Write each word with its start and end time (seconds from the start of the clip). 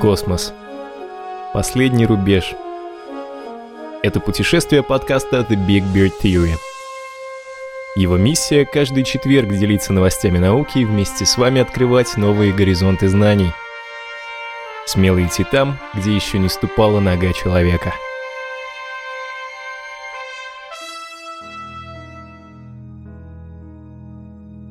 Космос. 0.00 0.54
Последний 1.52 2.06
рубеж. 2.06 2.54
Это 4.02 4.18
путешествие 4.18 4.82
подкаста 4.82 5.40
The 5.40 5.56
Big 5.56 5.82
Beard 5.92 6.12
Theory. 6.22 6.54
Его 7.96 8.16
миссия– 8.16 8.64
каждый 8.72 9.04
четверг 9.04 9.50
делиться 9.50 9.92
новостями 9.92 10.38
науки 10.38 10.78
и 10.78 10.84
вместе 10.86 11.26
с 11.26 11.36
вами 11.36 11.60
открывать 11.60 12.16
новые 12.16 12.54
горизонты 12.54 13.08
знаний. 13.08 13.52
Смело 14.86 15.22
идти 15.22 15.44
там, 15.44 15.78
где 15.92 16.14
еще 16.14 16.38
не 16.38 16.48
ступала 16.48 17.00
нога 17.00 17.34
человека– 17.34 17.92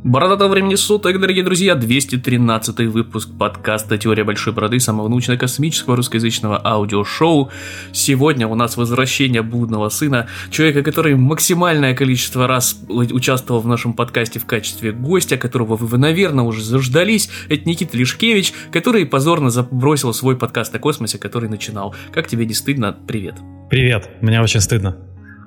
Бородатого 0.09 0.48
времени 0.48 0.73
суток, 0.73 1.20
дорогие 1.20 1.44
друзья, 1.44 1.76
213 1.76 2.80
выпуск 2.88 3.30
подкаста 3.38 3.95
«Теория 3.95 4.23
большой 4.23 4.54
бороды» 4.54 4.80
самого 4.80 5.08
научно-космического 5.08 5.95
русскоязычного 5.95 6.59
аудиошоу. 6.66 7.52
Сегодня 7.91 8.48
у 8.48 8.55
нас 8.55 8.76
возвращение 8.76 9.44
блудного 9.44 9.90
сына, 9.90 10.26
человека, 10.49 10.82
который 10.82 11.13
максимальное 11.13 11.94
количество 11.94 12.48
раз 12.48 12.82
участвовал 12.90 13.62
в 13.62 13.68
нашем 13.68 13.94
подкасте 13.94 14.40
в 14.40 14.48
качестве 14.48 14.94
гостя, 14.94 15.38
которого 15.38 15.76
вы, 15.76 15.99
наверное, 15.99 16.44
уже 16.44 16.63
заждались. 16.63 17.30
Это 17.48 17.70
Никита 17.70 17.96
Лишкевич, 17.96 18.52
который 18.71 19.05
позорно 19.05 19.52
забросил 19.52 20.12
свой 20.16 20.35
подкаст 20.35 20.73
о 20.73 20.80
космосе, 20.80 21.20
который 21.20 21.49
начинал. 21.49 21.94
Как 22.12 22.27
тебе 22.27 22.48
не 22.48 22.55
стыдно? 22.55 22.98
Привет. 23.07 23.35
Привет, 23.70 24.10
мне 24.21 24.41
очень 24.41 24.62
стыдно. 24.62 24.98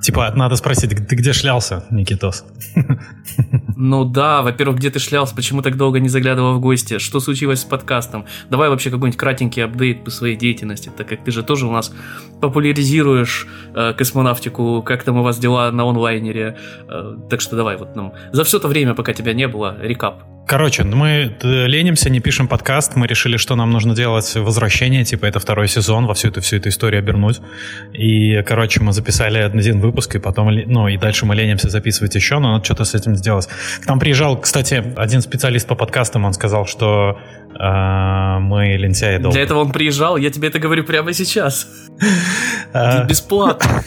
Типа, 0.02 0.32
надо 0.34 0.56
спросить, 0.56 0.90
ты 1.08 1.16
где 1.16 1.32
шлялся, 1.32 1.84
Никитос? 1.90 2.44
Ну 3.74 4.04
да, 4.04 4.42
во-первых, 4.42 4.76
где 4.76 4.90
ты 4.90 5.00
шлялся, 5.00 5.34
почему 5.34 5.60
так 5.60 5.76
долго 5.76 5.98
не 5.98 6.08
заглядывал 6.08 6.54
в 6.54 6.60
гости, 6.60 6.98
что 6.98 7.18
случилось 7.18 7.62
с 7.62 7.64
подкастом? 7.64 8.26
Давай 8.48 8.68
вообще 8.68 8.90
какой-нибудь 8.90 9.18
кратенький 9.18 9.64
апдейт 9.64 10.04
по 10.04 10.10
своей 10.10 10.36
деятельности, 10.36 10.92
так 10.96 11.08
как 11.08 11.24
ты 11.24 11.32
же 11.32 11.42
тоже 11.42 11.66
у 11.66 11.72
нас 11.72 11.92
популяризируешь 12.40 13.48
э, 13.74 13.92
космонавтику, 13.94 14.82
как 14.82 15.02
там 15.02 15.16
у 15.16 15.22
вас 15.24 15.38
дела 15.38 15.72
на 15.72 15.84
онлайнере, 15.84 16.56
э, 16.88 17.16
так 17.28 17.40
что 17.40 17.56
давай 17.56 17.76
вот 17.76 17.96
нам 17.96 18.12
за 18.30 18.44
все 18.44 18.60
то 18.60 18.68
время, 18.68 18.94
пока 18.94 19.14
тебя 19.14 19.32
не 19.32 19.48
было, 19.48 19.76
рекап. 19.80 20.22
Короче, 20.46 20.84
ну 20.84 20.96
мы 20.96 21.34
э, 21.40 21.66
ленимся, 21.66 22.10
не 22.10 22.20
пишем 22.20 22.48
подкаст, 22.48 22.96
мы 22.96 23.06
решили, 23.06 23.36
что 23.36 23.54
нам 23.54 23.70
нужно 23.70 23.94
делать 23.94 24.34
возвращение, 24.34 25.04
типа 25.04 25.26
это 25.26 25.40
второй 25.40 25.68
сезон, 25.68 26.06
во 26.06 26.14
всю 26.14 26.28
эту, 26.28 26.40
всю 26.40 26.56
эту 26.56 26.68
историю 26.68 26.98
обернуть. 26.98 27.40
И, 27.92 28.42
короче, 28.42 28.80
мы 28.80 28.92
записали 28.92 29.38
один 29.38 29.80
выпуск, 29.80 30.16
и 30.16 30.18
потом, 30.18 30.50
ну, 30.66 30.88
и 30.88 30.98
дальше 30.98 31.26
мы 31.26 31.34
ленимся 31.36 31.70
записывать 31.70 32.14
еще, 32.14 32.38
но 32.38 32.52
надо 32.52 32.64
что-то 32.64 32.84
с 32.84 32.94
этим 32.94 33.16
сделать. 33.16 33.48
К 33.82 33.86
нам 33.86 33.98
приезжал, 33.98 34.38
кстати, 34.38 34.82
один 34.96 35.22
специалист 35.22 35.66
по 35.66 35.74
подкастам, 35.74 36.24
он 36.24 36.32
сказал, 36.34 36.66
что 36.66 37.18
э, 37.54 38.38
мы 38.40 38.76
лентяи 38.76 39.18
долго. 39.18 39.34
Для 39.34 39.44
этого 39.44 39.60
он 39.60 39.72
приезжал, 39.72 40.16
я 40.16 40.30
тебе 40.30 40.48
это 40.48 40.58
говорю 40.58 40.84
прямо 40.84 41.12
сейчас. 41.12 41.66
А. 42.72 43.04
Бесплатно. 43.08 43.84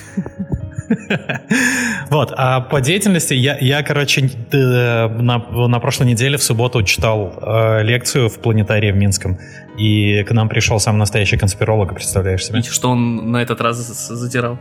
Вот, 2.10 2.34
а 2.38 2.62
по 2.62 2.82
деятельности 2.82 3.34
я, 3.34 3.58
я 3.60 3.82
короче, 3.84 4.30
на, 4.52 5.38
на 5.38 5.80
прошлой 5.80 6.08
неделе 6.08 6.38
в 6.38 6.44
субботу 6.44 6.84
читал 6.84 7.34
э, 7.42 7.84
лекцию 7.84 8.30
в 8.30 8.40
планетарии 8.40 8.92
в 8.92 8.96
Минском, 8.96 9.38
и 9.78 10.24
к 10.24 10.32
нам 10.32 10.50
пришел 10.50 10.80
сам 10.80 10.98
настоящий 10.98 11.38
конспиролог, 11.38 11.94
представляешь 11.94 12.46
себе? 12.46 12.60
И 12.60 12.64
что 12.64 12.92
он 12.92 13.32
на 13.32 13.42
этот 13.42 13.62
раз 13.62 13.78
затирал? 13.78 14.58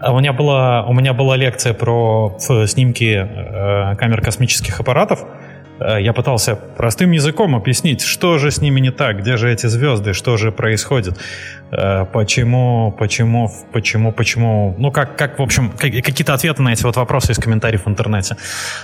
А 0.00 0.12
у 0.12 0.20
меня 0.20 0.32
была, 0.32 0.84
у 0.86 0.92
меня 0.92 1.12
была 1.12 1.36
лекция 1.36 1.74
про 1.74 2.36
снимки 2.38 3.14
э, 3.14 3.96
камер 3.96 4.20
космических 4.20 4.80
аппаратов, 4.80 5.20
Э, 5.20 5.43
я 5.80 6.12
пытался 6.12 6.56
простым 6.56 7.10
языком 7.10 7.54
объяснить, 7.54 8.00
что 8.00 8.38
же 8.38 8.50
с 8.50 8.60
ними 8.60 8.80
не 8.80 8.90
так, 8.90 9.20
где 9.20 9.36
же 9.36 9.52
эти 9.52 9.66
звезды, 9.66 10.12
что 10.12 10.36
же 10.36 10.52
происходит, 10.52 11.18
э, 11.72 12.06
почему, 12.12 12.94
почему, 12.98 13.50
почему, 13.72 14.12
почему, 14.12 14.74
ну 14.78 14.90
как, 14.90 15.16
как 15.16 15.38
в 15.38 15.42
общем, 15.42 15.70
какие-то 15.70 16.34
ответы 16.34 16.62
на 16.62 16.72
эти 16.72 16.84
вот 16.84 16.96
вопросы 16.96 17.32
из 17.32 17.38
комментариев 17.38 17.86
в 17.86 17.88
интернете. 17.88 18.36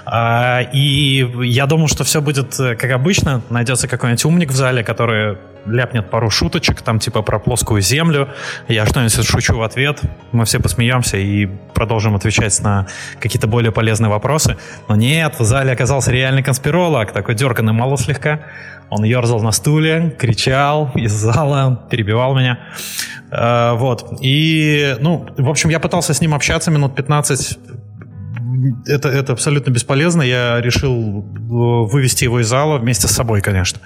А, 0.05 0.63
и 0.73 1.27
я 1.45 1.67
думал, 1.67 1.89
что 1.89 2.05
все 2.05 2.21
будет 2.21 2.59
э, 2.59 2.75
как 2.75 2.91
обычно, 2.91 3.43
найдется 3.51 3.89
какой-нибудь 3.89 4.25
умник 4.25 4.51
в 4.51 4.55
зале, 4.55 4.83
который 4.83 5.39
ляпнет 5.67 6.11
пару 6.11 6.31
шуточек, 6.31 6.83
там 6.83 6.99
типа 6.99 7.23
про 7.23 7.39
плоскую 7.39 7.81
землю, 7.81 8.29
я 8.69 8.87
что-нибудь 8.87 9.27
шучу 9.27 9.57
в 9.57 9.63
ответ, 9.63 10.01
мы 10.33 10.45
все 10.45 10.61
посмеемся 10.61 11.17
и 11.17 11.47
продолжим 11.75 12.15
отвечать 12.17 12.61
на 12.61 12.87
какие-то 13.21 13.47
более 13.47 13.73
полезные 13.73 14.11
вопросы. 14.11 14.57
Но 14.89 14.97
нет, 14.97 15.39
в 15.39 15.45
зале 15.45 15.73
оказался 15.73 16.11
реальный 16.11 16.43
конспиролог, 16.43 17.13
такой 17.13 17.35
дерганный 17.35 17.73
мало 17.73 17.97
слегка. 17.97 18.41
Он 18.91 19.05
ерзал 19.05 19.41
на 19.41 19.53
стуле, 19.53 20.17
кричал 20.19 20.91
из 20.97 21.13
зала, 21.13 21.87
перебивал 21.91 22.37
меня. 22.37 22.59
Э, 23.31 23.75
вот. 23.75 24.19
И, 24.21 24.97
ну, 25.01 25.29
в 25.39 25.49
общем, 25.49 25.71
я 25.71 25.79
пытался 25.79 26.13
с 26.13 26.21
ним 26.21 26.35
общаться 26.35 26.71
минут 26.73 26.97
15 26.97 27.59
это, 28.87 29.09
это 29.09 29.33
абсолютно 29.33 29.71
бесполезно. 29.71 30.23
Я 30.23 30.61
решил 30.61 31.25
э, 31.25 31.33
вывести 31.49 32.25
его 32.25 32.41
из 32.41 32.49
зала 32.49 32.79
вместе 32.79 33.09
с 33.09 33.13
собой, 33.13 33.41
конечно. 33.41 33.81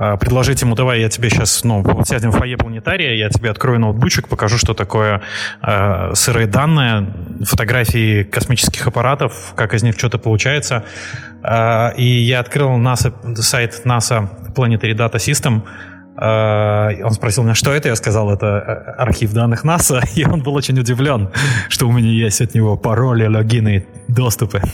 А, 0.00 0.16
предложить 0.16 0.62
ему, 0.62 0.76
давай 0.76 1.00
я 1.00 1.08
тебе 1.08 1.28
сейчас, 1.28 1.64
ну, 1.64 1.84
сядем 2.04 2.30
в 2.30 2.38
фойе 2.38 2.56
планетария, 2.56 3.14
я 3.14 3.28
тебе 3.30 3.50
открою 3.50 3.80
ноутбучик, 3.80 4.28
покажу, 4.28 4.56
что 4.56 4.72
такое 4.72 5.22
э, 5.60 6.14
сырые 6.14 6.46
данные, 6.46 7.12
фотографии 7.44 8.22
космических 8.22 8.86
аппаратов, 8.86 9.54
как 9.56 9.74
из 9.74 9.82
них 9.82 9.98
что-то 9.98 10.18
получается. 10.18 10.84
Э, 11.42 11.96
и 11.96 12.04
я 12.04 12.38
открыл 12.38 12.78
NASA, 12.78 13.34
сайт 13.34 13.82
NASA 13.84 14.28
Planetary 14.54 14.94
Data 14.94 15.16
System, 15.16 15.62
он 16.20 17.12
спросил 17.12 17.44
меня, 17.44 17.54
что 17.54 17.70
это, 17.72 17.88
я 17.88 17.96
сказал, 17.96 18.30
это 18.30 18.46
э, 18.46 18.90
архив 19.02 19.32
данных 19.32 19.64
НАСА, 19.64 20.02
и 20.16 20.24
он 20.24 20.42
был 20.42 20.54
очень 20.54 20.78
удивлен, 20.78 21.30
что 21.68 21.86
у 21.86 21.92
меня 21.92 22.10
есть 22.10 22.40
от 22.40 22.54
него 22.54 22.76
пароли, 22.76 23.26
логины, 23.26 23.86
доступы. 24.08 24.60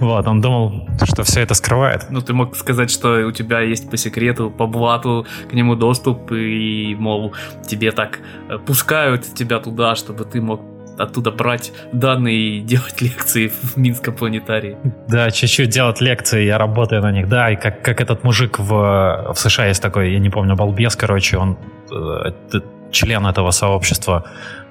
Вот, 0.00 0.26
он 0.26 0.40
думал, 0.40 0.88
что 1.04 1.24
все 1.24 1.40
это 1.40 1.54
скрывает. 1.54 2.06
Ну, 2.10 2.20
ты 2.20 2.32
мог 2.32 2.56
сказать, 2.56 2.90
что 2.90 3.26
у 3.26 3.32
тебя 3.32 3.60
есть 3.60 3.90
по 3.90 3.96
секрету, 3.96 4.50
по 4.50 4.66
блату 4.66 5.26
к 5.50 5.52
нему 5.52 5.74
доступ, 5.74 6.32
и, 6.32 6.96
мол, 6.98 7.34
тебе 7.66 7.92
так 7.92 8.20
э, 8.48 8.58
пускают 8.58 9.34
тебя 9.34 9.58
туда, 9.58 9.94
чтобы 9.94 10.24
ты 10.24 10.40
мог 10.40 10.60
оттуда 11.00 11.30
брать 11.30 11.72
данные 11.92 12.36
и 12.36 12.60
делать 12.60 13.00
лекции 13.02 13.48
в 13.48 13.76
Минском 13.76 14.14
планетарии. 14.14 14.76
Да, 15.08 15.30
чуть-чуть 15.30 15.70
делать 15.70 16.00
лекции, 16.00 16.44
я 16.44 16.58
работаю 16.58 17.02
на 17.02 17.12
них. 17.12 17.28
Да, 17.28 17.50
и 17.50 17.56
как, 17.56 17.82
как 17.82 18.00
этот 18.00 18.24
мужик 18.24 18.58
в, 18.58 19.32
в 19.34 19.38
США 19.38 19.66
есть 19.66 19.82
такой, 19.82 20.12
я 20.12 20.18
не 20.18 20.30
помню, 20.30 20.56
балбес, 20.56 20.96
короче, 20.96 21.38
он 21.38 21.56
э, 21.90 22.60
член 22.90 23.26
этого 23.26 23.50
сообщества 23.50 24.24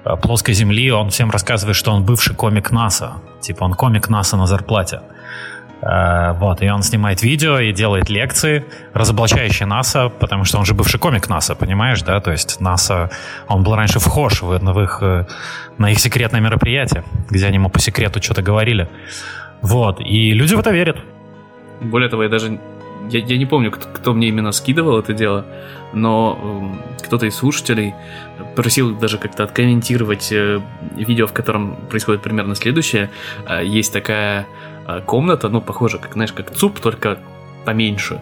э, 0.04 0.16
плоской 0.16 0.54
земли, 0.54 0.90
он 0.90 1.10
всем 1.10 1.30
рассказывает, 1.30 1.76
что 1.76 1.92
он 1.92 2.04
бывший 2.04 2.34
комик 2.34 2.70
НАСА. 2.70 3.12
Типа 3.40 3.64
он 3.64 3.74
комик 3.74 4.08
НАСА 4.08 4.36
на 4.36 4.46
зарплате. 4.46 5.00
Э, 5.82 6.32
вот, 6.32 6.62
и 6.62 6.70
он 6.70 6.82
снимает 6.82 7.22
видео 7.22 7.58
и 7.58 7.72
делает 7.72 8.10
лекции, 8.10 8.64
разоблачающие 8.92 9.66
НАСА, 9.66 10.08
потому 10.08 10.44
что 10.44 10.58
он 10.58 10.64
же 10.64 10.74
бывший 10.74 10.98
комик 11.00 11.28
НАСА, 11.28 11.54
понимаешь, 11.54 12.02
да? 12.02 12.20
То 12.20 12.30
есть 12.32 12.60
НАСА, 12.60 13.10
он 13.48 13.62
был 13.62 13.74
раньше 13.74 13.98
вхож 13.98 14.42
в, 14.42 14.58
в 14.58 14.80
их, 14.80 14.98
э, 15.02 15.26
на 15.78 15.90
их 15.90 15.98
секретное 15.98 16.40
мероприятие, 16.40 17.04
где 17.30 17.46
они 17.46 17.56
ему 17.56 17.70
по 17.70 17.78
секрету 17.78 18.22
что-то 18.22 18.42
говорили. 18.42 18.88
Вот, 19.62 20.00
и 20.00 20.32
люди 20.32 20.54
в 20.54 20.60
это 20.60 20.70
верят. 20.70 20.98
Более 21.80 22.10
того, 22.10 22.24
я 22.24 22.28
даже 22.28 22.58
я, 23.08 23.20
я 23.20 23.38
не 23.38 23.46
помню, 23.46 23.70
кто, 23.70 23.88
кто 23.88 24.12
мне 24.12 24.28
именно 24.28 24.52
скидывал 24.52 24.98
это 24.98 25.12
дело, 25.12 25.46
но 25.92 26.38
э, 26.98 27.04
кто-то 27.04 27.26
из 27.26 27.34
слушателей 27.34 27.94
просил 28.54 28.94
даже 28.94 29.18
как-то 29.18 29.44
откомментировать 29.44 30.30
э, 30.32 30.60
видео, 30.96 31.26
в 31.26 31.32
котором 31.32 31.76
происходит 31.88 32.22
примерно 32.22 32.54
следующее. 32.54 33.10
Э, 33.48 33.64
есть 33.64 33.92
такая 33.92 34.46
комната, 35.06 35.48
ну, 35.48 35.60
похоже, 35.60 35.98
как, 35.98 36.14
знаешь, 36.14 36.32
как 36.32 36.50
ЦУП, 36.54 36.80
только 36.80 37.18
поменьше. 37.64 38.20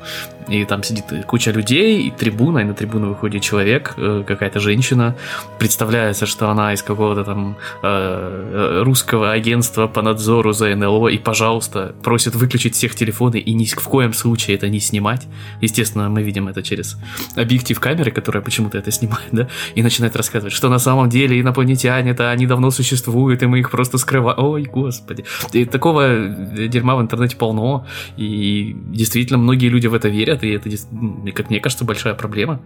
И 0.48 0.64
там 0.64 0.82
сидит 0.82 1.04
куча 1.26 1.50
людей, 1.50 2.02
и 2.02 2.10
трибуна, 2.10 2.60
и 2.60 2.64
на 2.64 2.72
трибуну 2.72 3.08
выходит 3.08 3.42
человек, 3.42 3.94
э, 3.98 4.24
какая-то 4.26 4.60
женщина. 4.60 5.14
Представляется, 5.58 6.24
что 6.26 6.48
она 6.48 6.72
из 6.72 6.82
какого-то 6.82 7.24
там 7.24 7.56
э, 7.82 8.80
э, 8.80 8.82
русского 8.82 9.32
агентства 9.32 9.88
по 9.88 10.00
надзору 10.00 10.52
за 10.52 10.74
НЛО, 10.74 11.08
и, 11.08 11.18
пожалуйста, 11.18 11.94
просит 12.02 12.34
выключить 12.34 12.74
всех 12.74 12.94
телефоны 12.94 13.38
и 13.38 13.52
ни 13.52 13.66
в 13.66 13.88
коем 13.88 14.14
случае 14.14 14.56
это 14.56 14.68
не 14.70 14.80
снимать. 14.80 15.26
Естественно, 15.60 16.08
мы 16.08 16.22
видим 16.22 16.48
это 16.48 16.62
через 16.62 16.96
объектив 17.36 17.78
камеры, 17.78 18.10
которая 18.10 18.42
почему-то 18.42 18.78
это 18.78 18.90
снимает, 18.90 19.28
да, 19.32 19.48
и 19.74 19.82
начинает 19.82 20.16
рассказывать, 20.16 20.54
что 20.54 20.70
на 20.70 20.78
самом 20.78 21.10
деле 21.10 21.38
инопланетяне-то, 21.38 22.30
они 22.30 22.46
давно 22.46 22.70
существуют, 22.70 23.42
и 23.42 23.46
мы 23.46 23.58
их 23.58 23.70
просто 23.70 23.98
скрываем. 23.98 24.38
Ой, 24.38 24.62
господи. 24.62 25.24
И 25.52 25.66
такого 25.66 26.28
дерьма 26.68 26.96
в 26.96 27.02
интернете 27.02 27.36
полно, 27.36 27.86
и 28.16 28.74
действительно 28.86 29.27
действительно 29.28 29.42
многие 29.42 29.68
люди 29.68 29.86
в 29.86 29.94
это 29.94 30.08
верят, 30.08 30.42
и 30.42 30.50
это, 30.50 30.70
как 31.32 31.50
мне 31.50 31.60
кажется, 31.60 31.84
большая 31.84 32.14
проблема. 32.14 32.60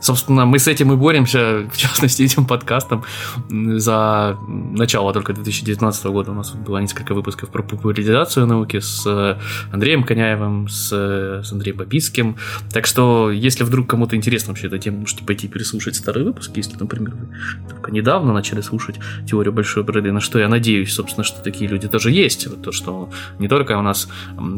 Собственно, 0.00 0.44
мы 0.46 0.58
с 0.58 0.66
этим 0.66 0.92
и 0.92 0.96
боремся, 0.96 1.68
в 1.72 1.76
частности, 1.76 2.22
этим 2.22 2.46
подкастом. 2.46 3.04
За 3.48 4.36
начало 4.48 5.12
только 5.12 5.32
2019 5.32 6.04
года 6.06 6.32
у 6.32 6.34
нас 6.34 6.52
было 6.52 6.78
несколько 6.78 7.14
выпусков 7.14 7.50
про 7.50 7.62
популяризацию 7.62 8.46
науки 8.46 8.80
с 8.80 9.06
э, 9.06 9.38
Андреем 9.72 10.02
Коняевым, 10.02 10.68
с, 10.68 10.90
э, 10.92 11.42
с 11.44 11.52
Андреем 11.52 11.76
Бабиским. 11.76 12.36
Так 12.72 12.86
что, 12.86 13.30
если 13.30 13.64
вдруг 13.64 13.88
кому-то 13.88 14.16
интересна 14.16 14.48
вообще 14.52 14.66
эта 14.66 14.78
тема, 14.78 14.98
можете 14.98 15.24
пойти 15.24 15.48
переслушать 15.48 15.96
старые 15.96 16.24
выпуски, 16.24 16.58
если, 16.58 16.76
например, 16.78 17.14
вы 17.14 17.28
только 17.68 17.92
недавно 17.92 18.32
начали 18.32 18.62
слушать 18.62 18.96
теорию 19.28 19.52
большой 19.52 19.84
бороды, 19.84 20.12
на 20.12 20.20
что 20.20 20.38
я 20.38 20.48
надеюсь, 20.48 20.92
собственно, 20.92 21.24
что 21.24 21.42
такие 21.42 21.70
люди 21.70 21.88
тоже 21.88 22.10
есть. 22.10 22.46
Вот 22.46 22.62
то, 22.62 22.72
что 22.72 23.10
не 23.38 23.48
только 23.48 23.78
у 23.78 23.82
нас 23.82 24.08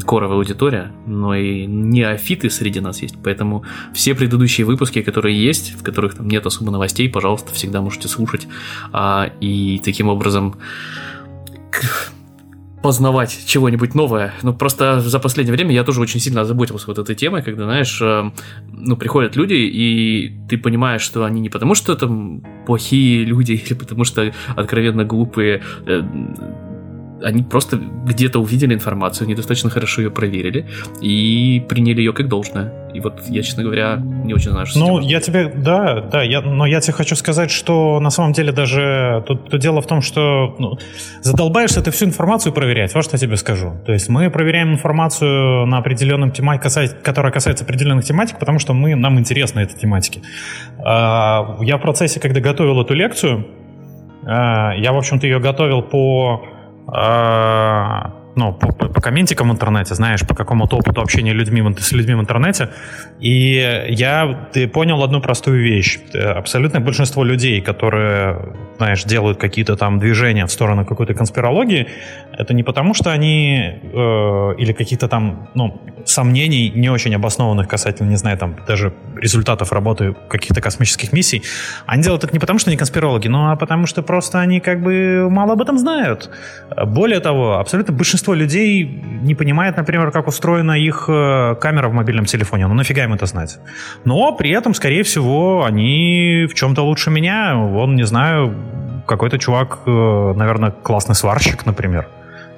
коровая 0.06 0.36
аудитория, 0.36 0.92
но 1.06 1.34
и 1.34 1.41
неофиты 1.66 2.50
среди 2.50 2.80
нас 2.80 3.02
есть. 3.02 3.16
Поэтому 3.22 3.64
все 3.92 4.14
предыдущие 4.14 4.66
выпуски, 4.66 5.02
которые 5.02 5.42
есть, 5.42 5.74
в 5.74 5.82
которых 5.82 6.14
там 6.14 6.28
нет 6.28 6.46
особо 6.46 6.70
новостей, 6.70 7.08
пожалуйста, 7.08 7.52
всегда 7.52 7.80
можете 7.80 8.08
слушать. 8.08 8.46
А, 8.92 9.30
и 9.40 9.80
таким 9.84 10.08
образом 10.08 10.56
познавать 12.82 13.44
чего-нибудь 13.46 13.94
новое. 13.94 14.34
Ну, 14.42 14.52
просто 14.52 15.00
за 15.00 15.20
последнее 15.20 15.54
время 15.54 15.72
я 15.72 15.84
тоже 15.84 16.00
очень 16.00 16.20
сильно 16.20 16.40
озаботился 16.40 16.88
вот 16.88 16.98
этой 16.98 17.14
темой, 17.14 17.42
когда, 17.42 17.64
знаешь, 17.64 17.98
э, 18.02 18.30
ну, 18.72 18.96
приходят 18.96 19.36
люди, 19.36 19.54
и 19.54 20.32
ты 20.48 20.58
понимаешь, 20.58 21.02
что 21.02 21.24
они 21.24 21.40
не 21.40 21.48
потому, 21.48 21.76
что 21.76 21.94
там 21.94 22.42
плохие 22.66 23.24
люди, 23.24 23.52
или 23.66 23.74
потому 23.74 24.04
что 24.04 24.32
откровенно 24.56 25.04
глупые, 25.04 25.62
э, 25.86 26.02
они 27.22 27.42
просто 27.42 27.76
где-то 27.76 28.40
увидели 28.40 28.74
информацию, 28.74 29.28
недостаточно 29.28 29.70
хорошо 29.70 30.02
ее 30.02 30.10
проверили 30.10 30.66
и 31.00 31.64
приняли 31.68 31.98
ее 31.98 32.12
как 32.12 32.28
должное. 32.28 32.72
И 32.94 33.00
вот 33.00 33.22
я, 33.28 33.42
честно 33.42 33.62
говоря, 33.62 33.96
не 33.96 34.34
очень 34.34 34.50
знаю, 34.50 34.66
что 34.66 34.78
Ну, 34.78 35.00
я 35.00 35.20
тебе, 35.20 35.50
да, 35.54 36.00
да, 36.00 36.22
я, 36.22 36.42
но 36.42 36.66
я 36.66 36.80
тебе 36.80 36.92
хочу 36.92 37.16
сказать, 37.16 37.50
что 37.50 38.00
на 38.00 38.10
самом 38.10 38.32
деле 38.32 38.52
даже 38.52 39.24
тут, 39.26 39.50
тут 39.50 39.60
дело 39.60 39.80
в 39.80 39.86
том, 39.86 40.02
что 40.02 40.54
ну, 40.58 40.78
задолбаешься 41.22 41.80
ты 41.82 41.90
всю 41.90 42.06
информацию 42.06 42.52
проверять, 42.52 42.94
вот 42.94 43.04
что 43.04 43.14
я 43.14 43.18
тебе 43.18 43.36
скажу. 43.36 43.72
То 43.86 43.92
есть 43.92 44.08
мы 44.08 44.30
проверяем 44.30 44.72
информацию 44.72 45.66
на 45.66 45.78
определенном 45.78 46.32
тематике, 46.32 46.94
которая 47.02 47.32
касается 47.32 47.64
определенных 47.64 48.04
тематик, 48.04 48.38
потому 48.38 48.58
что 48.58 48.74
мы, 48.74 48.94
нам 48.94 49.18
интересны 49.18 49.60
эти 49.60 49.74
тематики. 49.74 50.22
А, 50.84 51.56
я 51.60 51.78
в 51.78 51.80
процессе, 51.80 52.20
когда 52.20 52.40
готовил 52.40 52.80
эту 52.82 52.94
лекцию, 52.94 53.46
а, 54.24 54.74
я, 54.74 54.92
в 54.92 54.96
общем-то, 54.96 55.26
ее 55.26 55.40
готовил 55.40 55.82
по 55.82 56.44
а, 56.88 58.21
ну, 58.34 58.52
по, 58.52 58.72
по, 58.72 58.88
по 58.88 59.00
комментикам 59.00 59.50
в 59.50 59.52
интернете, 59.52 59.94
знаешь, 59.94 60.26
по 60.26 60.34
какому-то 60.34 60.76
опыту 60.76 61.00
общения 61.00 61.32
людьми, 61.32 61.62
с 61.78 61.92
людьми 61.92 62.14
в 62.14 62.20
интернете. 62.20 62.70
И 63.20 63.86
я 63.88 64.48
ты 64.52 64.68
понял 64.68 65.02
одну 65.02 65.20
простую 65.20 65.62
вещь. 65.62 65.98
Абсолютное 66.14 66.80
большинство 66.80 67.24
людей, 67.24 67.60
которые, 67.60 68.54
знаешь, 68.78 69.04
делают 69.04 69.38
какие-то 69.38 69.76
там 69.76 69.98
движения 69.98 70.46
в 70.46 70.50
сторону 70.50 70.84
какой-то 70.86 71.14
конспирологии, 71.14 71.88
это 72.32 72.54
не 72.54 72.62
потому, 72.62 72.94
что 72.94 73.12
они 73.12 73.80
э, 73.82 74.54
или 74.58 74.72
каких-то 74.72 75.08
там, 75.08 75.48
ну, 75.54 75.80
сомнений 76.04 76.70
не 76.74 76.88
очень 76.88 77.14
обоснованных 77.14 77.68
касательно, 77.68 78.08
не 78.08 78.16
знаю, 78.16 78.38
там, 78.38 78.56
даже 78.66 78.92
результатов 79.16 79.72
работы 79.72 80.14
каких-то 80.28 80.60
космических 80.60 81.12
миссий. 81.12 81.42
Они 81.86 82.02
делают 82.02 82.24
это 82.24 82.32
не 82.32 82.38
потому, 82.38 82.58
что 82.58 82.70
они 82.70 82.76
конспирологи, 82.76 83.28
но 83.28 83.52
а 83.52 83.56
потому 83.56 83.86
что 83.86 84.02
просто 84.02 84.40
они 84.40 84.60
как 84.60 84.82
бы 84.82 85.28
мало 85.30 85.52
об 85.52 85.60
этом 85.60 85.78
знают. 85.78 86.30
Более 86.86 87.20
того, 87.20 87.58
абсолютно 87.58 87.92
большинство 87.94 88.21
людей 88.28 88.84
не 89.22 89.34
понимает, 89.34 89.76
например, 89.76 90.10
как 90.10 90.28
устроена 90.28 90.72
их 90.72 91.06
э, 91.08 91.56
камера 91.60 91.88
в 91.88 91.92
мобильном 91.92 92.24
телефоне. 92.24 92.66
Ну 92.66 92.74
нафига 92.74 93.04
им 93.04 93.12
это 93.12 93.26
знать? 93.26 93.58
Но 94.04 94.32
при 94.32 94.50
этом, 94.50 94.74
скорее 94.74 95.02
всего, 95.02 95.64
они 95.64 96.46
в 96.50 96.54
чем-то 96.54 96.82
лучше 96.82 97.10
меня. 97.10 97.56
Он, 97.56 97.96
не 97.96 98.04
знаю, 98.04 98.54
какой-то 99.06 99.38
чувак, 99.38 99.80
э, 99.86 100.34
наверное, 100.36 100.70
классный 100.70 101.14
сварщик, 101.14 101.66
например 101.66 102.06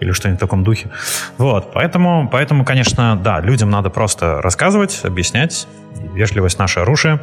или 0.00 0.12
что-нибудь 0.12 0.40
в 0.40 0.44
таком 0.44 0.64
духе. 0.64 0.90
Вот, 1.38 1.72
поэтому, 1.72 2.28
поэтому, 2.30 2.64
конечно, 2.64 3.16
да, 3.16 3.40
людям 3.40 3.70
надо 3.70 3.90
просто 3.90 4.42
рассказывать, 4.42 5.00
объяснять. 5.04 5.66
Вежливость 6.14 6.58
наше 6.58 6.80
оружие 6.80 7.20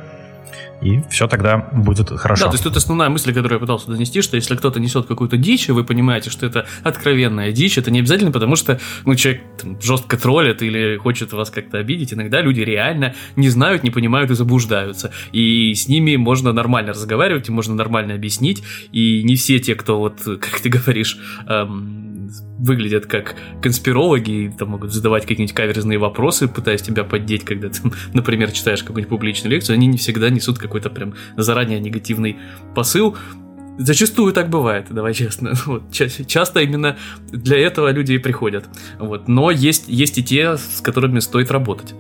и 0.82 1.02
все 1.10 1.28
тогда 1.28 1.58
будет 1.58 2.10
хорошо. 2.10 2.46
Да, 2.46 2.50
то 2.52 2.56
есть 2.56 2.64
тут 2.64 2.76
основная 2.76 3.10
мысль, 3.10 3.34
которую 3.34 3.58
я 3.58 3.60
пытался 3.60 3.88
донести, 3.88 4.22
что 4.22 4.36
если 4.36 4.56
кто-то 4.56 4.80
несет 4.80 5.06
какую-то 5.06 5.38
дичь, 5.38 5.70
и 5.70 5.72
вы 5.72 5.84
понимаете, 5.84 6.30
что 6.30 6.46
это 6.46 6.66
откровенная 6.84 7.52
дичь, 7.52 7.78
это 7.78 7.92
не 7.92 8.00
обязательно 8.00 8.32
потому, 8.32 8.56
что 8.56 8.80
ну, 9.06 9.16
человек 9.16 9.44
там, 9.62 9.80
жестко 9.82 10.18
троллит 10.18 10.62
или 10.62 10.98
хочет 10.98 11.34
вас 11.34 11.50
как-то 11.50 11.78
обидеть. 11.78 12.14
Иногда 12.14 12.42
люди 12.42 12.62
реально 12.62 13.14
не 13.36 13.50
знают, 13.50 13.84
не 13.84 13.92
понимают 13.92 14.32
и 14.32 14.36
заблуждаются. 14.36 15.12
И 15.32 15.74
с 15.74 15.88
ними 15.88 16.16
можно 16.16 16.52
нормально 16.52 16.94
разговаривать, 16.94 17.50
и 17.50 17.52
можно 17.52 17.76
нормально 17.76 18.16
объяснить. 18.16 18.64
И 18.92 19.24
не 19.24 19.36
все 19.36 19.60
те, 19.60 19.76
кто 19.76 20.00
вот, 20.00 20.22
как 20.26 20.60
ты 20.62 20.70
говоришь, 20.70 21.18
эм, 21.48 22.02
выглядят 22.62 23.08
как 23.08 23.36
конспирологи 23.62 24.32
и 24.32 24.50
там 24.50 24.70
могут 24.70 24.94
задавать 24.94 25.24
какие-нибудь 25.24 25.56
каверзные 25.56 25.98
вопросы, 25.98 26.48
пытаясь 26.48 26.82
тебя 26.82 27.04
поддеть, 27.04 27.44
когда 27.44 27.70
ты, 27.70 27.82
например, 28.14 28.52
читаешь 28.52 28.84
какую-нибудь 28.84 29.10
публичную 29.10 29.52
лекцию, 29.52 29.76
они 29.76 29.88
не 29.88 29.98
всегда 29.98 30.30
несут 30.30 30.60
какой-то 30.60 30.90
прям 30.90 31.16
заранее 31.38 31.80
негативный 31.80 32.38
посыл. 32.76 33.18
Зачастую 33.78 34.34
так 34.34 34.50
бывает, 34.50 34.88
давай 34.90 35.14
честно. 35.14 35.54
Вот, 35.66 35.92
ча- 35.92 36.10
часто 36.10 36.60
именно 36.60 36.98
для 37.32 37.58
этого 37.58 37.92
люди 37.92 38.14
и 38.14 38.18
приходят. 38.18 38.66
Вот. 39.00 39.28
Но 39.28 39.52
есть, 39.52 39.86
есть 39.88 40.18
и 40.18 40.24
те, 40.24 40.58
с 40.58 40.82
которыми 40.82 41.20
стоит 41.20 41.52
работать. 41.52 41.96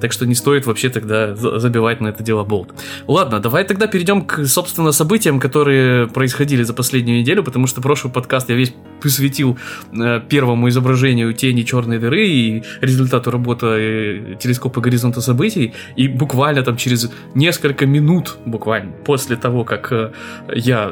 Так 0.00 0.12
что 0.12 0.26
не 0.26 0.34
стоит 0.34 0.66
вообще 0.66 0.90
тогда 0.90 1.34
забивать 1.34 2.00
на 2.00 2.08
это 2.08 2.22
дело 2.22 2.44
болт. 2.44 2.74
Ладно, 3.06 3.40
давай 3.40 3.64
тогда 3.64 3.86
перейдем 3.86 4.22
к, 4.22 4.44
собственно, 4.44 4.92
событиям, 4.92 5.40
которые 5.40 6.08
происходили 6.08 6.62
за 6.62 6.74
последнюю 6.74 7.20
неделю, 7.20 7.42
потому 7.42 7.66
что 7.66 7.80
прошлый 7.80 8.12
подкаст 8.12 8.50
я 8.50 8.56
весь 8.56 8.74
посвятил 9.00 9.58
э, 9.92 10.20
первому 10.28 10.68
изображению 10.68 11.32
тени 11.32 11.62
черной 11.62 11.98
дыры 11.98 12.28
и 12.28 12.62
результату 12.80 13.30
работы 13.30 13.66
э, 13.66 14.36
телескопа 14.38 14.80
горизонта 14.80 15.20
событий. 15.20 15.72
И 15.96 16.06
буквально 16.08 16.62
там 16.62 16.76
через 16.76 17.10
несколько 17.34 17.86
минут, 17.86 18.36
буквально 18.44 18.92
после 18.92 19.36
того, 19.36 19.64
как 19.64 20.12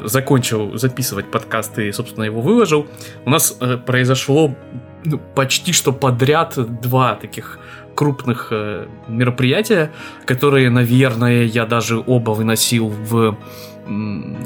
э, 0.01 0.07
закончил 0.07 0.77
записывать 0.77 1.31
подкаст 1.31 1.77
и, 1.79 1.91
собственно, 1.91 2.25
его 2.25 2.41
выложил, 2.41 2.87
у 3.25 3.29
нас 3.29 3.57
произошло 3.85 4.55
ну, 5.03 5.19
почти 5.35 5.73
что 5.73 5.91
подряд 5.91 6.55
два 6.81 7.15
таких 7.15 7.59
крупных 7.95 8.47
э, 8.51 8.87
мероприятия, 9.07 9.91
которые, 10.25 10.69
наверное, 10.69 11.43
я 11.43 11.65
даже 11.65 11.99
оба 11.99 12.31
выносил 12.31 12.87
в 12.87 13.37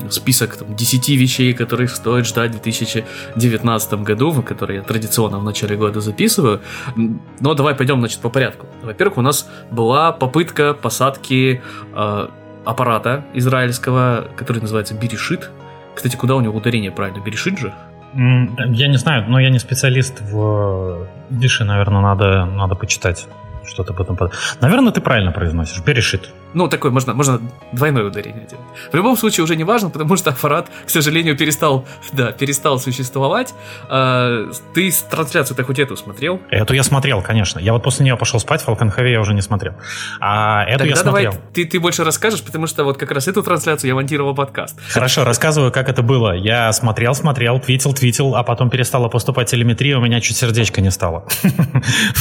список 0.09 0.55
там, 0.55 0.75
10 0.75 1.09
вещей, 1.09 1.53
которые 1.53 1.87
стоит 1.87 2.25
ждать 2.25 2.51
в 2.51 2.61
2019 2.61 3.93
году, 4.01 4.41
которые 4.41 4.77
я 4.77 4.83
традиционно 4.83 5.39
в 5.39 5.43
начале 5.43 5.75
года 5.75 5.99
записываю. 6.01 6.61
Но 6.95 7.53
давай 7.53 7.75
пойдем, 7.75 7.99
значит, 7.99 8.21
по 8.21 8.29
порядку. 8.29 8.65
Во-первых, 8.81 9.17
у 9.17 9.21
нас 9.21 9.47
была 9.71 10.11
попытка 10.13 10.73
посадки 10.73 11.61
э, 11.93 12.27
аппарата 12.65 13.23
израильского, 13.33 14.27
который 14.35 14.61
называется 14.61 14.95
Берешит. 14.95 15.49
Кстати, 15.95 16.15
куда 16.15 16.35
у 16.35 16.41
него 16.41 16.57
ударение 16.57 16.91
правильно? 16.91 17.23
Берешит 17.23 17.57
же? 17.57 17.73
Я 18.13 18.87
не 18.87 18.97
знаю, 18.97 19.25
но 19.27 19.39
я 19.39 19.49
не 19.49 19.59
специалист 19.59 20.21
в 20.21 21.07
Дише, 21.29 21.65
наверное, 21.65 22.01
надо, 22.01 22.45
надо 22.45 22.75
почитать 22.75 23.27
что-то 23.67 23.93
потом. 23.93 24.17
Наверное, 24.61 24.91
ты 24.91 25.01
правильно 25.01 25.31
произносишь. 25.31 25.81
Берешит. 25.83 26.29
Ну, 26.53 26.69
такой 26.69 26.91
можно, 26.91 27.13
можно 27.13 27.41
двойное 27.73 28.05
ударение 28.05 28.47
делать. 28.47 28.65
В 28.91 28.95
любом 28.95 29.17
случае 29.17 29.43
уже 29.43 29.55
не 29.55 29.65
важно, 29.65 29.89
потому 29.89 30.15
что 30.15 30.29
аппарат, 30.29 30.69
к 30.85 30.89
сожалению, 30.89 31.37
перестал, 31.37 31.85
да, 32.13 32.31
перестал 32.31 32.79
существовать. 32.79 33.53
А, 33.89 34.49
ты 34.73 34.91
трансляцию-то 35.09 35.63
хоть 35.63 35.79
эту 35.79 35.97
смотрел? 35.97 36.39
Эту 36.49 36.73
я 36.73 36.83
смотрел, 36.83 37.21
конечно. 37.21 37.59
Я 37.59 37.73
вот 37.73 37.83
после 37.83 38.05
нее 38.05 38.15
пошел 38.15 38.39
спать, 38.39 38.63
Falcon 38.65 38.95
Heavy 38.95 39.11
я 39.11 39.19
уже 39.19 39.33
не 39.33 39.41
смотрел. 39.41 39.73
А 40.21 40.63
эту 40.63 40.79
Тогда 40.79 40.85
я 40.85 40.95
смотрел. 40.95 41.31
давай 41.33 41.45
ты, 41.53 41.65
ты 41.65 41.79
больше 41.79 42.03
расскажешь, 42.03 42.41
потому 42.41 42.67
что 42.67 42.83
вот 42.83 42.97
как 42.97 43.11
раз 43.11 43.27
эту 43.27 43.43
трансляцию 43.43 43.89
я 43.89 43.95
монтировал 43.95 44.33
подкаст. 44.33 44.79
Хорошо, 44.89 45.23
рассказываю, 45.25 45.71
как 45.71 45.89
это 45.89 46.03
было. 46.03 46.35
Я 46.35 46.71
смотрел, 46.71 47.15
смотрел, 47.15 47.59
твитил, 47.59 47.93
твитил, 47.93 48.35
а 48.35 48.43
потом 48.43 48.69
перестала 48.69 49.09
поступать 49.09 49.49
телеметрия, 49.49 49.97
у 49.97 50.01
меня 50.01 50.21
чуть 50.21 50.37
сердечко 50.37 50.81
не 50.81 50.91
стало. 50.91 51.25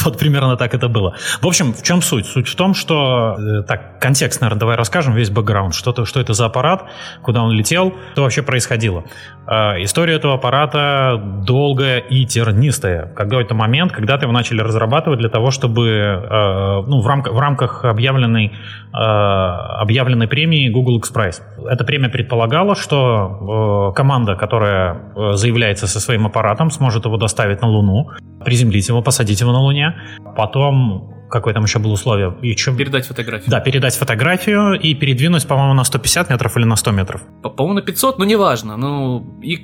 Вот 0.03 0.19
примерно 0.19 0.55
так 0.57 0.73
это 0.73 0.87
было. 0.87 1.15
В 1.41 1.47
общем, 1.47 1.73
в 1.73 1.81
чем 1.83 2.01
суть? 2.01 2.25
Суть 2.25 2.47
в 2.47 2.55
том, 2.55 2.73
что... 2.73 3.35
Э, 3.37 3.63
так, 3.63 3.99
контекст 3.99 4.41
наверное, 4.41 4.59
давай 4.59 4.75
расскажем 4.75 5.13
весь 5.13 5.29
бэкграунд, 5.29 5.73
что, 5.73 5.91
-то, 5.91 6.05
что 6.05 6.19
это 6.19 6.33
за 6.33 6.45
аппарат, 6.45 6.85
куда 7.21 7.43
он 7.43 7.51
летел, 7.51 7.93
что 8.13 8.23
вообще 8.23 8.41
происходило. 8.41 9.03
Э, 9.47 9.83
история 9.83 10.15
этого 10.15 10.35
аппарата 10.35 11.21
долгая 11.45 11.99
и 11.99 12.25
тернистая. 12.25 13.13
Какой-то 13.15 13.55
момент, 13.55 13.91
когда 13.91 14.15
его 14.15 14.31
начали 14.31 14.61
разрабатывать 14.61 15.19
для 15.19 15.29
того, 15.29 15.51
чтобы 15.51 15.87
э, 15.87 16.81
ну, 16.87 17.01
в, 17.01 17.07
рамках, 17.07 17.33
в 17.33 17.39
рамках 17.39 17.85
объявленной, 17.85 18.47
э, 18.47 18.97
объявленной 18.97 20.27
премии 20.27 20.69
Google 20.69 20.97
X 20.97 21.13
Prize. 21.13 21.41
Эта 21.69 21.83
премия 21.83 22.09
предполагала, 22.09 22.75
что 22.75 23.91
э, 23.91 23.95
команда, 23.95 24.35
которая 24.35 25.11
э, 25.15 25.33
заявляется 25.33 25.87
со 25.87 25.99
своим 25.99 26.25
аппаратом, 26.25 26.71
сможет 26.71 27.05
его 27.05 27.17
доставить 27.17 27.61
на 27.61 27.67
Луну, 27.67 28.09
приземлить 28.43 28.87
его, 28.87 29.01
посадить 29.01 29.41
его 29.41 29.51
на 29.51 29.59
Луне, 29.59 29.95
потом 30.35 31.14
какое 31.35 31.53
там 31.53 31.63
еще 31.63 31.79
было 31.79 31.93
условие? 31.93 32.35
И 32.41 32.55
что? 32.55 32.75
Передать 32.75 33.05
фотографию. 33.05 33.49
Да, 33.49 33.59
передать 33.59 33.95
фотографию 33.95 34.73
и 34.79 34.93
передвинуть, 34.95 35.47
по-моему, 35.47 35.73
на 35.73 35.83
150 35.83 36.29
метров 36.29 36.57
или 36.57 36.65
на 36.65 36.75
100 36.75 36.91
метров. 36.91 37.21
По-моему, 37.41 37.73
на 37.73 37.81
500, 37.81 38.19
но 38.19 38.25
неважно. 38.25 38.77
Ну, 38.77 39.39
и 39.41 39.63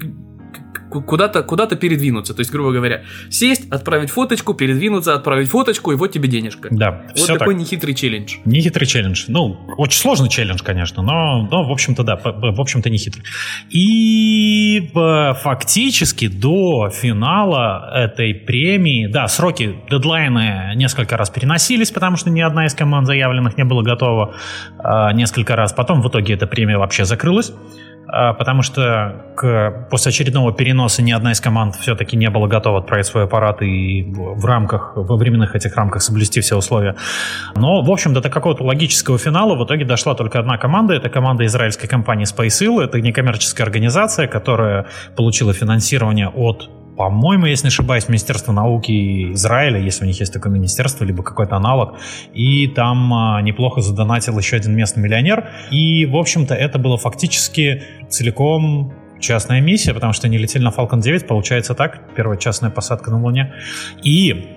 куда-то 1.00 1.44
куда 1.44 1.68
передвинуться. 1.68 2.34
То 2.34 2.42
есть, 2.42 2.52
грубо 2.52 2.72
говоря, 2.72 3.04
сесть, 3.30 3.70
отправить 3.72 4.10
фоточку, 4.10 4.54
передвинуться, 4.54 5.14
отправить 5.14 5.50
фоточку, 5.50 5.92
и 5.92 5.96
вот 5.96 6.12
тебе 6.12 6.28
денежка. 6.28 6.68
Да, 6.72 7.04
вот 7.08 7.18
все 7.18 7.38
такой 7.38 7.54
так. 7.54 7.62
нехитрый 7.62 7.94
челлендж. 7.94 8.36
Нехитрый 8.46 8.88
челлендж. 8.88 9.26
Ну, 9.28 9.60
очень 9.78 10.00
сложный 10.00 10.30
челлендж, 10.30 10.62
конечно, 10.64 11.02
но, 11.02 11.48
но 11.50 11.64
в 11.64 11.72
общем-то, 11.72 12.04
да, 12.04 12.18
в 12.18 12.60
общем-то, 12.60 12.90
нехитрый. 12.90 13.24
И 13.70 14.92
фактически 14.94 16.28
до 16.28 16.90
финала 16.90 17.92
этой 17.96 18.34
премии, 18.34 19.08
да, 19.08 19.28
сроки, 19.28 19.76
дедлайны 19.90 20.74
несколько 20.76 21.18
раз 21.18 21.30
переносились, 21.30 21.92
потому 21.92 22.18
что 22.18 22.30
ни 22.30 22.42
одна 22.42 22.66
из 22.66 22.74
команд 22.74 23.08
заявленных 23.08 23.58
не 23.58 23.64
была 23.64 23.84
готова 23.84 24.34
а, 24.80 25.14
несколько 25.14 25.56
раз. 25.56 25.74
Потом 25.74 26.02
в 26.02 26.10
итоге 26.10 26.34
эта 26.34 26.48
премия 26.48 26.78
вообще 26.78 27.06
закрылась. 27.06 27.54
А, 28.08 28.34
потому 28.34 28.62
что 28.62 29.26
к, 29.36 29.88
после 29.90 30.10
очередного 30.10 30.52
переноса 30.54 31.02
ни 31.02 31.12
одна 31.12 31.32
из 31.32 31.40
команд 31.40 31.76
все-таки 31.76 32.18
не 32.18 32.30
была 32.30 32.48
готова 32.48 32.80
отправить 32.80 33.06
свой 33.06 33.24
аппарат 33.24 33.62
и 33.62 34.04
в 34.04 34.46
рамках, 34.46 34.94
во 34.96 35.16
временных 35.16 35.56
этих 35.56 35.76
рамках 35.76 36.02
соблюсти 36.02 36.42
все 36.42 36.58
условия. 36.58 36.96
Но, 37.56 37.82
в 37.82 37.90
общем, 37.90 38.14
до 38.14 38.22
какого-то 38.22 38.64
логического 38.64 39.18
финала 39.18 39.56
в 39.56 39.66
итоге 39.66 39.86
дошла 39.86 40.16
только 40.16 40.40
одна 40.40 40.58
команда. 40.58 40.94
Это 40.94 41.10
команда 41.10 41.46
израильской 41.46 41.88
компании 41.88 42.26
SpaceIL. 42.26 42.82
Это 42.84 43.00
некоммерческая 43.00 43.66
организация, 43.66 44.28
которая 44.28 44.88
получила 45.16 45.54
финансирование 45.54 46.28
от 46.28 46.70
по-моему, 46.98 47.46
если 47.46 47.66
не 47.66 47.70
ошибаюсь, 47.70 48.08
Министерство 48.10 48.52
науки 48.52 49.32
Израиля, 49.34 49.80
если 49.80 50.04
у 50.04 50.08
них 50.08 50.20
есть 50.20 50.34
такое 50.34 50.52
министерство, 50.52 51.04
либо 51.06 51.24
какой-то 51.24 51.56
аналог, 51.56 51.98
и 52.34 52.68
там 52.68 53.14
а, 53.14 53.42
неплохо 53.42 53.82
задонатил 53.82 54.38
еще 54.38 54.58
один 54.58 54.76
местный 54.76 55.02
миллионер, 55.02 55.50
и, 55.72 56.06
в 56.06 56.16
общем-то, 56.16 56.54
это 56.54 56.80
было 56.80 56.98
фактически 56.98 57.84
целиком 58.10 58.94
частная 59.20 59.62
миссия, 59.62 59.94
потому 59.94 60.14
что 60.14 60.28
они 60.28 60.38
летели 60.38 60.64
на 60.64 60.70
Falcon 60.70 61.00
9, 61.00 61.28
получается 61.28 61.76
так, 61.76 62.14
первая 62.16 62.38
частная 62.38 62.72
посадка 62.72 63.12
на 63.12 63.22
Луне, 63.22 63.54
и 64.04 64.48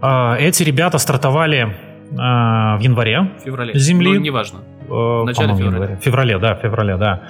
э, 0.00 0.36
эти 0.38 0.62
ребята 0.62 0.98
стартовали 0.98 1.76
э, 2.10 2.14
в 2.14 2.78
январе 2.80 3.32
в 3.40 3.44
феврале. 3.44 3.74
Земли. 3.74 4.14
Ну, 4.14 4.20
неважно. 4.20 4.60
Э, 4.88 4.92
в 4.92 5.24
начале 5.24 5.54
февраля. 5.54 5.76
Январе. 5.76 5.98
феврале, 6.00 6.38
да, 6.38 6.54
феврале, 6.54 6.96
да. 6.96 7.22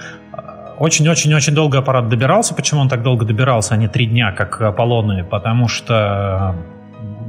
Очень-очень-очень 0.82 1.54
долго 1.54 1.78
аппарат 1.78 2.08
добирался. 2.08 2.54
Почему 2.54 2.80
он 2.80 2.88
так 2.88 3.04
долго 3.04 3.24
добирался, 3.24 3.74
а 3.74 3.76
не 3.76 3.86
три 3.86 4.06
дня, 4.06 4.32
как 4.32 4.60
Аполлоны? 4.60 5.22
Потому 5.22 5.68
что 5.68 6.56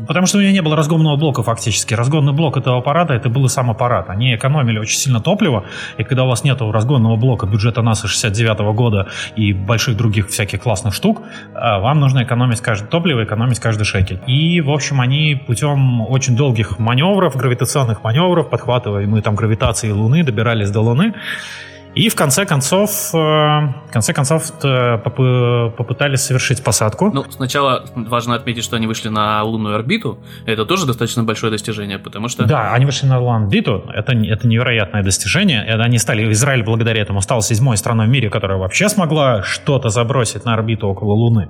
Потому 0.07 0.25
что 0.25 0.39
у 0.39 0.41
меня 0.41 0.51
не 0.51 0.61
было 0.61 0.75
разгонного 0.75 1.17
блока 1.17 1.43
фактически. 1.43 1.93
Разгонный 1.93 2.33
блок 2.33 2.57
этого 2.57 2.79
аппарата 2.79 3.13
это 3.13 3.29
был 3.29 3.45
и 3.45 3.49
сам 3.49 3.69
аппарат. 3.69 4.09
Они 4.09 4.35
экономили 4.35 4.79
очень 4.79 4.97
сильно 4.97 5.21
топливо, 5.21 5.65
и 5.99 6.03
когда 6.03 6.23
у 6.23 6.27
вас 6.27 6.43
нет 6.43 6.61
разгонного 6.61 7.15
блока 7.15 7.45
бюджета 7.45 7.83
НАСА 7.83 8.07
69 8.07 8.59
-го 8.59 8.73
года 8.73 9.07
и 9.35 9.53
больших 9.53 9.97
других 9.97 10.29
всяких 10.29 10.59
классных 10.63 10.95
штук, 10.95 11.21
а, 11.53 11.79
вам 11.79 11.99
нужно 11.99 12.23
экономить 12.23 12.59
каждое 12.59 12.87
топливо, 12.87 13.23
экономить 13.23 13.59
каждый 13.59 13.83
шекель. 13.83 14.19
И, 14.25 14.61
в 14.61 14.71
общем, 14.71 14.99
они 14.99 15.35
путем 15.47 16.01
очень 16.01 16.35
долгих 16.35 16.79
маневров, 16.79 17.35
гравитационных 17.35 18.03
маневров, 18.03 18.49
подхватывая 18.49 19.05
мы 19.05 19.21
там 19.21 19.35
гравитации 19.35 19.91
Луны, 19.91 20.23
добирались 20.23 20.71
до 20.71 20.81
Луны, 20.81 21.13
и 21.95 22.09
в 22.09 22.15
конце 22.15 22.45
концов, 22.45 23.13
э, 23.13 23.17
в 23.17 23.91
конце 23.91 24.13
концов 24.13 24.51
э, 24.63 24.97
попытались 24.97 26.21
совершить 26.21 26.63
посадку. 26.63 27.11
Ну, 27.13 27.25
сначала 27.29 27.85
важно 27.95 28.35
отметить, 28.35 28.63
что 28.63 28.75
они 28.77 28.87
вышли 28.87 29.09
на 29.09 29.43
лунную 29.43 29.75
орбиту. 29.75 30.19
Это 30.45 30.65
тоже 30.65 30.87
достаточно 30.87 31.23
большое 31.23 31.51
достижение, 31.51 31.99
потому 31.99 32.29
что... 32.29 32.45
Да, 32.45 32.73
они 32.73 32.85
вышли 32.85 33.05
на 33.05 33.19
лунную 33.19 33.43
орбиту. 33.43 33.83
Это, 33.93 34.13
это 34.13 34.47
невероятное 34.47 35.03
достижение. 35.03 35.63
Это 35.65 35.83
они 35.83 35.99
стали, 35.99 36.31
Израиль 36.31 36.63
благодаря 36.63 37.01
этому 37.01 37.21
стал 37.21 37.41
седьмой 37.41 37.77
страной 37.77 38.07
в 38.07 38.09
мире, 38.09 38.29
которая 38.29 38.57
вообще 38.57 38.89
смогла 38.89 39.43
что-то 39.43 39.89
забросить 39.89 40.45
на 40.45 40.53
орбиту 40.53 40.87
около 40.87 41.13
Луны. 41.13 41.49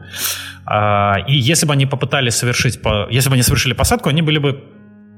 А, 0.66 1.16
и 1.28 1.36
если 1.36 1.66
бы 1.66 1.74
они 1.74 1.86
попытались 1.86 2.36
совершить, 2.36 2.80
если 3.10 3.30
бы 3.30 3.36
они 3.36 3.44
совершили 3.44 3.74
посадку, 3.74 4.10
они 4.10 4.22
были 4.22 4.40
бы 4.40 4.62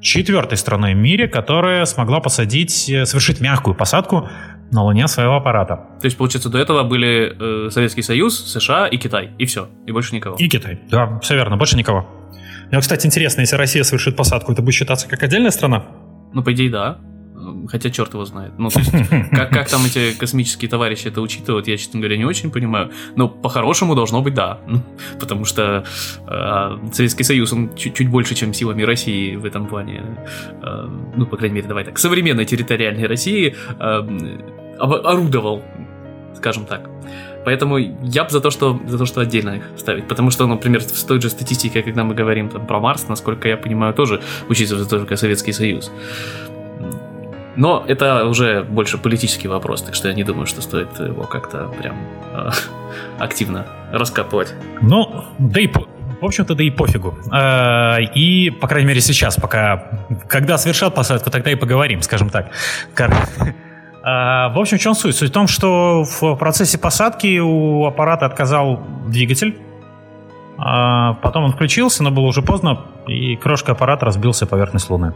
четвертой 0.01 0.57
страной 0.57 0.93
в 0.93 0.97
мире, 0.97 1.27
которая 1.27 1.85
смогла 1.85 2.19
посадить, 2.19 2.89
э, 2.89 3.05
совершить 3.05 3.41
мягкую 3.41 3.75
посадку 3.75 4.29
на 4.75 4.83
Луне 4.83 5.07
своего 5.07 5.35
аппарата. 5.35 5.75
То 5.99 6.05
есть, 6.05 6.17
получается, 6.17 6.49
до 6.49 6.59
этого 6.59 6.83
были 6.83 7.67
э, 7.67 7.69
Советский 7.71 8.03
Союз, 8.03 8.37
США 8.51 8.87
и 8.87 8.97
Китай, 8.97 9.31
и 9.39 9.45
все, 9.45 9.69
и 9.87 9.91
больше 9.91 10.13
никого. 10.13 10.35
И 10.37 10.47
Китай, 10.47 10.79
да, 10.91 11.19
все 11.19 11.35
верно, 11.35 11.57
больше 11.57 11.77
никого. 11.77 12.05
Мне, 12.71 12.79
кстати, 12.79 13.07
интересно, 13.07 13.41
если 13.41 13.55
Россия 13.55 13.83
совершит 13.83 14.15
посадку, 14.15 14.51
это 14.51 14.61
будет 14.61 14.75
считаться 14.75 15.07
как 15.07 15.23
отдельная 15.23 15.51
страна? 15.51 15.85
Ну, 16.33 16.43
по 16.43 16.53
идее, 16.53 16.69
да. 16.69 16.99
Хотя 17.67 17.89
черт 17.89 18.13
его 18.13 18.25
знает. 18.25 18.53
Ну, 18.57 18.69
то 18.69 18.79
есть, 18.79 18.91
как, 19.31 19.49
как 19.49 19.69
там 19.69 19.85
эти 19.85 20.17
космические 20.17 20.69
товарищи 20.69 21.07
это 21.07 21.21
учитывают, 21.21 21.67
я, 21.67 21.77
честно 21.77 21.99
говоря, 21.99 22.17
не 22.17 22.25
очень 22.25 22.49
понимаю. 22.51 22.91
Но 23.15 23.29
по-хорошему 23.29 23.95
должно 23.95 24.21
быть 24.21 24.33
да. 24.33 24.59
Ну, 24.67 24.81
потому 25.19 25.45
что 25.45 25.85
э, 26.27 26.91
Советский 26.91 27.23
Союз, 27.23 27.53
он 27.53 27.75
чуть, 27.75 27.95
чуть 27.95 28.09
больше, 28.09 28.35
чем 28.35 28.53
силами 28.53 28.83
России 28.83 29.35
в 29.35 29.45
этом 29.45 29.67
плане. 29.67 30.03
Э, 30.63 30.89
ну, 31.15 31.25
по 31.25 31.37
крайней 31.37 31.55
мере, 31.55 31.67
давай 31.67 31.83
так. 31.83 31.99
Современной 31.99 32.45
территориальной 32.45 33.05
России 33.05 33.55
э, 33.79 34.55
орудовал, 34.79 35.61
скажем 36.35 36.65
так. 36.65 36.89
Поэтому 37.45 37.77
я 37.77 38.23
бы 38.23 38.29
за 38.29 38.41
то, 38.41 38.49
что 38.49 38.79
за 38.87 38.97
то, 38.97 39.05
что 39.05 39.21
отдельно 39.21 39.57
их 39.57 39.63
ставить. 39.77 40.07
Потому 40.07 40.31
что, 40.31 40.47
например, 40.47 40.81
в 40.81 41.03
той 41.05 41.21
же 41.21 41.29
статистике, 41.29 41.83
когда 41.83 42.03
мы 42.03 42.15
говорим 42.15 42.49
там, 42.49 42.65
про 42.65 42.79
Марс, 42.79 43.07
насколько 43.07 43.47
я 43.47 43.57
понимаю, 43.57 43.93
тоже 43.93 44.21
учитывается 44.49 44.89
только 44.89 45.15
Советский 45.15 45.53
Союз. 45.53 45.91
Но 47.55 47.85
это 47.87 48.25
уже 48.25 48.63
больше 48.63 48.97
политический 48.97 49.47
вопрос, 49.47 49.81
так 49.81 49.95
что 49.95 50.09
я 50.09 50.13
не 50.13 50.23
думаю, 50.23 50.45
что 50.45 50.61
стоит 50.61 50.99
его 50.99 51.23
как-то 51.23 51.71
прям 51.79 51.95
э, 52.33 52.49
активно 53.19 53.65
раскапывать. 53.91 54.53
Ну, 54.81 55.23
да 55.39 55.61
и 55.61 55.67
в 56.21 56.25
общем-то, 56.25 56.55
да 56.55 56.63
и 56.63 56.69
пофигу. 56.69 57.17
Э, 57.31 58.01
и, 58.15 58.49
по 58.49 58.67
крайней 58.67 58.87
мере, 58.87 59.01
сейчас, 59.01 59.35
пока, 59.35 60.07
когда 60.27 60.57
совершат 60.57 60.95
посадку, 60.95 61.29
тогда 61.29 61.51
и 61.51 61.55
поговорим, 61.55 62.01
скажем 62.01 62.29
так. 62.29 62.49
Э, 64.05 64.53
в 64.53 64.59
общем, 64.59 64.77
в 64.77 64.81
чем 64.81 64.93
суть? 64.93 65.15
Суть 65.15 65.29
в 65.31 65.33
том, 65.33 65.47
что 65.47 66.03
в 66.03 66.35
процессе 66.35 66.77
посадки 66.77 67.39
у 67.39 67.85
аппарата 67.85 68.25
отказал 68.27 68.79
двигатель. 69.07 69.57
Э, 70.57 71.15
потом 71.21 71.45
он 71.45 71.51
включился, 71.51 72.03
но 72.03 72.11
было 72.11 72.25
уже 72.25 72.41
поздно, 72.43 72.85
и 73.07 73.35
крошка 73.35 73.71
аппарата 73.71 74.05
разбился 74.05 74.45
поверхность 74.45 74.89
Луны. 74.89 75.13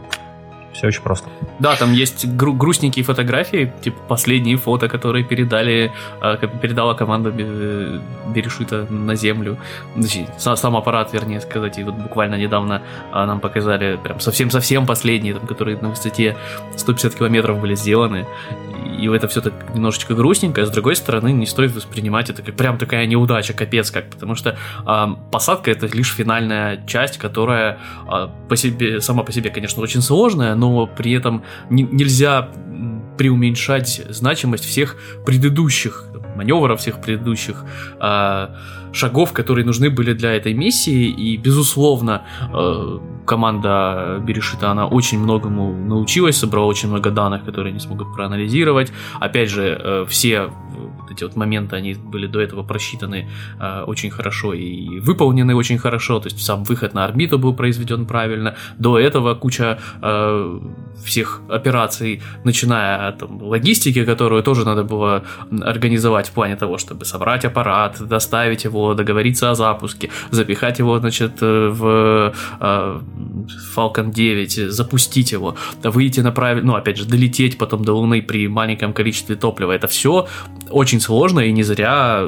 Все 0.72 0.86
очень 0.86 1.02
просто. 1.02 1.28
Да, 1.58 1.74
там 1.76 1.92
есть 1.92 2.26
гру- 2.26 2.54
грустненькие 2.54 3.04
фотографии, 3.04 3.72
типа 3.82 4.00
последние 4.08 4.56
фото, 4.56 4.88
которые 4.88 5.24
передали, 5.24 5.92
э, 6.22 6.36
передала 6.62 6.94
команда 6.94 7.30
Берешита 7.30 8.86
на 8.88 9.14
землю. 9.16 9.58
Сам, 10.38 10.56
сам 10.56 10.76
аппарат, 10.76 11.12
вернее 11.12 11.40
сказать, 11.40 11.78
и 11.78 11.84
вот 11.84 11.94
буквально 11.94 12.36
недавно 12.36 12.82
э, 13.12 13.24
нам 13.24 13.40
показали 13.40 13.98
прям 14.02 14.20
совсем-совсем 14.20 14.86
последние, 14.86 15.34
там, 15.34 15.46
которые 15.46 15.76
на 15.78 15.90
высоте 15.90 16.36
150 16.76 17.14
километров 17.14 17.60
были 17.60 17.74
сделаны. 17.74 18.26
И 18.98 19.08
это 19.08 19.28
все 19.28 19.40
так 19.40 19.52
немножечко 19.74 20.14
грустненько, 20.14 20.62
а 20.62 20.66
с 20.66 20.70
другой 20.70 20.94
стороны 20.94 21.32
не 21.32 21.46
стоит 21.46 21.74
воспринимать 21.74 22.30
это 22.30 22.42
как 22.42 22.54
прям 22.54 22.78
такая 22.78 23.06
неудача, 23.06 23.54
капец 23.54 23.90
как, 23.90 24.10
потому 24.10 24.34
что 24.34 24.56
э, 24.86 25.06
посадка 25.30 25.70
это 25.70 25.86
лишь 25.86 26.14
финальная 26.14 26.84
часть, 26.86 27.18
которая 27.18 27.78
э, 28.10 28.28
по 28.48 28.56
себе, 28.56 29.00
сама 29.00 29.22
по 29.22 29.32
себе, 29.32 29.50
конечно, 29.50 29.82
очень 29.82 30.02
сложная, 30.02 30.54
но 30.60 30.86
при 30.86 31.12
этом 31.12 31.42
не, 31.70 31.82
нельзя 31.82 32.50
преуменьшать 33.18 34.02
значимость 34.10 34.64
всех 34.64 34.96
предыдущих 35.26 36.04
маневров, 36.36 36.80
всех 36.80 37.00
предыдущих 37.00 37.64
э, 38.00 38.48
шагов, 38.92 39.32
которые 39.32 39.66
нужны 39.66 39.90
были 39.90 40.14
для 40.14 40.32
этой 40.32 40.54
миссии. 40.54 41.08
И, 41.08 41.36
безусловно, 41.36 42.22
э, 42.52 42.98
команда 43.26 44.22
Берешита, 44.26 44.70
она 44.70 44.86
очень 44.86 45.18
многому 45.18 45.72
научилась, 45.72 46.36
собрала 46.36 46.66
очень 46.66 46.88
много 46.88 47.10
данных, 47.10 47.44
которые 47.44 47.70
они 47.70 47.80
смогут 47.80 48.14
проанализировать. 48.14 48.92
Опять 49.20 49.50
же, 49.50 49.78
э, 49.78 50.04
все 50.08 50.50
эти 51.10 51.24
вот 51.24 51.36
моменты, 51.36 51.76
они 51.76 51.94
были 51.94 52.26
до 52.26 52.40
этого 52.40 52.62
просчитаны 52.62 53.28
э, 53.58 53.82
очень 53.86 54.10
хорошо 54.10 54.54
и 54.54 55.00
выполнены 55.00 55.54
очень 55.54 55.78
хорошо, 55.78 56.20
то 56.20 56.28
есть 56.28 56.42
сам 56.44 56.64
выход 56.64 56.94
на 56.94 57.04
орбиту 57.04 57.38
был 57.38 57.54
произведен 57.54 58.06
правильно, 58.06 58.54
до 58.78 58.98
этого 58.98 59.34
куча 59.34 59.78
э, 60.02 60.60
всех 61.04 61.42
операций, 61.48 62.22
начиная 62.44 63.08
от 63.08 63.18
там, 63.18 63.42
логистики, 63.42 64.04
которую 64.04 64.42
тоже 64.42 64.64
надо 64.64 64.84
было 64.84 65.24
организовать 65.62 66.28
в 66.28 66.32
плане 66.32 66.56
того, 66.56 66.78
чтобы 66.78 67.04
собрать 67.04 67.44
аппарат, 67.44 68.00
доставить 68.00 68.64
его, 68.64 68.94
договориться 68.94 69.50
о 69.50 69.54
запуске, 69.54 70.10
запихать 70.30 70.78
его, 70.78 70.98
значит, 70.98 71.42
э, 71.42 71.68
в 71.68 72.32
э, 72.60 73.00
Falcon 73.76 74.12
9, 74.12 74.72
запустить 74.72 75.32
его, 75.32 75.56
выйти 75.82 76.20
на 76.20 76.32
правильно, 76.32 76.72
ну, 76.72 76.74
опять 76.74 76.96
же, 76.96 77.04
долететь 77.04 77.58
потом 77.58 77.84
до 77.84 77.94
Луны 77.94 78.22
при 78.22 78.48
маленьком 78.48 78.92
количестве 78.92 79.36
топлива, 79.36 79.72
это 79.72 79.86
все 79.88 80.26
очень 80.70 81.00
сложно, 81.00 81.40
и 81.40 81.52
не 81.52 81.62
зря, 81.62 82.24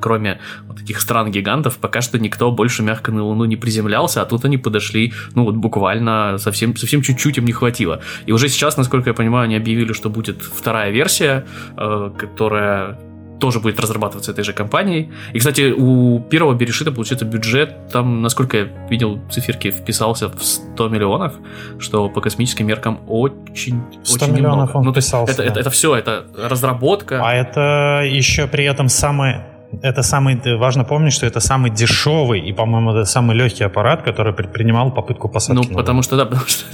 кроме 0.00 0.38
вот 0.66 0.78
таких 0.78 1.00
стран-гигантов, 1.00 1.78
пока 1.78 2.00
что 2.00 2.18
никто 2.18 2.50
больше 2.50 2.82
мягко 2.82 3.12
на 3.12 3.22
Луну 3.22 3.44
не 3.44 3.56
приземлялся, 3.56 4.22
а 4.22 4.24
тут 4.24 4.44
они 4.44 4.58
подошли, 4.58 5.12
ну 5.34 5.44
вот 5.44 5.54
буквально 5.54 6.38
совсем, 6.38 6.76
совсем 6.76 7.02
чуть-чуть 7.02 7.38
им 7.38 7.44
не 7.44 7.52
хватило. 7.52 8.00
И 8.26 8.32
уже 8.32 8.48
сейчас, 8.48 8.76
насколько 8.76 9.10
я 9.10 9.14
понимаю, 9.14 9.44
они 9.44 9.56
объявили, 9.56 9.92
что 9.92 10.10
будет 10.10 10.42
вторая 10.42 10.90
версия, 10.90 11.46
э, 11.76 12.10
которая 12.18 12.98
тоже 13.40 13.60
будет 13.60 13.80
разрабатываться 13.80 14.32
этой 14.32 14.44
же 14.44 14.52
компанией. 14.52 15.10
И, 15.32 15.38
кстати, 15.38 15.72
у 15.76 16.20
первого 16.20 16.54
Берешита, 16.54 16.92
получается, 16.92 17.24
бюджет, 17.24 17.88
там, 17.92 18.22
насколько 18.22 18.56
я 18.56 18.68
видел 18.88 19.20
циферки, 19.30 19.70
вписался 19.70 20.28
в 20.28 20.42
100 20.42 20.88
миллионов, 20.88 21.34
что 21.78 22.08
по 22.08 22.20
космическим 22.20 22.66
меркам 22.66 23.00
очень, 23.06 23.82
100 24.02 24.14
очень 24.14 24.34
миллионов 24.34 24.68
немного. 24.68 24.76
он 24.76 24.84
ну, 24.84 24.92
вписался, 24.92 25.32
это, 25.32 25.42
да. 25.42 25.48
это, 25.50 25.60
это 25.60 25.70
все, 25.70 25.94
это 25.94 26.26
разработка. 26.36 27.20
А 27.22 27.34
это 27.34 28.04
еще 28.04 28.46
при 28.46 28.64
этом 28.64 28.88
самое 28.88 29.44
это 29.82 30.02
самый, 30.02 30.40
важно 30.56 30.84
помнить, 30.84 31.12
что 31.12 31.26
это 31.26 31.40
самый 31.40 31.70
дешевый 31.70 32.40
и, 32.40 32.52
по-моему, 32.52 32.92
это 32.92 33.04
самый 33.04 33.36
легкий 33.36 33.64
аппарат, 33.64 34.02
который 34.02 34.32
предпринимал 34.32 34.92
попытку 34.92 35.28
посадки. 35.28 35.68
Ну, 35.68 35.76
потому 35.76 36.02
что, 36.02 36.16
да, 36.16 36.24
потому 36.30 36.46
что 36.46 36.64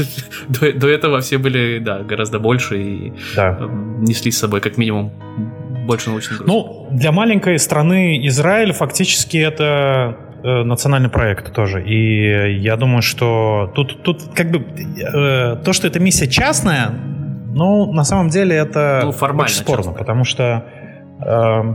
до, 0.48 0.72
до 0.72 0.88
этого 0.88 1.20
все 1.20 1.38
были, 1.38 1.78
да, 1.78 2.00
гораздо 2.00 2.38
больше 2.38 2.82
и 2.82 3.12
да. 3.36 3.58
несли 3.98 4.30
с 4.30 4.38
собой 4.38 4.60
как 4.60 4.76
минимум 4.76 5.12
больше 5.90 6.10
научных 6.10 6.38
груз. 6.38 6.48
Ну, 6.48 6.86
для 6.92 7.10
маленькой 7.10 7.58
страны 7.58 8.24
Израиль 8.28 8.72
фактически 8.72 9.38
это 9.38 10.16
э, 10.44 10.62
национальный 10.62 11.08
проект 11.08 11.52
тоже. 11.52 11.82
И 11.82 12.60
я 12.60 12.76
думаю, 12.76 13.02
что 13.02 13.72
тут, 13.74 14.02
тут 14.04 14.22
как 14.34 14.50
бы 14.52 14.58
э, 14.58 15.56
то, 15.64 15.72
что 15.72 15.88
эта 15.88 15.98
миссия 15.98 16.28
частная, 16.28 16.90
ну, 17.54 17.92
на 17.92 18.04
самом 18.04 18.28
деле 18.28 18.54
это 18.54 19.00
ну, 19.04 19.12
формально 19.12 19.50
очень 19.50 19.56
спорно, 19.56 19.82
частная. 19.82 19.98
потому 19.98 20.24
что 20.24 20.64
э, 21.26 21.74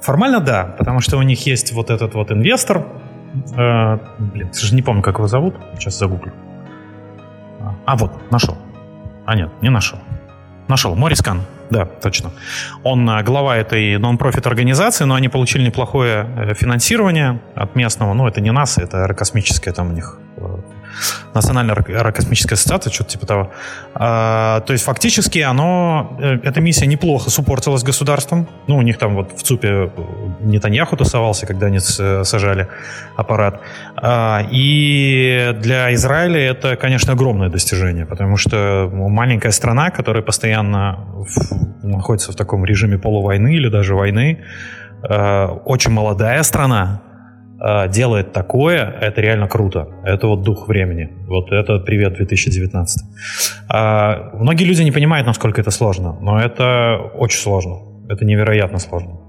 формально 0.00 0.40
да, 0.40 0.74
потому 0.78 1.00
что 1.00 1.16
у 1.16 1.22
них 1.22 1.46
есть 1.46 1.72
вот 1.72 1.90
этот 1.90 2.14
вот 2.14 2.32
инвестор. 2.32 2.84
Э, 3.56 3.98
блин, 4.18 4.52
же 4.52 4.74
не 4.74 4.82
помню, 4.82 5.02
как 5.02 5.18
его 5.18 5.28
зовут. 5.28 5.54
Сейчас 5.78 5.98
загуглю. 5.98 6.32
А, 7.84 7.96
вот, 7.96 8.10
нашел. 8.32 8.56
А 9.24 9.36
нет, 9.36 9.50
не 9.62 9.70
нашел. 9.70 9.98
Нашел. 10.68 10.96
Моррис 10.96 11.24
Кан. 11.24 11.42
Да, 11.70 11.84
точно. 11.84 12.30
Он 12.82 13.08
э, 13.08 13.22
глава 13.22 13.56
этой 13.56 13.98
non-profit 13.98 14.46
организации, 14.46 15.04
но 15.04 15.14
они 15.14 15.28
получили 15.28 15.64
неплохое 15.66 16.26
э, 16.36 16.54
финансирование 16.54 17.40
от 17.54 17.76
местного. 17.76 18.14
Ну, 18.14 18.26
это 18.26 18.40
не 18.40 18.52
НАСА, 18.52 18.82
это 18.82 19.02
аэрокосмическое 19.04 19.74
там 19.74 19.90
у 19.90 19.92
них 19.92 20.18
э, 20.36 20.42
Национальная 21.34 21.74
аэрокосмическая 21.74 22.56
ассоциация, 22.56 22.92
что-то 22.92 23.10
типа 23.10 23.26
того. 23.26 23.52
А, 23.94 24.60
то 24.60 24.72
есть 24.72 24.84
фактически 24.84 25.38
оно, 25.40 26.16
эта 26.20 26.60
миссия 26.60 26.86
неплохо 26.86 27.30
support 27.30 27.60
илась 27.60 27.82
государством. 27.82 28.48
Ну, 28.66 28.76
у 28.76 28.82
них 28.82 28.98
там 28.98 29.14
вот 29.14 29.32
в 29.32 29.42
ЦУПе 29.42 29.90
Нетаньяху 30.40 30.96
тусовался, 30.96 31.46
когда 31.46 31.66
они 31.66 31.78
сажали 31.78 32.68
аппарат. 33.16 33.60
А, 33.96 34.46
и 34.50 35.54
для 35.60 35.92
Израиля 35.94 36.40
это, 36.40 36.76
конечно, 36.76 37.12
огромное 37.12 37.48
достижение, 37.48 38.06
потому 38.06 38.36
что 38.36 38.90
маленькая 38.92 39.52
страна, 39.52 39.90
которая 39.90 40.22
постоянно 40.22 40.98
находится 41.82 42.32
в 42.32 42.36
таком 42.36 42.64
режиме 42.64 42.98
полувойны 42.98 43.54
или 43.54 43.68
даже 43.68 43.94
войны, 43.94 44.44
очень 45.02 45.90
молодая 45.92 46.42
страна, 46.42 47.02
а, 47.58 47.88
делает 47.88 48.32
такое, 48.32 48.94
это 49.00 49.20
реально 49.20 49.48
круто. 49.48 49.88
Это 50.04 50.26
вот 50.26 50.42
дух 50.42 50.68
времени. 50.68 51.08
Вот 51.26 51.52
это 51.52 51.78
привет 51.78 52.14
2019. 52.14 53.02
А, 53.68 54.30
многие 54.34 54.64
люди 54.64 54.82
не 54.82 54.92
понимают, 54.92 55.26
насколько 55.26 55.60
это 55.60 55.70
сложно, 55.70 56.16
но 56.20 56.38
это 56.38 56.96
очень 57.14 57.38
сложно. 57.38 57.78
Это 58.08 58.24
невероятно 58.24 58.78
сложно. 58.78 59.20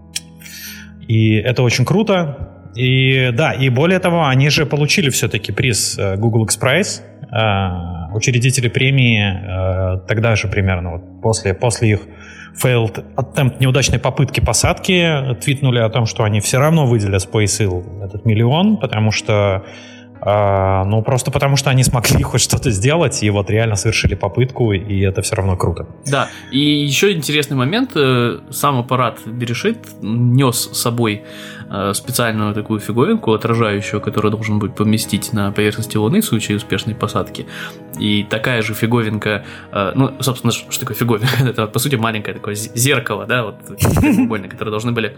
И 1.07 1.35
это 1.35 1.63
очень 1.63 1.85
круто. 1.85 2.53
И 2.75 3.31
да, 3.33 3.53
и 3.53 3.69
более 3.69 3.99
того, 3.99 4.27
они 4.27 4.49
же 4.49 4.65
получили 4.65 5.09
все-таки 5.09 5.51
приз 5.51 5.97
э, 5.97 6.15
Google 6.17 6.43
X 6.43 6.59
Prize. 6.61 7.01
Э, 7.31 8.13
учредители 8.13 8.67
премии 8.67 9.23
э, 9.23 9.99
тогда 10.07 10.35
же 10.35 10.47
примерно, 10.47 10.91
вот 10.91 11.21
после, 11.21 11.53
после 11.53 11.91
их 11.91 12.01
failed 12.61 13.03
attempt 13.15 13.59
неудачной 13.59 13.99
попытки 13.99 14.39
посадки. 14.39 15.35
Твитнули 15.41 15.79
о 15.79 15.89
том, 15.89 16.05
что 16.05 16.23
они 16.23 16.39
все 16.39 16.57
равно 16.59 16.85
выделят 16.85 17.25
Space 17.25 17.59
Hill 17.59 18.03
этот 18.03 18.25
миллион, 18.25 18.77
потому 18.77 19.11
что 19.11 19.65
а, 20.21 20.83
ну, 20.85 21.01
просто 21.01 21.31
потому 21.31 21.55
что 21.57 21.69
они 21.69 21.83
смогли 21.83 22.23
хоть 22.23 22.41
что-то 22.41 22.71
сделать, 22.71 23.23
и 23.23 23.29
вот 23.29 23.49
реально 23.49 23.75
совершили 23.75 24.15
попытку, 24.15 24.73
и 24.73 24.99
это 25.01 25.21
все 25.21 25.35
равно 25.35 25.55
круто. 25.55 25.87
Да, 26.05 26.29
и 26.51 26.59
еще 26.59 27.13
интересный 27.13 27.57
момент, 27.57 27.91
э, 27.95 28.39
сам 28.51 28.79
аппарат 28.79 29.19
Берешит 29.25 29.77
нес 30.01 30.69
с 30.71 30.81
собой 30.81 31.23
э, 31.69 31.93
специальную 31.93 32.53
такую 32.53 32.79
фиговинку, 32.79 33.33
отражающую, 33.33 34.01
которую 34.01 34.31
должен 34.31 34.59
будет 34.59 34.75
поместить 34.75 35.33
на 35.33 35.51
поверхности 35.51 35.97
Луны 35.97 36.21
в 36.21 36.25
случае 36.25 36.57
успешной 36.57 36.95
посадки. 36.95 37.45
И 37.99 38.23
такая 38.23 38.61
же 38.61 38.73
фиговинка, 38.73 39.43
э, 39.71 39.91
ну, 39.95 40.13
собственно, 40.21 40.51
что 40.51 40.79
такое 40.79 40.95
фиговинка? 40.95 41.27
Это, 41.47 41.67
по 41.67 41.79
сути, 41.79 41.95
маленькое 41.95 42.35
такое 42.35 42.55
зеркало, 42.55 43.25
да, 43.25 43.43
вот, 43.43 43.55
которое 44.49 44.71
должны 44.71 44.91
были 44.91 45.15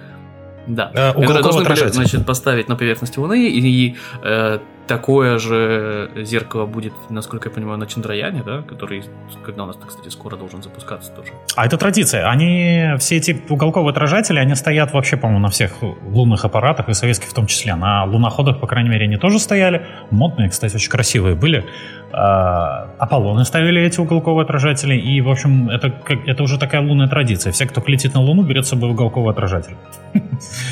да. 0.67 0.91
Э, 0.93 1.13
которые 1.13 1.43
должны 1.43 1.63
были, 1.63 1.87
значит, 1.87 2.25
поставить 2.25 2.69
на 2.69 2.75
поверхности 2.75 3.19
Луны, 3.19 3.47
и, 3.47 3.59
и 3.59 3.97
э, 4.23 4.59
такое 4.89 5.37
же 5.37 6.09
зеркало 6.15 6.65
будет, 6.65 6.93
насколько 7.09 7.49
я 7.49 7.55
понимаю, 7.55 7.77
на 7.77 7.85
Чандраяне, 7.85 8.41
да, 8.43 8.63
который, 8.63 9.03
когда 9.45 9.63
у 9.63 9.67
нас, 9.67 9.77
кстати, 9.87 10.09
скоро 10.09 10.35
должен 10.35 10.63
запускаться 10.63 11.11
тоже. 11.11 11.31
А 11.55 11.67
это 11.67 11.77
традиция. 11.77 12.27
Они, 12.27 12.95
все 12.97 13.17
эти 13.17 13.39
уголковые 13.49 13.91
отражатели, 13.91 14.39
они 14.39 14.55
стоят 14.55 14.91
вообще, 14.91 15.15
по-моему, 15.15 15.43
на 15.43 15.49
всех 15.49 15.73
лунных 15.81 16.43
аппаратах, 16.43 16.89
и 16.89 16.93
советских 16.93 17.29
в 17.29 17.33
том 17.33 17.45
числе. 17.45 17.75
На 17.75 18.03
луноходах, 18.05 18.59
по 18.59 18.65
крайней 18.65 18.89
мере, 18.89 19.05
они 19.05 19.17
тоже 19.17 19.37
стояли. 19.37 19.85
Модные, 20.09 20.49
кстати, 20.49 20.75
очень 20.75 20.89
красивые 20.89 21.35
были. 21.35 21.65
А, 22.11 22.89
Аполлоны 22.97 23.45
ставили 23.45 23.81
эти 23.81 23.99
уголковые 23.99 24.43
отражатели, 24.43 24.95
и, 24.95 25.21
в 25.21 25.29
общем, 25.29 25.69
это, 25.69 25.93
это 26.25 26.43
уже 26.43 26.57
такая 26.57 26.81
лунная 26.81 27.07
традиция. 27.07 27.51
Все, 27.51 27.65
кто 27.65 27.83
летит 27.85 28.13
на 28.13 28.21
Луну, 28.21 28.43
берет 28.43 28.65
с 28.65 28.69
собой 28.69 28.89
уголковый 28.89 29.31
отражатель. 29.31 29.75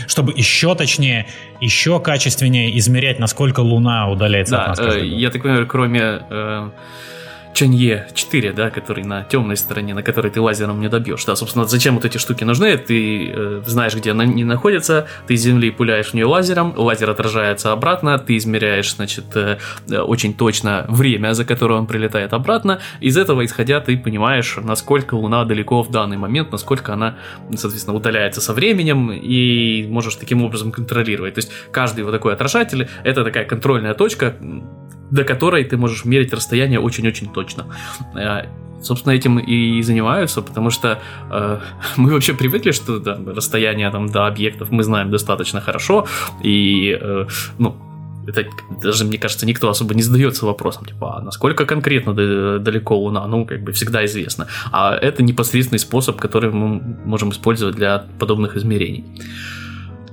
Чтобы 0.07 0.33
еще 0.35 0.73
точнее, 0.75 1.27
еще 1.61 1.99
качественнее 1.99 2.77
измерять, 2.79 3.19
насколько 3.19 3.59
Луна 3.59 4.09
удаляется 4.09 4.55
да, 4.55 4.65
от 4.65 4.77
нас. 4.77 4.95
Э, 4.95 5.05
я 5.05 5.29
так 5.29 5.43
понимаю, 5.43 5.67
кроме 5.67 6.21
э, 6.29 6.69
Чанье 7.57 8.05
4, 8.13 8.53
да, 8.53 8.69
который 8.69 9.03
на 9.03 9.23
темной 9.23 9.57
стороне, 9.57 9.95
на 9.95 10.03
которой 10.03 10.31
ты 10.31 10.39
лазером 10.39 10.79
не 10.79 10.89
добьешь. 10.89 11.25
Да, 11.25 11.35
собственно, 11.35 11.65
зачем 11.65 11.95
вот 11.95 12.05
эти 12.05 12.19
штуки 12.19 12.43
нужны? 12.43 12.77
Ты 12.77 13.31
э, 13.33 13.63
знаешь, 13.65 13.95
где 13.95 14.11
они 14.11 14.43
находятся, 14.43 15.07
ты 15.25 15.35
с 15.35 15.41
Земли 15.41 15.71
пуляешь 15.71 16.11
в 16.11 16.13
нее 16.13 16.27
лазером, 16.27 16.75
лазер 16.77 17.09
отражается 17.09 17.71
обратно, 17.71 18.19
ты 18.19 18.37
измеряешь, 18.37 18.93
значит, 18.93 19.25
э, 19.33 19.57
э, 19.89 19.97
очень 19.97 20.35
точно 20.35 20.85
время, 20.87 21.33
за 21.33 21.45
которое 21.45 21.79
он 21.79 21.87
прилетает 21.87 22.31
обратно. 22.33 22.79
Из 22.99 23.17
этого 23.17 23.43
исходя 23.43 23.79
ты 23.79 23.97
понимаешь, 23.97 24.55
насколько 24.61 25.15
Луна 25.15 25.43
далеко 25.43 25.81
в 25.81 25.89
данный 25.89 26.17
момент, 26.17 26.51
насколько 26.51 26.93
она, 26.93 27.17
соответственно, 27.55 27.97
удаляется 27.97 28.39
со 28.39 28.53
временем, 28.53 29.11
и 29.11 29.87
можешь 29.89 30.13
таким 30.13 30.43
образом 30.43 30.71
контролировать. 30.71 31.33
То 31.33 31.39
есть 31.39 31.51
каждый 31.71 32.03
вот 32.03 32.11
такой 32.11 32.33
отражатель— 32.33 32.87
это 33.03 33.23
такая 33.23 33.45
контрольная 33.45 33.95
точка, 33.95 34.35
до 35.11 35.23
которой 35.23 35.63
ты 35.63 35.77
можешь 35.77 36.05
мерить 36.05 36.33
расстояние 36.33 36.79
очень-очень 36.79 37.31
точно. 37.33 37.65
Э, 38.15 38.45
собственно, 38.81 39.13
этим 39.13 39.39
и 39.39 39.81
занимаются, 39.81 40.41
потому 40.41 40.69
что 40.69 40.99
э, 41.31 41.59
мы 41.97 42.11
вообще 42.11 42.33
привыкли, 42.33 42.71
что 42.71 42.99
да, 42.99 43.19
расстояние 43.25 43.89
там, 43.91 44.07
до 44.07 44.27
объектов 44.27 44.71
мы 44.71 44.83
знаем 44.83 45.11
достаточно 45.11 45.61
хорошо, 45.61 46.07
и 46.43 46.97
э, 46.99 47.25
ну, 47.57 47.75
это 48.27 48.45
даже, 48.81 49.05
мне 49.05 49.17
кажется, 49.17 49.45
никто 49.45 49.69
особо 49.69 49.93
не 49.93 50.03
задается 50.03 50.45
вопросом, 50.45 50.85
типа, 50.85 51.17
а 51.17 51.21
насколько 51.21 51.65
конкретно 51.65 52.13
далеко 52.13 52.97
Луна, 52.97 53.25
ну, 53.25 53.45
как 53.45 53.61
бы 53.61 53.71
всегда 53.71 54.05
известно. 54.05 54.47
А 54.71 54.95
это 54.95 55.23
непосредственный 55.23 55.79
способ, 55.79 56.19
который 56.19 56.51
мы 56.51 56.81
можем 57.05 57.31
использовать 57.31 57.75
для 57.75 58.05
подобных 58.19 58.57
измерений. 58.57 59.05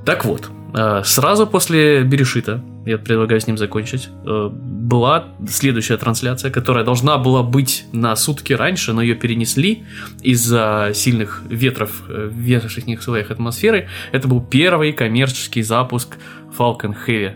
Так 0.05 0.25
вот, 0.25 0.49
э, 0.75 1.03
сразу 1.05 1.47
после 1.47 2.03
Берешита 2.03 2.63
я 2.87 2.99
предлагаю 2.99 3.41
с 3.41 3.47
ним 3.47 3.59
закончить, 3.59 4.09
э, 4.27 4.51
была 4.53 5.29
следующая 5.49 5.97
трансляция, 5.97 6.51
которая 6.51 6.85
должна 6.85 7.19
была 7.19 7.43
быть 7.43 7.87
на 7.93 8.15
сутки 8.17 8.53
раньше, 8.53 8.93
но 8.93 9.03
ее 9.03 9.15
перенесли 9.15 9.85
из-за 10.23 10.91
сильных 10.95 11.43
ветров 11.49 12.03
в 12.07 12.35
верхних 12.35 13.03
слоях 13.03 13.31
атмосферы. 13.31 13.89
Это 14.13 14.29
был 14.29 14.41
первый 14.41 14.93
коммерческий 14.93 15.63
запуск 15.63 16.17
Falcon 16.57 16.95
Heavy 17.07 17.35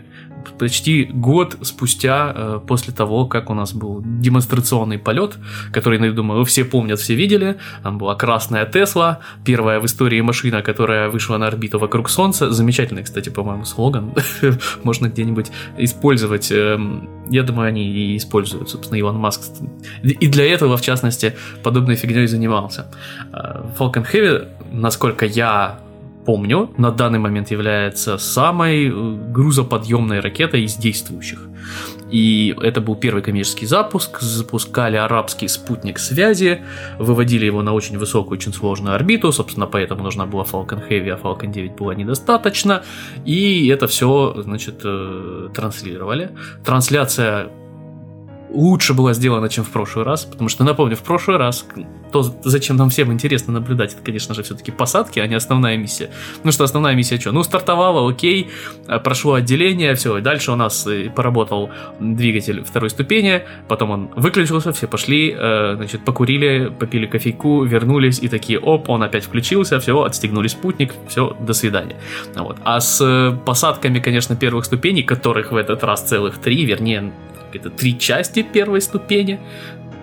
почти 0.57 1.05
год 1.05 1.57
спустя 1.61 2.33
э, 2.35 2.59
после 2.67 2.93
того, 2.93 3.25
как 3.25 3.49
у 3.49 3.53
нас 3.53 3.73
был 3.73 4.01
демонстрационный 4.03 4.97
полет, 4.97 5.37
который, 5.71 5.99
я 6.05 6.11
думаю, 6.11 6.45
все 6.45 6.65
помнят, 6.65 6.99
все 6.99 7.15
видели. 7.15 7.57
Там 7.83 7.97
была 7.97 8.15
красная 8.15 8.65
Тесла, 8.65 9.19
первая 9.45 9.79
в 9.79 9.85
истории 9.85 10.21
машина, 10.21 10.61
которая 10.61 11.09
вышла 11.09 11.37
на 11.37 11.47
орбиту 11.47 11.79
вокруг 11.79 12.09
Солнца. 12.09 12.51
Замечательный, 12.51 13.03
кстати, 13.03 13.29
по-моему, 13.29 13.65
слоган. 13.65 14.13
Можно 14.83 15.07
где-нибудь 15.07 15.47
использовать. 15.77 16.51
Эм, 16.51 17.09
я 17.29 17.43
думаю, 17.43 17.67
они 17.67 17.89
и 17.89 18.17
используют, 18.17 18.69
собственно, 18.69 18.97
Илон 18.97 19.17
Маск. 19.17 19.41
И 20.03 20.27
для 20.27 20.51
этого, 20.51 20.77
в 20.77 20.81
частности, 20.81 21.35
подобной 21.63 21.95
фигней 21.95 22.27
занимался. 22.27 22.91
Э, 23.31 23.63
Falcon 23.77 24.05
Heavy, 24.11 24.47
насколько 24.71 25.25
я 25.25 25.79
помню, 26.25 26.71
на 26.77 26.91
данный 26.91 27.19
момент 27.19 27.51
является 27.51 28.17
самой 28.17 28.87
э, 28.87 28.91
грузоподъемной 29.31 30.19
ракетой 30.19 30.63
из 30.63 30.75
действующих. 30.75 31.39
И 32.11 32.55
это 32.61 32.81
был 32.81 32.95
первый 32.95 33.21
коммерческий 33.21 33.65
запуск. 33.65 34.19
Запускали 34.19 34.97
арабский 34.97 35.47
спутник 35.47 35.99
связи, 35.99 36.61
выводили 36.97 37.45
его 37.45 37.61
на 37.61 37.73
очень 37.73 37.97
высокую, 37.97 38.37
очень 38.37 38.53
сложную 38.53 38.95
орбиту. 38.95 39.31
Собственно, 39.31 39.67
поэтому 39.67 40.03
нужна 40.03 40.25
была 40.25 40.43
Falcon 40.43 40.87
Heavy, 40.89 41.09
а 41.09 41.17
Falcon 41.17 41.51
9 41.51 41.75
было 41.75 41.91
недостаточно. 41.91 42.83
И 43.25 43.67
это 43.67 43.87
все, 43.87 44.41
значит, 44.43 44.81
э, 44.83 45.49
транслировали. 45.53 46.31
Трансляция 46.65 47.49
лучше 48.49 48.93
была 48.93 49.13
сделана, 49.13 49.49
чем 49.49 49.63
в 49.63 49.69
прошлый 49.69 50.05
раз, 50.05 50.25
потому 50.25 50.49
что, 50.49 50.63
напомню, 50.63 50.95
в 50.95 51.03
прошлый 51.03 51.37
раз 51.37 51.65
то, 52.11 52.23
зачем 52.43 52.75
нам 52.75 52.89
всем 52.89 53.11
интересно 53.13 53.53
наблюдать, 53.53 53.93
это, 53.93 54.01
конечно 54.03 54.33
же, 54.33 54.43
все-таки 54.43 54.71
посадки, 54.71 55.19
а 55.19 55.27
не 55.27 55.35
основная 55.35 55.77
миссия. 55.77 56.09
Ну 56.43 56.51
что, 56.51 56.63
основная 56.63 56.95
миссия 56.95 57.19
что? 57.19 57.31
Ну, 57.31 57.43
стартовала, 57.43 58.09
окей, 58.09 58.49
а, 58.87 58.99
прошло 58.99 59.33
отделение, 59.33 59.93
все, 59.95 60.17
и 60.17 60.21
дальше 60.21 60.51
у 60.51 60.55
нас 60.55 60.87
э, 60.87 61.09
поработал 61.09 61.69
двигатель 61.99 62.63
второй 62.63 62.89
ступени, 62.89 63.43
потом 63.67 63.91
он 63.91 64.09
выключился, 64.15 64.73
все 64.73 64.87
пошли, 64.87 65.35
э, 65.37 65.75
значит, 65.75 66.03
покурили, 66.03 66.73
попили 66.79 67.05
кофейку, 67.05 67.63
вернулись 67.63 68.19
и 68.19 68.27
такие, 68.27 68.59
оп, 68.59 68.89
он 68.89 69.03
опять 69.03 69.25
включился, 69.25 69.79
все, 69.79 70.01
отстегнули 70.03 70.47
спутник, 70.47 70.93
все, 71.07 71.35
до 71.39 71.53
свидания. 71.53 71.97
Вот. 72.35 72.57
А 72.63 72.79
с 72.79 72.99
э, 73.01 73.37
посадками, 73.45 73.99
конечно, 73.99 74.35
первых 74.35 74.65
ступеней, 74.65 75.03
которых 75.03 75.51
в 75.51 75.55
этот 75.55 75.83
раз 75.83 76.01
целых 76.01 76.39
три, 76.39 76.65
вернее, 76.65 77.11
это 77.55 77.69
три 77.69 77.97
части 77.97 78.43
первой 78.43 78.81
ступени, 78.81 79.39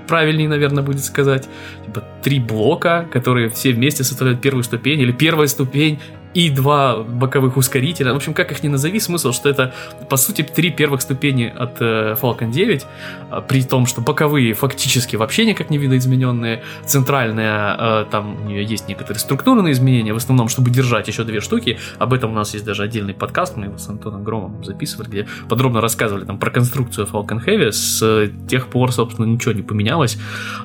правильнее, 0.07 0.49
наверное, 0.49 0.83
будет 0.83 1.05
сказать. 1.05 1.49
Типа 1.85 2.05
три 2.23 2.41
блока, 2.41 3.07
которые 3.13 3.49
все 3.51 3.73
вместе 3.73 4.05
составляют 4.05 4.41
первую 4.41 4.65
ступень, 4.65 5.01
или 5.01 5.13
первая 5.13 5.49
ступень, 5.49 5.99
и 6.37 6.51
два 6.51 6.99
боковых 6.99 7.57
ускорителя. 7.57 8.13
В 8.13 8.17
общем, 8.17 8.35
как 8.35 8.53
их 8.53 8.63
ни 8.63 8.69
назови, 8.69 9.01
смысл, 9.01 9.33
что 9.33 9.49
это, 9.49 9.73
по 10.11 10.19
сути, 10.19 10.43
три 10.43 10.71
первых 10.71 11.01
ступени 11.01 11.51
от 11.57 11.81
э, 11.81 12.15
Falcon 12.21 12.53
9, 12.53 12.85
э, 13.31 13.43
при 13.49 13.63
том, 13.63 13.87
что 13.87 14.03
боковые 14.03 14.53
фактически 14.53 15.17
вообще 15.17 15.47
никак 15.47 15.71
не 15.71 15.79
видоизмененные, 15.79 16.63
центральная, 16.85 17.77
э, 17.79 18.05
там 18.11 18.37
у 18.45 18.49
нее 18.49 18.63
есть 18.67 18.87
некоторые 18.87 19.19
структурные 19.19 19.73
изменения, 19.73 20.13
в 20.13 20.19
основном, 20.19 20.51
чтобы 20.51 20.69
держать 20.69 21.09
еще 21.09 21.25
две 21.25 21.41
штуки. 21.41 21.79
Об 21.99 22.13
этом 22.13 22.33
у 22.33 22.35
нас 22.35 22.53
есть 22.53 22.67
даже 22.67 22.83
отдельный 22.83 23.15
подкаст, 23.15 23.57
мы 23.57 23.65
его 23.65 23.79
с 23.79 23.89
Антоном 23.89 24.23
Громом 24.23 24.63
записывали, 24.63 25.09
где 25.09 25.27
подробно 25.49 25.81
рассказывали 25.81 26.27
там 26.27 26.39
про 26.39 26.51
конструкцию 26.51 27.07
Falcon 27.11 27.43
Heavy. 27.43 27.73
С 27.73 28.31
тех 28.47 28.67
пор, 28.67 28.93
собственно, 28.93 29.25
ничего 29.25 29.53
не 29.53 29.63
поменялось. 29.63 30.19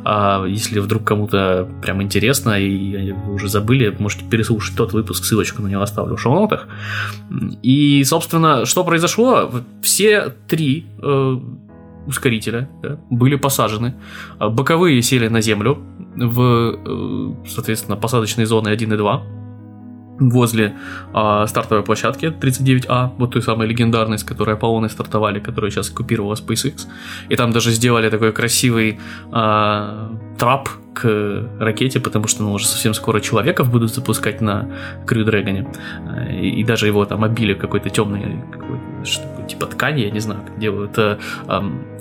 А 0.04 0.44
если 0.46 0.80
вдруг 0.80 1.06
кому-то 1.06 1.70
прям 1.82 2.04
интересно 2.04 2.60
и 2.60 3.14
вы 3.14 3.36
уже 3.36 3.48
забыли, 3.48 3.96
можете 4.00 4.26
переслушать 4.26 4.76
тот 4.76 4.92
выпуск, 4.92 5.24
ссылочку 5.24 5.61
на 5.62 5.68
него 5.68 5.82
оставлю 5.82 6.16
в 6.16 6.22
шоу-нотах. 6.22 6.68
И, 7.64 8.04
собственно, 8.04 8.66
что 8.66 8.84
произошло? 8.84 9.52
Все 9.82 10.34
три 10.48 10.86
э, 11.02 11.38
ускорителя 12.08 12.70
да, 12.82 12.98
были 13.10 13.36
посажены. 13.36 13.96
А 14.40 14.50
боковые 14.50 15.02
сели 15.02 15.28
на 15.28 15.42
землю 15.42 15.78
в, 16.16 16.42
э, 16.42 17.48
соответственно, 17.48 17.98
посадочные 17.98 18.46
зоны 18.46 18.70
1 18.70 18.94
и 18.94 18.98
2 18.98 19.24
возле 20.20 20.76
э, 21.14 21.46
стартовой 21.48 21.84
площадки 21.84 22.26
39А, 22.26 23.12
вот 23.18 23.32
той 23.32 23.42
самой 23.42 23.68
легендарной, 23.68 24.18
с 24.18 24.24
которой 24.24 24.56
Аполлоны 24.56 24.90
стартовали, 24.90 25.40
которая 25.40 25.72
сейчас 25.72 25.90
оккупировала 25.90 26.36
SpaceX. 26.36 26.88
И 27.30 27.36
там 27.36 27.52
даже 27.52 27.72
сделали 27.72 28.10
такой 28.10 28.32
красивый 28.32 29.00
э, 29.32 30.10
трап 30.42 30.70
к 30.96 31.48
ракете, 31.60 32.00
потому 32.00 32.28
что 32.28 32.42
ну, 32.42 32.54
уже 32.54 32.66
совсем 32.66 32.96
скоро 32.96 33.20
человеков 33.22 33.70
будут 33.70 33.94
запускать 33.94 34.42
на 34.42 34.68
Crew 35.06 35.24
Dragon. 35.24 35.68
И, 36.42 36.64
даже 36.64 36.88
его 36.88 37.06
там 37.06 37.24
обили 37.24 37.54
какой-то 37.54 37.92
темной 37.92 38.42
какой 38.52 38.78
типа 39.48 39.66
ткани, 39.66 40.02
я 40.02 40.12
не 40.12 40.20
знаю, 40.20 40.42
как 40.46 40.60
делают, 40.60 40.98
э, 40.98 41.18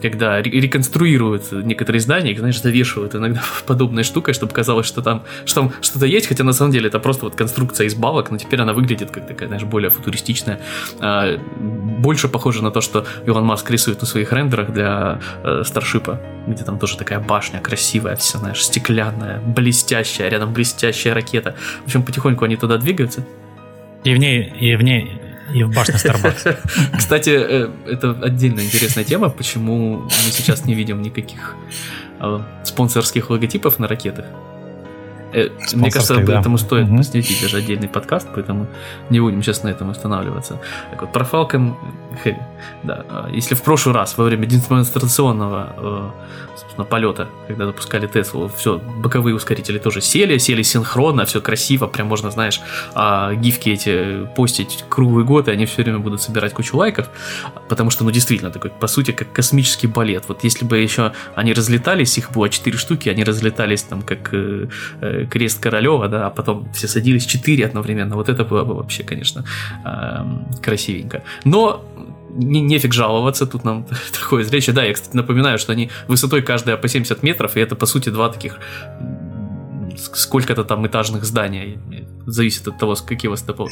когда 0.02 0.40
реконструируют 0.40 1.52
некоторые 1.52 2.00
здания, 2.00 2.32
их, 2.32 2.38
знаешь, 2.38 2.60
завешивают 2.60 3.14
иногда 3.14 3.42
подобной 3.66 4.04
штукой, 4.04 4.34
чтобы 4.34 4.52
казалось, 4.52 4.86
что 4.86 5.02
там, 5.02 5.22
что 5.44 5.60
там 5.60 5.72
что-то 5.80 6.06
есть, 6.06 6.26
хотя 6.26 6.44
на 6.44 6.52
самом 6.52 6.72
деле 6.72 6.88
это 6.88 6.98
просто 6.98 7.24
вот 7.24 7.34
конструкция 7.34 7.86
из 7.86 7.94
балок, 7.94 8.30
но 8.30 8.38
теперь 8.38 8.60
она 8.60 8.72
выглядит 8.72 9.10
как 9.10 9.26
такая, 9.26 9.48
знаешь, 9.48 9.64
более 9.64 9.90
футуристичная, 9.90 10.60
а, 11.00 11.38
больше 11.98 12.28
похоже 12.28 12.62
на 12.62 12.70
то, 12.70 12.80
что 12.80 13.04
Илон 13.26 13.44
Маск 13.44 13.70
рисует 13.70 14.00
на 14.00 14.06
своих 14.06 14.32
рендерах 14.32 14.72
для 14.72 15.20
э, 15.42 15.62
Старшипа, 15.64 16.20
где 16.46 16.64
там 16.64 16.78
тоже 16.78 16.96
такая 16.96 17.20
башня 17.20 17.60
красивая, 17.60 18.16
знаешь, 18.38 18.64
стеклянная, 18.64 19.40
блестящая, 19.40 20.28
рядом 20.28 20.52
блестящая 20.52 21.14
ракета. 21.14 21.54
В 21.82 21.86
общем, 21.86 22.02
потихоньку 22.02 22.44
они 22.44 22.56
туда 22.56 22.76
двигаются. 22.76 23.26
И 24.04 24.14
в 24.14 24.16
ней, 24.16 24.52
и 24.60 24.76
в 24.76 24.82
ней 24.82 25.20
и 25.54 25.62
в 25.62 25.74
башне 25.74 25.94
Starbucks. 25.96 26.56
Кстати, 26.96 27.30
э, 27.30 27.70
это 27.86 28.10
отдельная 28.22 28.64
интересная 28.64 29.04
тема, 29.04 29.30
почему 29.30 30.02
мы 30.02 30.30
сейчас 30.30 30.64
не 30.64 30.74
видим 30.74 31.02
никаких 31.02 31.56
э, 32.20 32.40
спонсорских 32.64 33.30
логотипов 33.30 33.78
на 33.78 33.88
ракетах. 33.88 34.26
Э, 35.32 35.48
мне 35.74 35.90
кажется, 35.90 36.16
да. 36.16 36.40
этому 36.40 36.58
стоит 36.58 36.88
угу. 36.88 36.98
посвятить 36.98 37.40
даже 37.42 37.56
отдельный 37.56 37.88
подкаст, 37.88 38.28
поэтому 38.34 38.66
не 39.10 39.20
будем 39.20 39.42
сейчас 39.42 39.62
на 39.62 39.68
этом 39.68 39.90
останавливаться. 39.90 40.60
Так 40.90 41.02
вот, 41.02 41.12
про 41.12 41.24
Falcon 41.24 41.74
Heavy. 42.24 42.42
Да, 42.82 43.28
если 43.32 43.54
в 43.54 43.62
прошлый 43.62 43.94
раз, 43.94 44.16
во 44.18 44.24
время 44.24 44.46
демонстрационного 44.46 46.14
собственно, 46.80 46.84
полета, 46.84 47.28
когда 47.46 47.66
запускали 47.66 48.06
Теслу, 48.06 48.48
все, 48.48 48.78
боковые 48.78 49.34
ускорители 49.34 49.78
тоже 49.78 50.00
сели, 50.00 50.38
сели 50.38 50.62
синхронно, 50.62 51.24
все 51.24 51.40
красиво, 51.40 51.86
прям 51.86 52.08
можно, 52.08 52.30
знаешь, 52.30 52.60
а, 52.94 53.34
гифки 53.34 53.70
эти 53.70 54.26
постить 54.36 54.84
круглый 54.88 55.24
год, 55.24 55.48
и 55.48 55.50
они 55.50 55.66
все 55.66 55.82
время 55.82 55.98
будут 55.98 56.22
собирать 56.22 56.52
кучу 56.52 56.76
лайков, 56.76 57.08
потому 57.68 57.90
что, 57.90 58.04
ну, 58.04 58.10
действительно, 58.10 58.50
такой, 58.50 58.70
по 58.70 58.86
сути, 58.86 59.12
как 59.12 59.32
космический 59.32 59.88
балет. 59.88 60.24
Вот 60.28 60.44
если 60.44 60.66
бы 60.66 60.78
еще 60.78 61.12
они 61.36 61.52
разлетались, 61.52 62.18
их 62.18 62.32
было 62.32 62.48
4 62.48 62.76
штуки, 62.76 63.10
они 63.10 63.24
разлетались 63.24 63.82
там 63.82 64.02
как 64.02 64.32
э, 64.32 64.66
э, 65.00 65.26
крест 65.30 65.60
Королева, 65.60 66.08
да, 66.08 66.26
а 66.26 66.30
потом 66.30 66.68
все 66.72 66.88
садились 66.88 67.26
4 67.26 67.66
одновременно, 67.66 68.16
вот 68.16 68.28
это 68.28 68.44
было 68.44 68.64
бы 68.64 68.74
вообще, 68.74 69.02
конечно, 69.02 69.44
красивенько. 70.62 71.22
Но 71.44 71.84
не, 72.34 72.60
нефиг 72.60 72.92
жаловаться, 72.92 73.46
тут 73.46 73.64
нам 73.64 73.86
такое 74.20 74.44
зрелище. 74.44 74.72
Да, 74.72 74.84
я, 74.84 74.92
кстати, 74.92 75.16
напоминаю, 75.16 75.58
что 75.58 75.72
они 75.72 75.90
высотой 76.08 76.42
каждая 76.42 76.76
по 76.76 76.88
70 76.88 77.22
метров, 77.22 77.56
и 77.56 77.60
это, 77.60 77.76
по 77.76 77.86
сути, 77.86 78.08
два 78.10 78.28
таких 78.28 78.58
сколько-то 79.96 80.64
там 80.64 80.86
этажных 80.86 81.24
зданий. 81.24 81.78
Зависит 82.26 82.68
от 82.68 82.78
того, 82.78 82.94
какие 83.06 83.28
у 83.28 83.32
вас 83.32 83.42
топов. 83.42 83.70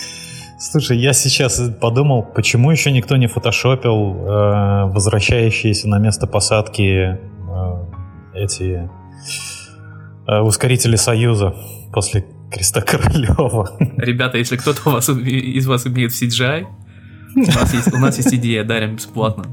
Слушай, 0.58 0.98
я 0.98 1.12
сейчас 1.12 1.60
подумал, 1.80 2.22
почему 2.22 2.70
еще 2.70 2.90
никто 2.90 3.16
не 3.16 3.28
фотошопил 3.28 4.16
э, 4.16 4.84
возвращающиеся 4.86 5.88
на 5.88 5.98
место 5.98 6.26
посадки 6.26 6.82
э, 6.82 7.18
эти 8.34 8.90
э, 10.26 10.40
ускорители 10.40 10.96
Союза 10.96 11.54
после 11.92 12.26
Креста 12.50 12.80
Королева. 12.86 13.70
Ребята, 13.98 14.38
если 14.38 14.56
кто-то 14.56 14.80
у 14.86 14.92
вас, 14.92 15.08
из 15.08 15.66
вас 15.66 15.84
умеет 15.84 16.12
в 16.12 16.20
CGI, 16.20 16.66
у 17.34 17.40
нас 17.40 17.74
есть, 17.74 17.92
у 17.92 17.98
нас 17.98 18.16
есть 18.16 18.34
идея, 18.34 18.64
дарим 18.64 18.96
бесплатно. 18.96 19.46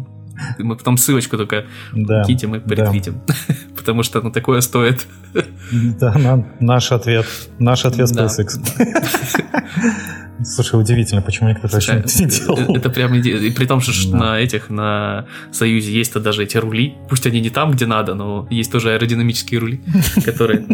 Мы 0.59 0.75
потом 0.75 0.97
ссылочку 0.97 1.37
только 1.37 1.65
да, 1.93 2.23
ките, 2.23 2.47
мы 2.47 2.59
притвитим. 2.59 3.21
Да. 3.25 3.35
Потому 3.77 4.03
что 4.03 4.21
ну, 4.21 4.31
такое 4.31 4.61
стоит. 4.61 5.07
Да, 5.71 6.13
на, 6.13 6.45
наш 6.59 6.91
ответ. 6.91 7.25
Наш 7.59 7.85
ответ 7.85 8.09
да. 8.11 8.25
SpaceX. 8.25 8.59
Слушай, 10.43 10.79
удивительно, 10.79 11.21
почему 11.21 11.49
никто 11.49 11.67
это 11.67 12.03
не 12.19 12.25
делал. 12.25 12.75
Э, 12.75 12.77
это 12.77 12.89
прям 12.89 13.17
идея. 13.19 13.37
И 13.37 13.51
при 13.51 13.65
том, 13.65 13.79
что 13.79 14.11
да. 14.11 14.17
на 14.17 14.39
этих, 14.39 14.69
на 14.69 15.25
Союзе 15.51 15.93
есть-то 15.93 16.19
даже 16.19 16.43
эти 16.43 16.57
рули. 16.57 16.95
Пусть 17.09 17.25
они 17.25 17.39
не 17.39 17.49
там, 17.49 17.71
где 17.71 17.85
надо, 17.85 18.15
но 18.15 18.45
есть 18.49 18.71
тоже 18.71 18.91
аэродинамические 18.91 19.59
рули, 19.61 19.81
которые 20.25 20.65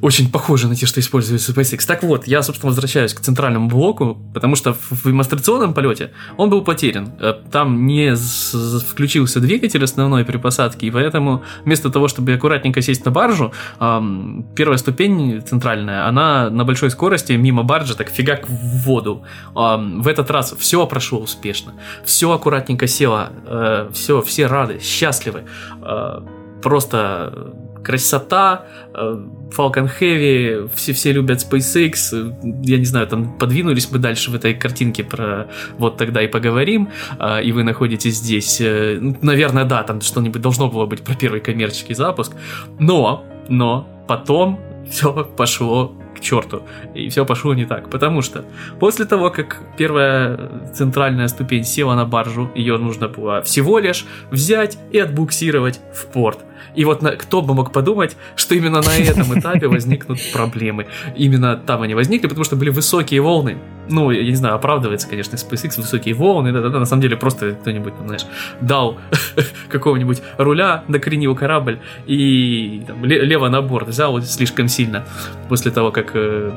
очень 0.00 0.30
похожи 0.30 0.68
на 0.68 0.74
те, 0.74 0.86
что 0.86 1.00
используют 1.00 1.42
SpaceX. 1.42 1.86
Так 1.86 2.02
вот, 2.02 2.26
я, 2.26 2.42
собственно, 2.42 2.70
возвращаюсь 2.70 3.14
к 3.14 3.20
центральному 3.20 3.68
блоку, 3.68 4.18
потому 4.34 4.56
что 4.56 4.74
в 4.74 5.04
демонстрационном 5.04 5.74
полете 5.74 6.10
он 6.36 6.50
был 6.50 6.62
потерян. 6.62 7.12
Э, 7.20 7.34
там 7.50 7.86
не 7.86 8.14
включился 8.14 9.40
двигатель 9.40 9.84
основной 9.84 10.24
при 10.24 10.36
посадке, 10.36 10.86
и 10.86 10.90
поэтому 10.90 11.42
вместо 11.64 11.90
того, 11.90 12.08
чтобы 12.08 12.32
аккуратненько 12.32 12.82
сесть 12.82 13.04
на 13.04 13.10
баржу, 13.10 13.52
первая 13.78 14.78
ступень 14.78 15.42
центральная, 15.42 16.06
она 16.06 16.50
на 16.50 16.64
большой 16.64 16.90
скорости 16.90 17.32
мимо 17.32 17.62
баржи 17.62 17.94
так 17.94 18.08
фигак 18.08 18.48
в 18.48 18.84
воду. 18.84 19.22
В 19.54 20.08
этот 20.08 20.30
раз 20.30 20.54
все 20.58 20.86
прошло 20.86 21.20
успешно, 21.20 21.74
все 22.04 22.32
аккуратненько 22.32 22.86
село, 22.86 23.28
э, 23.46 23.90
все, 23.92 24.22
все 24.22 24.46
рады, 24.46 24.80
счастливы. 24.80 25.44
Э, 25.82 26.20
просто 26.62 27.52
красота, 27.82 28.66
э, 28.94 29.16
Falcon 29.56 29.90
Heavy, 30.00 30.70
все-все 30.74 31.12
любят 31.12 31.38
SpaceX, 31.38 32.34
я 32.62 32.78
не 32.78 32.84
знаю, 32.84 33.06
там 33.06 33.38
подвинулись 33.38 33.90
мы 33.90 33.98
дальше 33.98 34.30
в 34.30 34.34
этой 34.34 34.54
картинке 34.54 35.04
про 35.04 35.48
вот 35.78 35.96
тогда 35.96 36.22
и 36.22 36.28
поговорим, 36.28 36.88
а, 37.18 37.40
и 37.40 37.52
вы 37.52 37.64
находитесь 37.64 38.16
здесь, 38.16 38.60
э, 38.60 38.98
ну, 39.00 39.16
наверное, 39.22 39.64
да, 39.64 39.82
там 39.82 40.00
что-нибудь 40.00 40.40
должно 40.40 40.68
было 40.68 40.86
быть 40.86 41.02
про 41.02 41.14
первый 41.14 41.40
коммерческий 41.40 41.94
запуск, 41.94 42.32
но, 42.78 43.24
но 43.48 43.88
потом 44.06 44.60
все 44.90 45.24
пошло 45.24 45.94
к 46.16 46.20
черту. 46.20 46.62
И 46.94 47.08
все 47.08 47.24
пошло 47.24 47.54
не 47.54 47.64
так. 47.64 47.90
Потому 47.90 48.22
что 48.22 48.44
после 48.78 49.04
того, 49.04 49.30
как 49.30 49.62
первая 49.76 50.50
центральная 50.74 51.28
ступень 51.28 51.64
села 51.64 51.94
на 51.94 52.04
баржу, 52.04 52.50
ее 52.54 52.76
нужно 52.76 53.08
было 53.08 53.42
всего 53.42 53.78
лишь 53.78 54.04
взять 54.30 54.78
и 54.92 54.98
отбуксировать 54.98 55.80
в 55.94 56.06
порт. 56.06 56.40
И 56.74 56.84
вот 56.84 57.02
на, 57.02 57.12
кто 57.12 57.42
бы 57.42 57.54
мог 57.54 57.72
подумать, 57.72 58.16
что 58.36 58.54
именно 58.54 58.80
на 58.80 58.96
этом 58.96 59.38
этапе 59.38 59.68
возникнут 59.68 60.18
проблемы. 60.32 60.86
Именно 61.16 61.56
там 61.56 61.82
они 61.82 61.94
возникли, 61.94 62.26
потому 62.26 62.44
что 62.44 62.56
были 62.56 62.70
высокие 62.70 63.20
волны. 63.20 63.58
Ну, 63.88 64.10
я 64.10 64.22
не 64.22 64.34
знаю, 64.36 64.54
оправдывается, 64.54 65.08
конечно, 65.08 65.36
SpaceX, 65.36 65.76
высокие 65.76 66.14
волны, 66.14 66.52
да-да-да, 66.52 66.78
на 66.78 66.84
самом 66.84 67.02
деле 67.02 67.16
просто 67.16 67.52
кто-нибудь, 67.52 67.94
знаешь, 68.04 68.24
дал 68.60 68.98
какого-нибудь 69.68 70.22
руля, 70.38 70.84
накренил 70.86 71.34
корабль 71.34 71.80
и 72.06 72.84
там, 72.86 73.04
лево 73.04 73.48
на 73.48 73.62
борт 73.62 73.88
взял 73.88 74.20
слишком 74.22 74.68
сильно 74.68 75.04
после 75.48 75.72
того, 75.72 75.90
как 75.90 76.12
э, 76.14 76.52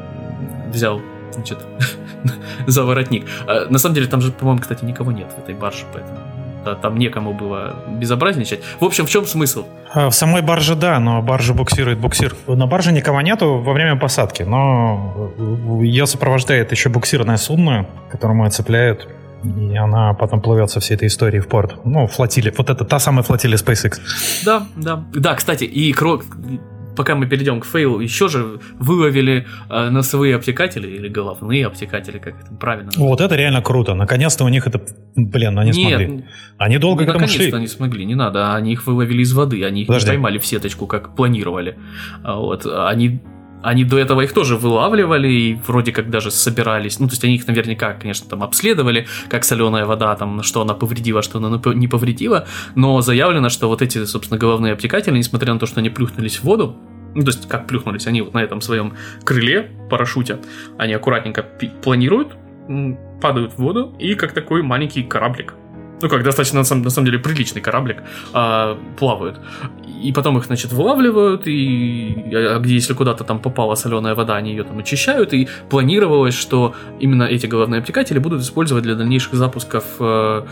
взял 0.71 1.01
значит, 1.31 1.57
за 2.67 2.83
воротник. 2.83 3.25
А, 3.47 3.67
на 3.69 3.79
самом 3.79 3.95
деле 3.95 4.07
там 4.07 4.21
же, 4.21 4.31
по-моему, 4.31 4.61
кстати, 4.61 4.85
никого 4.85 5.11
нет 5.11 5.31
в 5.35 5.39
этой 5.39 5.55
барже, 5.55 5.85
поэтому 5.93 6.19
да, 6.63 6.75
там 6.75 6.97
некому 6.97 7.33
было 7.33 7.75
безобразничать. 7.87 8.61
В 8.79 8.85
общем, 8.85 9.05
в 9.05 9.09
чем 9.09 9.25
смысл? 9.25 9.65
А, 9.93 10.09
в 10.09 10.15
самой 10.15 10.41
барже, 10.41 10.75
да, 10.75 10.99
но 10.99 11.21
баржа 11.21 11.53
буксирует 11.53 11.99
буксир. 11.99 12.35
На 12.47 12.67
барже 12.67 12.91
никого 12.91 13.21
нету 13.21 13.59
во 13.59 13.73
время 13.73 13.95
посадки, 13.95 14.43
но 14.43 15.31
ее 15.81 16.05
сопровождает 16.05 16.71
еще 16.71 16.89
буксирное 16.89 17.37
судно, 17.37 17.87
которому 18.11 18.49
цепляют 18.49 19.07
и 19.43 19.75
она 19.75 20.13
потом 20.13 20.41
плывет 20.41 20.71
со 20.71 20.79
всей 20.79 20.95
этой 20.95 21.07
историей 21.07 21.41
в 21.41 21.47
порт. 21.47 21.75
Ну, 21.85 22.07
флотилия. 22.07 22.53
Вот 22.57 22.69
это 22.69 22.85
та 22.85 22.99
самая 22.99 23.23
флотилия 23.23 23.57
SpaceX. 23.57 23.99
Да, 24.45 24.65
да. 24.75 25.03
Да, 25.13 25.35
кстати, 25.35 25.65
и 25.65 25.91
крок 25.91 26.23
пока 26.95 27.15
мы 27.15 27.27
перейдем 27.27 27.59
к 27.59 27.65
фейлу, 27.65 27.99
еще 27.99 28.27
же 28.27 28.59
выловили 28.79 29.45
э, 29.69 29.89
носовые 29.89 30.35
обтекатели 30.35 30.87
или 30.87 31.07
головные 31.07 31.67
обтекатели, 31.67 32.17
как 32.19 32.41
это 32.41 32.53
правильно. 32.53 32.91
Вот 32.95 33.21
это 33.21 33.35
реально 33.35 33.61
круто. 33.61 33.93
Наконец-то 33.93 34.45
у 34.45 34.49
них 34.49 34.67
это, 34.67 34.81
блин, 35.15 35.57
они 35.59 35.71
Нет, 35.71 35.99
смогли. 35.99 36.25
Они 36.57 36.77
долго 36.77 37.05
к 37.05 37.09
этому 37.09 37.27
шли. 37.27 37.37
Наконец-то 37.37 37.57
они 37.57 37.67
смогли, 37.67 38.05
не 38.05 38.15
надо. 38.15 38.55
Они 38.55 38.73
их 38.73 38.85
выловили 38.85 39.21
из 39.21 39.33
воды, 39.33 39.63
они 39.63 39.81
их 39.81 39.87
Подожди. 39.87 40.07
не 40.07 40.11
поймали 40.13 40.37
в 40.37 40.45
сеточку, 40.45 40.87
как 40.87 41.15
планировали. 41.15 41.77
А 42.23 42.35
вот. 42.35 42.65
Они 42.65 43.21
они 43.63 43.85
до 43.85 43.97
этого 43.97 44.21
их 44.21 44.33
тоже 44.33 44.57
вылавливали 44.57 45.27
и 45.27 45.53
вроде 45.55 45.91
как 45.91 46.09
даже 46.09 46.31
собирались. 46.31 46.99
Ну, 46.99 47.07
то 47.07 47.13
есть 47.13 47.23
они 47.23 47.35
их 47.35 47.47
наверняка, 47.47 47.93
конечно, 47.93 48.29
там 48.29 48.43
обследовали, 48.43 49.07
как 49.29 49.45
соленая 49.45 49.85
вода, 49.85 50.15
там, 50.15 50.43
что 50.43 50.61
она 50.61 50.73
повредила, 50.73 51.21
что 51.21 51.39
она 51.39 51.59
не 51.73 51.87
повредила. 51.87 52.45
Но 52.75 53.01
заявлено, 53.01 53.49
что 53.49 53.69
вот 53.69 53.81
эти, 53.81 54.03
собственно, 54.05 54.37
головные 54.37 54.73
обтекатели, 54.73 55.17
несмотря 55.17 55.53
на 55.53 55.59
то, 55.59 55.65
что 55.65 55.79
они 55.79 55.89
плюхнулись 55.89 56.37
в 56.37 56.43
воду, 56.43 56.75
ну, 57.15 57.23
то 57.23 57.29
есть 57.29 57.47
как 57.47 57.67
плюхнулись, 57.67 58.05
они 58.05 58.21
вот 58.21 58.33
на 58.33 58.43
этом 58.43 58.59
своем 58.59 58.93
крыле, 59.23 59.71
парашюте, 59.89 60.39
они 60.77 60.93
аккуратненько 60.93 61.43
планируют, 61.81 62.33
падают 63.21 63.53
в 63.53 63.59
воду 63.59 63.95
и 63.99 64.15
как 64.15 64.33
такой 64.33 64.61
маленький 64.61 65.03
кораблик 65.03 65.53
ну 66.01 66.09
как 66.09 66.23
достаточно 66.23 66.59
на 66.59 66.65
самом, 66.65 66.83
на 66.83 66.89
самом 66.89 67.05
деле 67.05 67.19
приличный 67.19 67.61
кораблик, 67.61 68.03
а, 68.33 68.77
плавают. 68.97 69.39
И 70.03 70.11
потом 70.11 70.37
их, 70.37 70.45
значит, 70.45 70.73
вылавливают, 70.73 71.47
и 71.47 72.25
а, 72.33 72.59
где 72.59 72.75
если 72.75 72.93
куда-то 72.93 73.23
там 73.23 73.39
попала 73.39 73.75
соленая 73.75 74.15
вода, 74.15 74.35
они 74.35 74.51
ее 74.51 74.63
там 74.63 74.79
очищают, 74.79 75.33
и 75.33 75.47
планировалось, 75.69 76.35
что 76.35 76.73
именно 76.99 77.23
эти 77.23 77.45
головные 77.45 77.79
обтекатели 77.79 78.19
будут 78.19 78.41
использовать 78.41 78.83
для 78.83 78.95
дальнейших 78.95 79.33
запусков 79.33 79.85
э, 79.99 80.43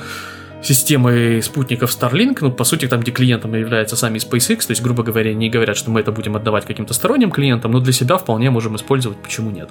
системы 0.61 1.41
спутников 1.41 1.89
Starlink, 1.89 2.37
ну, 2.41 2.51
по 2.51 2.63
сути, 2.63 2.87
там, 2.87 3.01
где 3.01 3.11
клиентом 3.11 3.53
являются 3.55 3.95
сами 3.95 4.17
SpaceX, 4.17 4.67
то 4.67 4.71
есть, 4.71 4.81
грубо 4.81 5.03
говоря, 5.03 5.33
не 5.33 5.49
говорят, 5.49 5.75
что 5.77 5.91
мы 5.91 5.99
это 5.99 6.11
будем 6.11 6.35
отдавать 6.35 6.65
каким-то 6.65 6.93
сторонним 6.93 7.31
клиентам, 7.31 7.71
но 7.71 7.79
для 7.79 7.93
себя 7.93 8.17
вполне 8.17 8.49
можем 8.51 8.75
использовать, 8.75 9.17
почему 9.17 9.51
нет. 9.51 9.69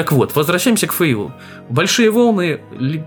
Так 0.00 0.12
вот, 0.12 0.34
возвращаемся 0.34 0.86
к 0.86 0.94
фейлу. 0.94 1.30
Большие 1.68 2.10
волны, 2.10 2.58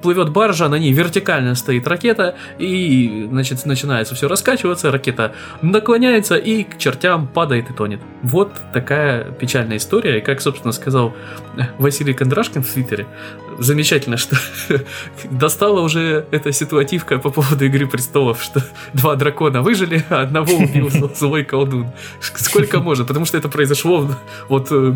плывет 0.03 0.29
баржа, 0.29 0.69
на 0.69 0.75
ней 0.75 0.93
вертикально 0.93 1.55
стоит 1.55 1.87
ракета, 1.87 2.35
и, 2.59 3.27
значит, 3.31 3.65
начинается 3.65 4.13
все 4.13 4.27
раскачиваться, 4.27 4.91
ракета 4.91 5.33
наклоняется 5.63 6.35
и 6.35 6.63
к 6.63 6.77
чертям 6.77 7.25
падает 7.25 7.71
и 7.71 7.73
тонет. 7.73 7.99
Вот 8.21 8.51
такая 8.73 9.23
печальная 9.31 9.77
история, 9.77 10.19
и 10.19 10.21
как, 10.21 10.39
собственно, 10.39 10.71
сказал 10.71 11.15
Василий 11.79 12.13
Кондрашкин 12.13 12.61
в 12.61 12.69
Твиттере, 12.71 13.07
замечательно, 13.57 14.17
что 14.17 14.35
достала 15.31 15.79
уже 15.79 16.27
эта 16.29 16.51
ситуативка 16.51 17.17
по 17.17 17.31
поводу 17.31 17.65
Игры 17.65 17.87
Престолов, 17.87 18.43
что 18.43 18.63
два 18.93 19.15
дракона 19.15 19.63
выжили, 19.63 20.05
а 20.09 20.21
одного 20.21 20.57
убил 20.57 20.91
злой 21.15 21.43
колдун. 21.43 21.87
Сколько 22.21 22.81
можно, 22.81 23.03
потому 23.03 23.25
что 23.25 23.35
это 23.35 23.49
произошло 23.49 24.07
вот 24.47 24.67
э, 24.69 24.93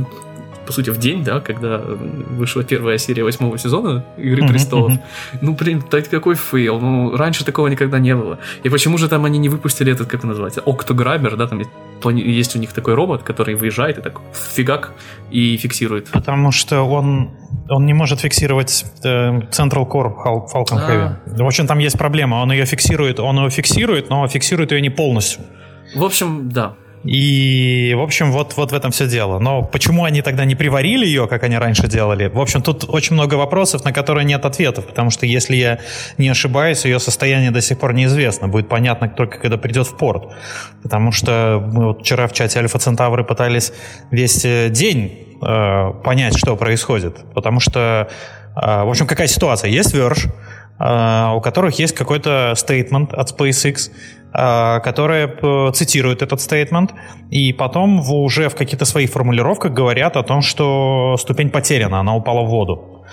по 0.67 0.73
сути, 0.73 0.91
в 0.91 0.97
день, 0.97 1.23
да, 1.23 1.39
когда 1.39 1.79
вышла 1.79 2.63
первая 2.63 2.97
серия 2.97 3.23
восьмого 3.23 3.57
сезона 3.57 4.05
Игры 4.17 4.43
uh-huh, 4.43 4.49
Престолов. 4.49 4.93
Ну, 5.41 5.53
блин, 5.53 5.81
так 5.81 6.09
какой 6.09 6.35
фейл. 6.35 6.79
Ну, 6.79 7.15
раньше 7.17 7.45
такого 7.45 7.67
никогда 7.67 7.99
не 7.99 8.15
было. 8.15 8.37
И 8.63 8.69
почему 8.69 8.97
же 8.97 9.07
там 9.07 9.25
они 9.25 9.39
не 9.39 9.49
выпустили 9.49 9.91
этот, 9.91 10.07
как 10.07 10.19
это 10.19 10.27
называется, 10.27 10.61
Octagrabber, 10.65 11.37
да, 11.37 11.47
там 11.47 11.61
есть 12.15 12.55
у 12.55 12.59
них 12.59 12.73
такой 12.73 12.93
робот, 12.93 13.23
который 13.23 13.55
выезжает 13.55 13.97
и 13.97 14.01
так 14.01 14.21
фигак 14.55 14.93
и 15.31 15.57
фиксирует. 15.57 16.09
Потому 16.11 16.51
что 16.51 16.83
он 16.83 17.31
он 17.69 17.85
не 17.85 17.93
может 17.93 18.19
фиксировать 18.19 18.85
э, 19.03 19.39
Central 19.51 19.87
Core 19.89 20.13
Falcon 20.53 20.87
Heavy. 20.87 21.15
В 21.25 21.45
общем, 21.45 21.67
там 21.67 21.79
есть 21.79 21.97
проблема. 21.97 22.35
Он 22.35 22.51
ее 22.51 22.65
фиксирует, 22.65 23.19
он 23.19 23.37
ее 23.37 23.49
фиксирует, 23.49 24.09
но 24.09 24.27
фиксирует 24.27 24.71
ее 24.71 24.81
не 24.81 24.89
полностью. 24.89 25.41
В 25.95 26.03
общем, 26.03 26.49
да. 26.49 26.75
И, 27.07 27.93
в 27.95 28.01
общем, 28.01 28.33
вот, 28.33 28.57
вот 28.57 28.73
в 28.73 28.75
этом 28.75 28.91
все 28.91 29.07
дело. 29.07 29.39
Но 29.39 29.63
почему 29.63 30.03
они 30.03 30.21
тогда 30.21 30.43
не 30.43 30.55
приварили 30.55 31.05
ее, 31.05 31.27
как 31.27 31.43
они 31.43 31.57
раньше 31.57 31.87
делали? 31.87 32.27
В 32.27 32.39
общем, 32.39 32.61
тут 32.61 32.83
очень 32.89 33.13
много 33.13 33.35
вопросов, 33.35 33.85
на 33.85 33.93
которые 33.93 34.25
нет 34.25 34.43
ответов, 34.43 34.85
потому 34.85 35.09
что, 35.09 35.25
если 35.25 35.55
я 35.55 35.79
не 36.17 36.27
ошибаюсь, 36.27 36.83
ее 36.83 36.99
состояние 36.99 37.51
до 37.51 37.61
сих 37.61 37.79
пор 37.79 37.93
неизвестно. 37.93 38.49
Будет 38.49 38.67
понятно 38.67 39.07
только, 39.07 39.39
когда 39.39 39.57
придет 39.57 39.87
в 39.87 39.95
порт. 39.95 40.33
Потому 40.83 41.13
что 41.13 41.63
мы 41.65 41.87
вот 41.87 42.01
вчера 42.01 42.27
в 42.27 42.33
чате 42.33 42.59
Альфа 42.59 42.77
Центавры 42.77 43.23
пытались 43.23 43.71
весь 44.11 44.43
э, 44.43 44.67
день 44.69 45.37
э, 45.41 45.93
понять, 46.03 46.37
что 46.37 46.57
происходит. 46.57 47.15
Потому 47.33 47.61
что, 47.61 48.09
э, 48.55 48.83
в 48.83 48.89
общем, 48.89 49.07
какая 49.07 49.27
ситуация? 49.27 49.69
Есть 49.69 49.93
э, 49.95 50.09
у 50.79 51.41
которых 51.41 51.79
есть 51.79 51.95
какой-то 51.95 52.53
стейтмент 52.55 53.13
от 53.13 53.31
SpaceX, 53.31 53.89
Э, 54.33 54.81
которые 54.83 55.71
цитируют 55.71 56.21
этот 56.21 56.41
стейтмент, 56.41 56.93
и 57.31 57.53
потом 57.53 58.01
уже 58.11 58.49
в 58.49 58.55
каких-то 58.55 58.85
своих 58.85 59.09
формулировках 59.09 59.71
говорят 59.71 60.17
о 60.17 60.23
том, 60.23 60.41
что 60.41 61.15
ступень 61.17 61.49
потеряна, 61.49 62.01
она 62.01 62.13
упала 62.15 62.41
в 62.43 62.49
воду. 62.49 63.05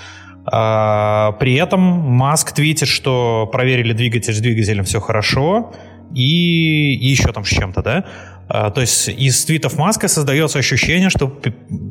Э, 0.52 1.32
при 1.38 1.54
этом 1.54 1.80
Маск 1.80 2.52
твитит, 2.52 2.88
что 2.88 3.48
проверили 3.50 3.92
двигатель 3.92 4.34
с 4.34 4.40
двигателем, 4.40 4.84
все 4.84 5.00
хорошо, 5.00 5.72
и, 6.12 6.94
и 6.94 7.06
еще 7.06 7.32
там 7.32 7.44
с 7.44 7.48
чем-то, 7.48 7.82
да? 7.82 8.04
А, 8.48 8.70
то 8.70 8.80
есть 8.80 9.08
из 9.08 9.44
твитов 9.44 9.78
Маска 9.78 10.08
создается 10.08 10.58
ощущение, 10.58 11.10
что 11.10 11.32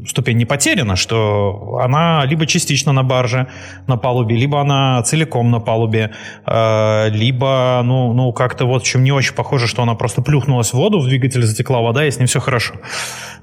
ступень 0.07 0.37
не 0.37 0.45
потеряна, 0.45 0.95
что 0.95 1.79
она 1.81 2.25
либо 2.25 2.45
частично 2.45 2.91
на 2.91 3.03
барже, 3.03 3.47
на 3.87 3.97
палубе, 3.97 4.35
либо 4.35 4.61
она 4.61 5.01
целиком 5.03 5.51
на 5.51 5.59
палубе, 5.59 6.11
а, 6.45 7.07
либо, 7.09 7.81
ну, 7.83 8.13
ну 8.13 8.31
как-то 8.33 8.65
вот, 8.65 8.83
чем 8.83 9.03
не 9.03 9.11
очень 9.11 9.33
похоже, 9.33 9.67
что 9.67 9.81
она 9.81 9.95
просто 9.95 10.21
плюхнулась 10.21 10.69
в 10.69 10.73
воду, 10.75 10.99
в 10.99 11.07
двигатель 11.07 11.43
затекла 11.43 11.81
вода, 11.81 12.05
и 12.05 12.11
с 12.11 12.17
ним 12.17 12.27
все 12.27 12.39
хорошо. 12.39 12.75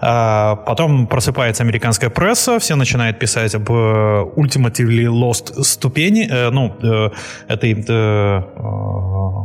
А, 0.00 0.56
потом 0.56 1.06
просыпается 1.06 1.62
американская 1.62 2.10
пресса, 2.10 2.58
все 2.58 2.76
начинают 2.76 3.18
писать 3.18 3.54
об 3.54 3.70
э, 3.70 3.74
ultimately 4.36 5.04
lost 5.06 5.62
ступени, 5.62 6.28
э, 6.30 6.50
ну, 6.50 6.74
э, 6.82 7.10
этой 7.48 7.74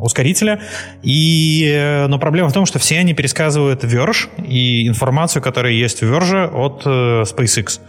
ускорителя, 0.01 0.61
и, 1.01 2.05
но 2.07 2.19
проблема 2.19 2.49
в 2.49 2.53
том, 2.53 2.65
что 2.65 2.79
все 2.79 2.99
они 2.99 3.13
пересказывают 3.13 3.54
показывают 3.55 3.83
Verge 3.83 4.27
и 4.45 4.87
информацию, 4.87 5.41
которая 5.41 5.71
есть 5.71 6.01
в 6.01 6.13
Verge 6.13 6.47
от 6.47 6.81
э, 6.85 7.23
SpaceX. 7.23 7.79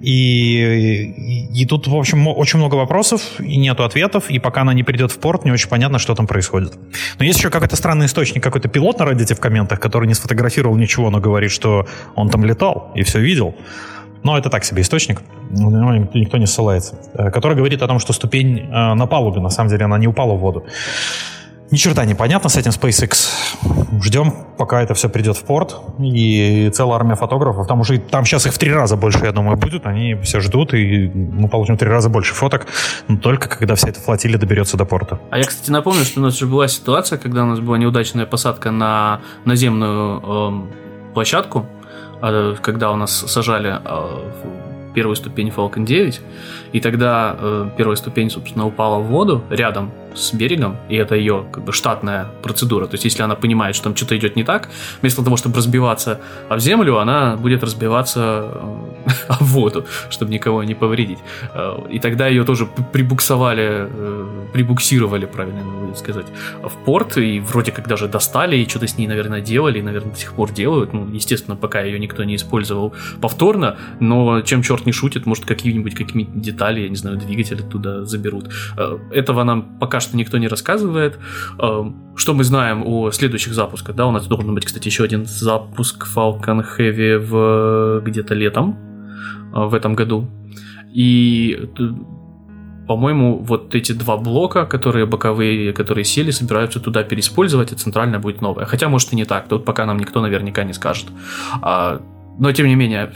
И, 0.00 0.62
и, 1.16 1.62
и 1.62 1.66
тут, 1.66 1.86
в 1.86 1.94
общем, 1.94 2.26
очень 2.28 2.58
много 2.58 2.76
вопросов, 2.76 3.20
и 3.40 3.56
нету 3.56 3.84
ответов, 3.84 4.30
и 4.30 4.38
пока 4.38 4.62
она 4.62 4.72
не 4.72 4.82
придет 4.82 5.10
в 5.10 5.18
порт, 5.18 5.44
не 5.44 5.50
очень 5.50 5.68
понятно, 5.68 5.98
что 5.98 6.14
там 6.14 6.26
происходит. 6.26 6.72
Но 7.18 7.24
есть 7.24 7.38
еще 7.38 7.50
какой-то 7.50 7.76
странный 7.76 8.06
источник, 8.06 8.42
какой-то 8.42 8.68
пилот 8.68 8.98
на 8.98 9.04
Reddit 9.04 9.34
в 9.34 9.40
комментах, 9.40 9.80
который 9.80 10.06
не 10.06 10.14
сфотографировал 10.14 10.76
ничего, 10.76 11.10
но 11.10 11.20
говорит, 11.20 11.50
что 11.50 11.86
он 12.14 12.30
там 12.30 12.44
летал 12.44 12.92
и 12.94 13.02
все 13.02 13.20
видел. 13.20 13.54
Но 14.22 14.38
это 14.38 14.48
так 14.50 14.64
себе 14.64 14.82
источник, 14.82 15.22
на 15.50 15.80
него 15.80 16.08
никто 16.14 16.38
не 16.38 16.46
ссылается. 16.46 16.94
Э, 17.14 17.30
который 17.30 17.56
говорит 17.56 17.82
о 17.82 17.86
том, 17.86 17.98
что 17.98 18.12
ступень 18.12 18.58
э, 18.58 18.94
на 18.94 19.06
палубе, 19.06 19.40
на 19.40 19.50
самом 19.50 19.70
деле, 19.70 19.84
она 19.84 19.98
не 19.98 20.06
упала 20.06 20.34
в 20.34 20.38
воду. 20.38 20.64
Ни 21.70 21.76
черта 21.76 22.04
не 22.04 22.14
понятно 22.14 22.50
с 22.50 22.56
этим 22.56 22.72
SpaceX. 22.72 23.28
Ждем, 24.02 24.32
пока 24.58 24.82
это 24.82 24.94
все 24.94 25.08
придет 25.08 25.36
в 25.36 25.44
порт. 25.44 25.76
И 26.00 26.68
целая 26.74 26.96
армия 26.96 27.14
фотографов. 27.14 27.68
Там 27.68 27.80
уже 27.80 27.98
там 27.98 28.24
сейчас 28.24 28.46
их 28.46 28.52
в 28.54 28.58
три 28.58 28.72
раза 28.72 28.96
больше, 28.96 29.24
я 29.24 29.30
думаю, 29.30 29.56
будет. 29.56 29.86
Они 29.86 30.16
все 30.16 30.40
ждут, 30.40 30.74
и 30.74 31.08
мы 31.14 31.48
получим 31.48 31.76
в 31.76 31.78
три 31.78 31.88
раза 31.88 32.08
больше 32.08 32.34
фоток. 32.34 32.66
Но 33.06 33.18
только 33.18 33.48
когда 33.48 33.76
вся 33.76 33.88
эта 33.88 34.00
флотилия 34.00 34.36
доберется 34.36 34.76
до 34.76 34.84
порта. 34.84 35.20
А 35.30 35.38
я, 35.38 35.44
кстати, 35.44 35.70
напомню, 35.70 36.04
что 36.04 36.20
у 36.20 36.24
нас 36.24 36.36
же 36.36 36.46
была 36.46 36.66
ситуация, 36.66 37.18
когда 37.18 37.44
у 37.44 37.46
нас 37.46 37.60
была 37.60 37.78
неудачная 37.78 38.26
посадка 38.26 38.72
на 38.72 39.20
наземную 39.44 40.22
э, 40.24 41.14
площадку 41.14 41.66
э, 42.20 42.56
когда 42.60 42.90
у 42.90 42.96
нас 42.96 43.12
сажали 43.12 43.80
первую 44.94 45.16
ступень 45.16 45.48
Falcon 45.48 45.84
9, 45.84 46.20
и 46.72 46.80
тогда 46.80 47.36
первая 47.76 47.96
ступень, 47.96 48.30
собственно, 48.30 48.66
упала 48.66 49.00
в 49.00 49.06
воду 49.06 49.42
рядом 49.50 49.92
с 50.14 50.32
берегом, 50.32 50.76
и 50.88 50.96
это 50.96 51.14
ее 51.14 51.46
как 51.52 51.64
бы 51.64 51.72
штатная 51.72 52.26
процедура. 52.42 52.86
То 52.86 52.94
есть, 52.94 53.04
если 53.04 53.22
она 53.22 53.34
понимает, 53.34 53.74
что 53.74 53.84
там 53.84 53.96
что-то 53.96 54.16
идет 54.16 54.36
не 54.36 54.44
так, 54.44 54.68
вместо 55.00 55.22
того, 55.22 55.36
чтобы 55.36 55.56
разбиваться 55.56 56.20
в 56.48 56.58
землю, 56.58 56.98
она 56.98 57.36
будет 57.36 57.62
разбиваться 57.62 58.50
в 59.28 59.44
воду, 59.44 59.86
чтобы 60.10 60.32
никого 60.32 60.64
не 60.64 60.74
повредить. 60.74 61.18
Э, 61.54 61.78
и 61.90 61.98
тогда 61.98 62.28
ее 62.28 62.44
тоже 62.44 62.66
прибуксовали, 62.92 63.88
э, 63.88 64.46
прибуксировали, 64.52 65.26
правильно 65.26 65.62
будет 65.62 65.98
сказать, 65.98 66.26
в 66.62 66.72
порт, 66.84 67.16
и 67.16 67.40
вроде 67.40 67.72
как 67.72 67.88
даже 67.88 68.08
достали, 68.08 68.56
и 68.56 68.68
что-то 68.68 68.86
с 68.86 68.98
ней, 68.98 69.06
наверное, 69.06 69.40
делали, 69.40 69.78
и, 69.78 69.82
наверное, 69.82 70.12
до 70.12 70.18
сих 70.18 70.32
пор 70.32 70.52
делают. 70.52 70.92
Ну, 70.92 71.08
естественно, 71.08 71.56
пока 71.56 71.82
ее 71.82 71.98
никто 71.98 72.24
не 72.24 72.36
использовал 72.36 72.94
повторно, 73.20 73.76
но 74.00 74.40
чем 74.42 74.62
черт 74.62 74.86
не 74.86 74.92
шутит, 74.92 75.26
может, 75.26 75.44
какие-нибудь 75.44 75.94
какие-нибудь 75.94 76.42
детали, 76.60 76.80
я 76.80 76.88
не 76.88 76.96
знаю, 76.96 77.16
двигатели 77.16 77.62
туда 77.62 78.04
заберут. 78.04 78.50
Э, 78.76 78.98
этого 79.12 79.44
нам 79.44 79.78
пока 79.80 80.00
что 80.00 80.16
никто 80.16 80.38
не 80.38 80.48
рассказывает. 80.48 81.18
Эм, 81.58 81.94
что 82.16 82.34
мы 82.34 82.44
знаем 82.44 82.82
о 82.86 83.10
следующих 83.10 83.54
запусках? 83.54 83.96
Да, 83.96 84.06
у 84.06 84.10
нас 84.10 84.26
должен 84.26 84.54
быть, 84.54 84.64
кстати, 84.64 84.88
еще 84.88 85.04
один 85.04 85.24
запуск 85.26 86.06
Falcon 86.16 86.64
Heavy 86.78 87.18
в 87.18 88.02
где-то 88.04 88.34
летом 88.34 88.76
э, 89.54 89.68
в 89.68 89.74
этом 89.74 89.96
году. 89.96 90.26
И 90.96 91.68
по-моему, 92.86 93.38
вот 93.48 93.74
эти 93.76 93.92
два 93.92 94.16
блока, 94.16 94.66
которые 94.66 95.06
боковые, 95.06 95.72
которые 95.72 96.04
сели, 96.04 96.32
собираются 96.32 96.80
туда 96.80 97.04
переиспользовать, 97.04 97.72
и 97.72 97.76
центральная 97.76 98.18
будет 98.18 98.42
новая. 98.42 98.66
Хотя, 98.66 98.88
может, 98.88 99.12
и 99.12 99.16
не 99.16 99.24
так. 99.24 99.48
Тут 99.48 99.64
пока 99.64 99.86
нам 99.86 99.98
никто 99.98 100.20
наверняка 100.20 100.64
не 100.64 100.72
скажет. 100.72 101.06
А, 101.62 102.00
но, 102.40 102.52
тем 102.52 102.66
не 102.66 102.74
менее, 102.74 103.12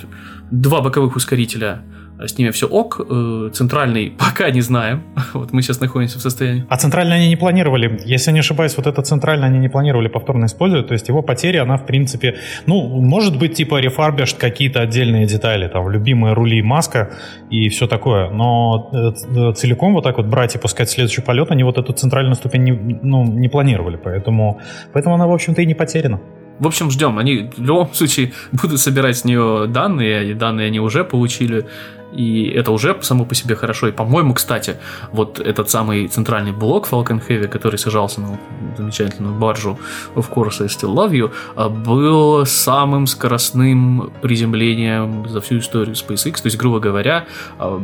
два 0.53 0.81
боковых 0.81 1.17
ускорителя 1.17 1.83
с 2.19 2.39
ними 2.39 2.51
все 2.51 2.67
ок. 2.67 3.01
Э, 3.01 3.51
центральный 3.53 4.11
пока 4.19 4.51
не 4.51 4.61
знаем. 4.61 5.03
Вот 5.35 5.53
мы 5.53 5.63
сейчас 5.63 5.81
находимся 5.81 6.19
в 6.19 6.23
состоянии. 6.23 6.65
А 6.69 6.77
центральный 6.77 7.17
они 7.17 7.29
не 7.29 7.37
планировали. 7.37 8.01
Если 8.05 8.33
не 8.33 8.41
ошибаюсь, 8.41 8.77
вот 8.77 8.87
этот 8.87 9.07
центральный 9.07 9.47
они 9.47 9.59
не 9.59 9.69
планировали 9.69 10.09
повторно 10.09 10.47
использовать. 10.47 10.89
То 10.89 10.95
есть 10.95 11.09
его 11.09 11.23
потеря, 11.23 11.63
она 11.63 11.77
в 11.77 11.87
принципе, 11.87 12.37
ну, 12.67 13.01
может 13.01 13.39
быть, 13.39 13.55
типа 13.55 13.81
рефарбишт 13.81 14.39
какие-то 14.39 14.81
отдельные 14.81 15.27
детали, 15.27 15.69
там, 15.69 15.91
любимые 15.91 16.35
рули 16.35 16.63
маска 16.63 17.11
и 17.51 17.69
все 17.69 17.87
такое. 17.87 18.31
Но 18.31 18.91
э, 18.93 19.53
целиком 19.55 19.95
вот 19.95 20.05
так 20.05 20.17
вот 20.17 20.27
брать 20.27 20.55
и 20.55 20.59
пускать 20.59 20.91
следующий 20.91 21.23
полет, 21.23 21.51
они 21.51 21.65
вот 21.65 21.79
эту 21.79 21.93
центральную 21.93 22.35
ступень 22.37 22.63
не, 22.63 22.73
ну, 23.03 23.25
не 23.25 23.49
планировали. 23.49 23.97
Поэтому, 23.97 24.61
поэтому 24.93 25.15
она, 25.15 25.27
в 25.27 25.33
общем-то, 25.33 25.63
и 25.63 25.67
не 25.67 25.75
потеряна. 25.75 26.21
В 26.59 26.67
общем, 26.67 26.91
ждем. 26.91 27.19
Они 27.19 27.51
в 27.57 27.63
любом 27.63 27.91
случае 27.95 28.33
будут 28.53 28.81
собирать 28.81 29.19
с 29.19 29.25
нее 29.25 29.67
данные, 29.69 30.31
и 30.31 30.35
данные 30.35 30.69
они 30.69 30.81
уже 30.81 31.05
получили. 31.05 31.67
И 32.13 32.45
это 32.45 32.71
уже 32.71 32.97
само 33.03 33.25
по 33.25 33.35
себе 33.35 33.57
хорошо. 33.57 33.89
И, 33.89 33.93
по-моему, 33.93 34.35
кстати, 34.35 34.77
вот 35.11 35.41
этот 35.41 35.69
самый 35.69 36.07
центральный 36.07 36.53
блок 36.53 36.87
Falcon 36.89 37.21
Heavy, 37.27 37.49
который 37.49 37.77
сажался 37.77 38.21
на 38.21 38.39
замечательную 38.77 39.35
баржу 39.35 39.79
of 40.15 40.33
course 40.33 40.63
I 40.63 40.69
Still 40.69 40.95
Love 40.95 41.11
You, 41.11 41.33
а, 41.57 41.69
был 41.69 42.47
самым 42.47 43.09
скоростным 43.09 44.13
приземлением 44.23 45.29
за 45.29 45.41
всю 45.41 45.59
историю 45.59 45.97
SpaceX. 45.97 46.35
То 46.35 46.47
есть, 46.47 46.57
грубо 46.57 46.79
говоря, 46.79 47.27
а, 47.59 47.83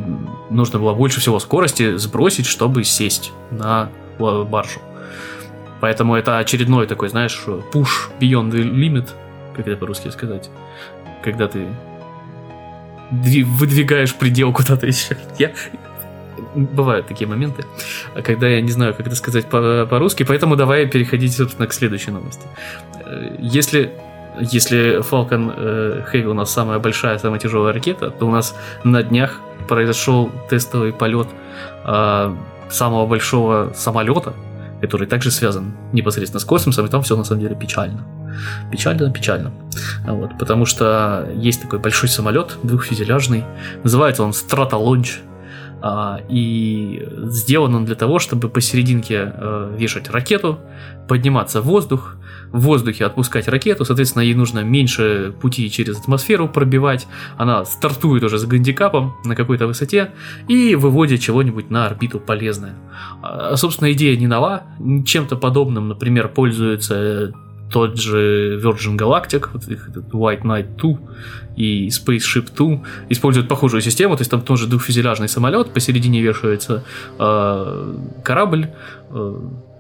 нужно 0.49 0.79
было 0.79 0.95
больше 0.95 1.21
всего 1.21 1.41
скорости 1.41 1.97
сбросить, 1.97 2.47
чтобы 2.47 2.85
сесть 2.85 3.33
на 3.51 3.91
баржу. 4.19 4.81
Поэтому 5.81 6.15
это 6.15 6.39
очередной 6.39 6.87
такой, 6.87 7.09
знаешь, 7.09 7.43
push 7.47 8.11
beyond 8.21 8.51
the 8.51 8.63
limit, 8.63 9.09
как 9.57 9.67
это 9.67 9.77
по-русски 9.77 10.09
сказать, 10.09 10.51
когда 11.23 11.49
ты 11.49 11.67
выдвигаешь 13.11 14.15
предел 14.15 14.53
куда-то 14.53 14.87
еще. 14.89 15.17
Я... 15.39 15.53
Бывают 16.55 17.07
такие 17.07 17.29
моменты, 17.29 17.65
когда 18.25 18.49
я 18.49 18.61
не 18.61 18.71
знаю, 18.71 18.95
как 18.95 19.07
это 19.07 19.15
сказать 19.15 19.47
по-русски, 19.47 20.25
поэтому 20.25 20.57
давай 20.57 20.87
переходить, 20.87 21.37
собственно, 21.37 21.69
к 21.69 21.73
следующей 21.73 22.11
новости. 22.11 22.47
Э, 23.05 23.37
если 23.39 23.93
если 24.41 25.01
Falcon 25.01 25.53
э, 25.57 26.05
Heavy 26.13 26.25
у 26.25 26.35
нас 26.35 26.51
самая 26.51 26.79
большая, 26.79 27.19
самая 27.19 27.39
тяжелая 27.39 27.73
ракета, 27.75 28.11
то 28.11 28.27
у 28.27 28.31
нас 28.31 28.57
на 28.85 29.03
днях 29.03 29.41
произошел 29.69 30.31
тестовый 30.49 30.93
полет 30.93 31.29
э, 31.85 32.35
самого 32.71 33.07
большого 33.07 33.73
самолета, 33.75 34.33
который 34.81 35.07
также 35.07 35.31
связан 35.31 35.73
непосредственно 35.93 36.41
с 36.41 36.45
космосом, 36.45 36.87
и 36.87 36.89
там 36.89 37.03
все 37.03 37.17
на 37.17 37.25
самом 37.25 37.43
деле 37.43 37.55
печально. 37.55 38.05
Печально, 38.71 39.11
печально. 39.13 39.53
Вот, 40.07 40.39
потому 40.39 40.65
что 40.67 41.29
есть 41.35 41.63
такой 41.63 41.79
большой 41.79 42.09
самолет, 42.09 42.57
двухфюзеляжный, 42.63 43.45
называется 43.83 44.23
он 44.23 44.33
а, 44.33 45.30
и 46.29 47.09
сделан 47.25 47.75
он 47.75 47.85
для 47.85 47.95
того, 47.95 48.19
чтобы 48.19 48.49
посерединке 48.49 49.33
э, 49.35 49.77
вешать 49.79 50.11
ракету, 50.11 50.59
подниматься 51.09 51.61
в 51.61 51.65
воздух, 51.65 52.17
в 52.53 52.61
воздухе 52.61 53.07
отпускать 53.07 53.49
ракету, 53.49 53.85
соответственно, 53.85 54.23
ей 54.23 54.35
нужно 54.35 54.61
меньше 54.61 55.35
пути 55.41 55.71
через 55.71 55.99
атмосферу 55.99 56.49
пробивать, 56.49 57.07
она 57.37 57.65
стартует 57.65 58.23
уже 58.25 58.39
с 58.39 58.45
гандикапом 58.45 59.15
на 59.25 59.35
какой-то 59.35 59.67
высоте 59.67 60.13
и 60.49 60.75
выводит 60.75 61.21
чего-нибуть 61.21 61.71
на 61.71 61.87
орбиту 61.87 62.21
полезное. 62.21 62.75
А, 63.23 63.57
собственно, 63.57 63.93
идея 63.93 64.17
не 64.17 64.27
нова, 64.27 64.65
чем-то 65.07 65.37
подобным, 65.37 65.89
например, 65.89 66.29
пользуется 66.29 67.33
тот 67.71 67.99
же 67.99 68.61
Virgin 68.63 68.97
Galactic, 68.97 69.49
вот 69.53 69.69
их 69.69 69.89
этот 69.89 70.07
White 70.13 70.43
Knight 70.43 70.77
2 70.77 70.99
и 71.57 71.89
Spaceship 71.89 72.49
2 72.55 72.81
используют 73.11 73.49
похожую 73.49 73.81
систему, 73.81 74.17
то 74.17 74.23
есть 74.23 74.31
там 74.31 74.41
тоже 74.43 74.67
двухфюзеляжный 74.67 75.29
самолет, 75.29 75.73
посередине 75.73 76.21
вешается 76.21 76.85
э, 77.19 77.95
корабль, 78.25 78.71
э, 79.11 79.37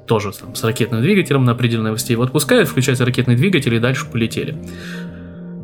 тоже 0.07 0.33
там, 0.33 0.55
с 0.55 0.65
ракетным 0.65 1.03
двигателем 1.03 1.45
на 1.45 1.53
определенной 1.53 1.93
высоте 1.93 2.15
его 2.15 2.23
отпускают, 2.23 2.69
включается 2.69 3.05
ракетный 3.05 3.37
двигатель 3.37 3.75
и 3.75 3.79
дальше 3.79 4.07
полетели. 4.11 4.57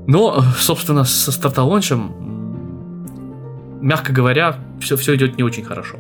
Но, 0.07 0.41
собственно, 0.59 1.05
со 1.05 1.33
стартолончем, 1.33 2.13
мягко 3.81 4.13
говоря, 4.13 4.57
все, 4.81 4.97
все 4.97 5.17
идет 5.17 5.37
не 5.37 5.43
очень 5.43 5.65
хорошо. 5.65 5.97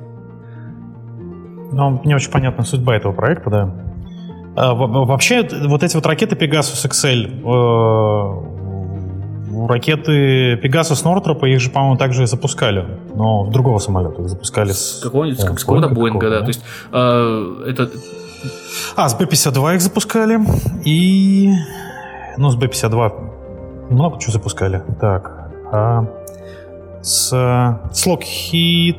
Ну, 1.72 2.00
не 2.04 2.14
очень 2.14 2.30
понятна 2.30 2.64
судьба 2.64 2.96
этого 2.96 3.12
проекта, 3.12 3.50
да. 3.50 3.85
А, 4.56 4.74
вообще, 4.74 5.46
вот 5.66 5.82
эти 5.82 5.94
вот 5.94 6.06
ракеты 6.06 6.34
Pegasus 6.34 6.88
XL, 6.88 7.42
э, 7.44 7.46
ракеты 9.68 10.54
Pegasus 10.54 11.04
Northrop, 11.04 11.46
их 11.46 11.60
же, 11.60 11.68
по-моему, 11.68 11.98
также 11.98 12.26
запускали, 12.26 12.86
но 13.14 13.44
в 13.44 13.50
другого 13.50 13.78
самолета 13.78 14.22
их 14.22 14.30
запускали 14.30 14.72
с... 14.72 15.00
Какого-нибудь, 15.02 15.40
с 15.40 15.64
какого-то 15.64 15.90
Боинга, 15.90 16.30
да. 16.30 16.38
да. 16.38 16.40
То 16.40 16.48
есть, 16.48 16.62
э, 16.90 17.64
это... 17.68 17.90
А, 18.96 19.10
с 19.10 19.14
Б-52 19.14 19.74
их 19.74 19.82
запускали, 19.82 20.40
и... 20.84 21.52
Ну, 22.38 22.50
с 22.50 22.56
Б-52 22.56 23.12
много 23.90 24.18
чего 24.18 24.32
запускали. 24.32 24.82
Так, 24.98 25.50
а... 25.70 26.06
с, 27.02 27.28
с 27.28 28.06
Lockheed 28.06 28.96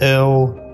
L... 0.00 0.65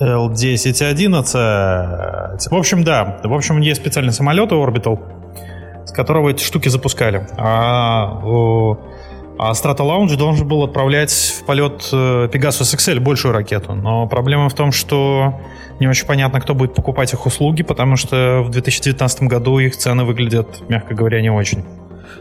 L1011. 0.00 2.48
В 2.50 2.54
общем, 2.54 2.84
да. 2.84 3.18
В 3.22 3.34
общем, 3.34 3.60
есть 3.60 3.80
специальный 3.80 4.12
самолет 4.12 4.52
Orbital, 4.52 4.98
с 5.86 5.92
которого 5.92 6.30
эти 6.30 6.42
штуки 6.42 6.68
запускали. 6.68 7.26
А, 7.36 8.20
а 9.38 9.52
Strata 9.52 9.78
Lounge 9.78 10.16
должен 10.16 10.48
был 10.48 10.64
отправлять 10.64 11.12
в 11.12 11.46
полет 11.46 11.88
э, 11.92 12.28
Pegasus 12.32 12.76
XL 12.76 12.98
большую 13.00 13.32
ракету. 13.32 13.74
Но 13.74 14.08
проблема 14.08 14.48
в 14.48 14.54
том, 14.54 14.72
что 14.72 15.40
не 15.78 15.86
очень 15.86 16.06
понятно, 16.06 16.40
кто 16.40 16.54
будет 16.54 16.74
покупать 16.74 17.12
их 17.12 17.24
услуги, 17.24 17.62
потому 17.62 17.94
что 17.96 18.42
в 18.44 18.50
2019 18.50 19.22
году 19.22 19.60
их 19.60 19.76
цены 19.76 20.02
выглядят, 20.04 20.68
мягко 20.68 20.94
говоря, 20.94 21.20
не 21.20 21.30
очень. 21.30 21.64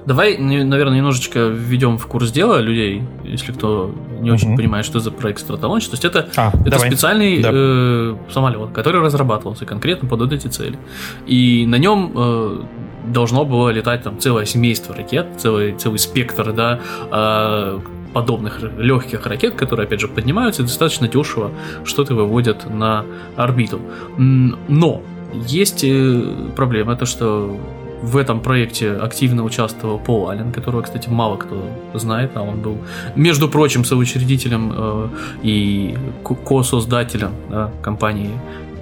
Давай, 0.05 0.37
наверное, 0.37 0.97
немножечко 0.97 1.47
введем 1.47 1.97
в 1.97 2.07
курс 2.07 2.31
дела 2.31 2.59
людей, 2.59 3.03
если 3.23 3.51
кто 3.51 3.93
не 4.19 4.31
очень 4.31 4.49
угу. 4.49 4.57
понимает, 4.57 4.85
что 4.85 4.99
за 4.99 5.11
проект 5.11 5.47
Stratolaunch. 5.47 5.85
То 5.85 5.91
есть 5.91 6.05
это, 6.05 6.29
а, 6.35 6.51
это 6.65 6.79
специальный 6.79 7.41
да. 7.41 7.49
э, 7.53 8.15
самолет, 8.31 8.71
который 8.71 9.01
разрабатывался 9.01 9.65
конкретно 9.65 10.07
под 10.07 10.31
эти 10.31 10.47
цели. 10.47 10.77
И 11.25 11.65
на 11.67 11.75
нем 11.75 12.11
э, 12.15 12.61
должно 13.07 13.45
было 13.45 13.69
летать 13.69 14.03
там 14.03 14.19
целое 14.19 14.45
семейство 14.45 14.95
ракет, 14.95 15.27
целый, 15.37 15.73
целый 15.73 15.99
спектр, 15.99 16.51
да, 16.53 16.79
э, 17.11 17.79
подобных 18.13 18.61
легких 18.77 19.25
ракет, 19.25 19.55
которые, 19.55 19.85
опять 19.85 19.99
же, 19.99 20.07
поднимаются 20.07 20.63
достаточно 20.63 21.07
дешево 21.07 21.51
что-то 21.83 22.15
выводят 22.15 22.69
на 22.69 23.05
орбиту. 23.35 23.79
Но 24.17 25.03
есть 25.33 25.83
э, 25.83 26.21
проблема, 26.55 26.95
то 26.95 27.05
что 27.05 27.59
в 28.01 28.17
этом 28.17 28.41
проекте 28.41 28.91
активно 28.91 29.43
участвовал 29.43 29.99
Пол 29.99 30.29
Аллен, 30.29 30.51
которого, 30.51 30.81
кстати, 30.81 31.09
мало 31.09 31.37
кто 31.37 31.63
знает, 31.93 32.31
а 32.35 32.41
он 32.41 32.61
был, 32.61 32.77
между 33.15 33.49
прочим, 33.49 33.83
соучредителем 33.85 34.71
э, 34.75 35.07
и 35.43 35.97
ко-создателем 36.23 37.31
да, 37.49 37.71
компании 37.81 38.31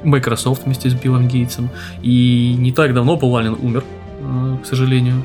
Microsoft 0.04 0.66
вместе 0.66 0.90
с 0.90 0.94
Биллом 0.94 1.28
Гейтсом. 1.28 1.70
И 2.02 2.56
не 2.58 2.72
так 2.72 2.94
давно 2.94 3.18
Пол 3.18 3.38
Аллен 3.38 3.58
умер, 3.62 3.84
э, 4.20 4.58
к 4.64 4.66
сожалению. 4.66 5.24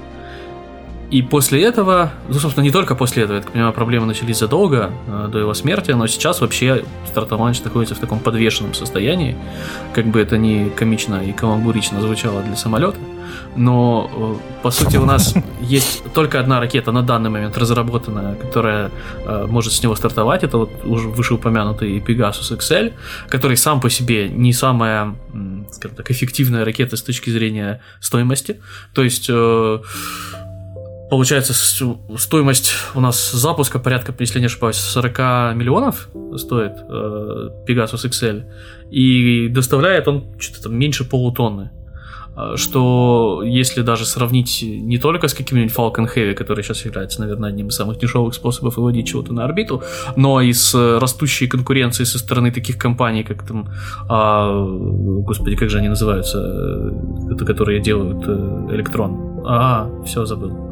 и 1.10 1.22
после 1.22 1.64
этого, 1.64 2.12
ну, 2.28 2.34
собственно, 2.34 2.64
не 2.64 2.70
только 2.70 2.94
после 2.94 3.24
этого, 3.24 3.36
я 3.36 3.42
так 3.42 3.52
понимаю, 3.52 3.72
проблемы 3.72 4.06
начались 4.06 4.38
задолго 4.38 4.92
э, 5.08 5.28
до 5.32 5.38
его 5.40 5.54
смерти, 5.54 5.90
но 5.90 6.06
сейчас 6.06 6.40
вообще 6.40 6.84
Стратоманч 7.08 7.60
находится 7.62 7.96
в 7.96 7.98
таком 7.98 8.20
подвешенном 8.20 8.74
состоянии, 8.74 9.36
как 9.92 10.06
бы 10.06 10.20
это 10.20 10.38
ни 10.38 10.68
комично 10.68 11.16
и 11.24 11.32
каламбурично 11.32 12.00
звучало 12.00 12.42
для 12.42 12.54
самолета, 12.54 12.96
но 13.56 14.10
э, 14.12 14.62
по 14.62 14.70
сути 14.70 14.96
у 14.96 15.04
нас 15.04 15.34
есть 15.60 16.02
только 16.12 16.40
одна 16.40 16.60
ракета 16.60 16.92
на 16.92 17.02
данный 17.02 17.30
момент 17.30 17.56
разработанная, 17.58 18.34
которая 18.34 18.90
э, 19.24 19.46
может 19.46 19.72
с 19.72 19.82
него 19.82 19.94
стартовать, 19.94 20.44
это 20.44 20.58
вот 20.58 20.70
уже 20.84 21.08
вышеупомянутый 21.08 21.98
Pegasus 21.98 22.56
XL, 22.56 22.92
который 23.28 23.56
сам 23.56 23.80
по 23.80 23.90
себе 23.90 24.28
не 24.28 24.52
самая, 24.52 25.14
скажем 25.70 25.96
так, 25.96 26.10
эффективная 26.10 26.64
ракета 26.64 26.96
с 26.96 27.02
точки 27.02 27.30
зрения 27.30 27.80
стоимости, 28.00 28.60
то 28.94 29.02
есть 29.02 29.26
э, 29.28 29.78
Получается, 31.10 31.54
стоимость 32.18 32.72
у 32.94 33.00
нас 33.00 33.32
запуска 33.32 33.80
порядка, 33.80 34.14
если 34.20 34.38
не 34.38 34.46
ошибаюсь, 34.46 34.76
40 34.76 35.56
миллионов 35.56 36.08
стоит 36.36 36.74
э, 36.88 37.48
Pegasus 37.66 38.08
XL. 38.08 38.44
И 38.92 39.48
доставляет 39.48 40.06
он 40.06 40.38
что-то 40.38 40.64
там 40.64 40.78
меньше 40.78 41.04
полутонны. 41.04 41.72
А, 42.40 42.56
что 42.56 43.42
если 43.44 43.82
даже 43.82 44.04
сравнить 44.04 44.62
не 44.62 44.98
только 44.98 45.28
с 45.28 45.34
каким-нибудь 45.34 45.74
Falcon 45.74 46.08
Heavy, 46.14 46.34
который 46.34 46.64
сейчас 46.64 46.84
является, 46.84 47.20
наверное, 47.20 47.50
одним 47.50 47.68
из 47.68 47.76
самых 47.76 47.98
дешевых 47.98 48.34
способов 48.34 48.76
выводить 48.76 49.08
чего-то 49.08 49.32
на 49.32 49.44
орбиту, 49.44 49.82
но 50.16 50.40
и 50.40 50.52
с 50.52 50.74
растущей 50.98 51.46
конкуренцией 51.46 52.06
со 52.06 52.18
стороны 52.18 52.50
таких 52.50 52.78
компаний, 52.78 53.24
как 53.24 53.46
там, 53.46 53.68
а, 54.08 54.64
господи, 55.26 55.56
как 55.56 55.70
же 55.70 55.78
они 55.78 55.88
называются, 55.88 56.38
э, 56.38 57.34
это 57.34 57.44
которые 57.44 57.80
делают 57.80 58.24
э, 58.26 58.74
электрон. 58.74 59.42
А, 59.46 59.90
все 60.04 60.24
забыл. 60.24 60.70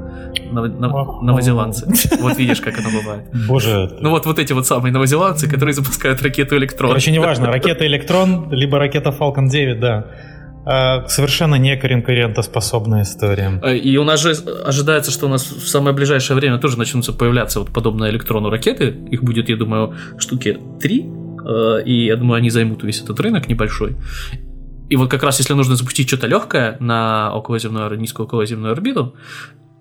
Нов, 0.53 1.23
новозеландцы. 1.23 1.87
Вот 2.21 2.39
видишь, 2.39 2.61
как 2.61 2.79
оно 2.79 2.89
бывает. 2.91 3.25
Боже. 3.49 3.97
Ну 4.01 4.11
вот, 4.11 4.27
вот 4.27 4.39
эти 4.39 4.53
вот 4.53 4.67
самые 4.67 4.93
новозеландцы, 4.93 5.49
которые 5.49 5.75
запускают 5.75 6.23
ракету 6.23 6.57
Электрон. 6.57 6.95
Очень 6.95 7.15
неважно, 7.15 7.47
ракета 7.47 7.87
Электрон, 7.87 8.51
либо 8.51 8.79
ракета 8.79 9.11
Falcon 9.11 9.49
9, 9.49 9.81
да. 9.81 10.05
А, 10.65 11.07
совершенно 11.09 11.55
не 11.55 11.77
конкурентоспособная 11.77 13.03
история. 13.03 13.61
Э, 13.63 13.77
и 13.77 13.97
у 13.97 14.05
нас 14.05 14.21
же 14.21 14.33
ожидается, 14.65 15.11
что 15.11 15.27
у 15.27 15.29
нас 15.29 15.51
в 15.51 15.69
самое 15.69 15.95
ближайшее 15.95 16.37
время 16.37 16.59
тоже 16.59 16.79
начнутся 16.79 17.13
появляться 17.13 17.61
вот 17.61 17.71
подобные 17.71 18.11
электрону 18.11 18.51
ракеты. 18.51 18.95
Их 19.11 19.23
будет, 19.23 19.49
я 19.49 19.57
думаю, 19.57 19.95
штуки 20.19 20.59
три. 20.81 21.07
Э, 21.47 21.83
и 21.85 22.07
я 22.07 22.17
думаю, 22.17 22.39
они 22.39 22.51
займут 22.51 22.83
весь 22.83 23.01
этот 23.03 23.19
рынок 23.21 23.49
небольшой. 23.49 23.97
И 24.91 24.97
вот 24.97 25.11
как 25.11 25.23
раз 25.23 25.39
если 25.39 25.55
нужно 25.55 25.77
запустить 25.77 26.09
что-то 26.09 26.27
легкое 26.27 26.77
на 26.81 27.35
околоземную, 27.35 27.99
низкую 27.99 28.27
околоземную 28.27 28.73
орбиту, 28.73 29.15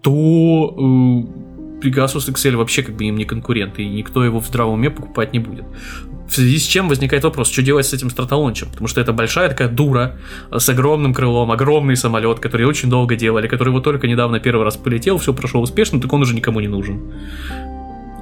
то 0.01 0.75
э, 0.77 1.56
Pegasus 1.81 2.29
XL 2.31 2.55
вообще 2.55 2.83
как 2.83 2.95
бы 2.95 3.05
им 3.05 3.17
не 3.17 3.25
конкурент, 3.25 3.79
и 3.79 3.87
никто 3.87 4.23
его 4.23 4.39
в 4.39 4.47
здравом 4.47 4.75
уме 4.75 4.89
покупать 4.89 5.33
не 5.33 5.39
будет. 5.39 5.65
В 6.27 6.33
связи 6.33 6.57
с 6.57 6.63
чем 6.63 6.89
возникает 6.89 7.23
вопрос, 7.23 7.49
что 7.49 7.61
делать 7.61 7.85
с 7.85 7.93
этим 7.93 8.09
стратолончем? 8.09 8.67
Потому 8.69 8.87
что 8.87 8.99
это 8.99 9.13
большая 9.13 9.49
такая 9.49 9.69
дура 9.69 10.17
с 10.51 10.67
огромным 10.67 11.13
крылом, 11.13 11.51
огромный 11.51 11.95
самолет, 11.95 12.39
который 12.39 12.65
очень 12.65 12.89
долго 12.89 13.15
делали, 13.15 13.47
который 13.47 13.69
вот 13.69 13.83
только 13.83 14.07
недавно 14.07 14.39
первый 14.39 14.63
раз 14.63 14.75
полетел, 14.75 15.17
все 15.17 15.33
прошло 15.33 15.61
успешно, 15.61 16.01
так 16.01 16.11
он 16.11 16.21
уже 16.21 16.35
никому 16.35 16.59
не 16.59 16.67
нужен. 16.67 17.13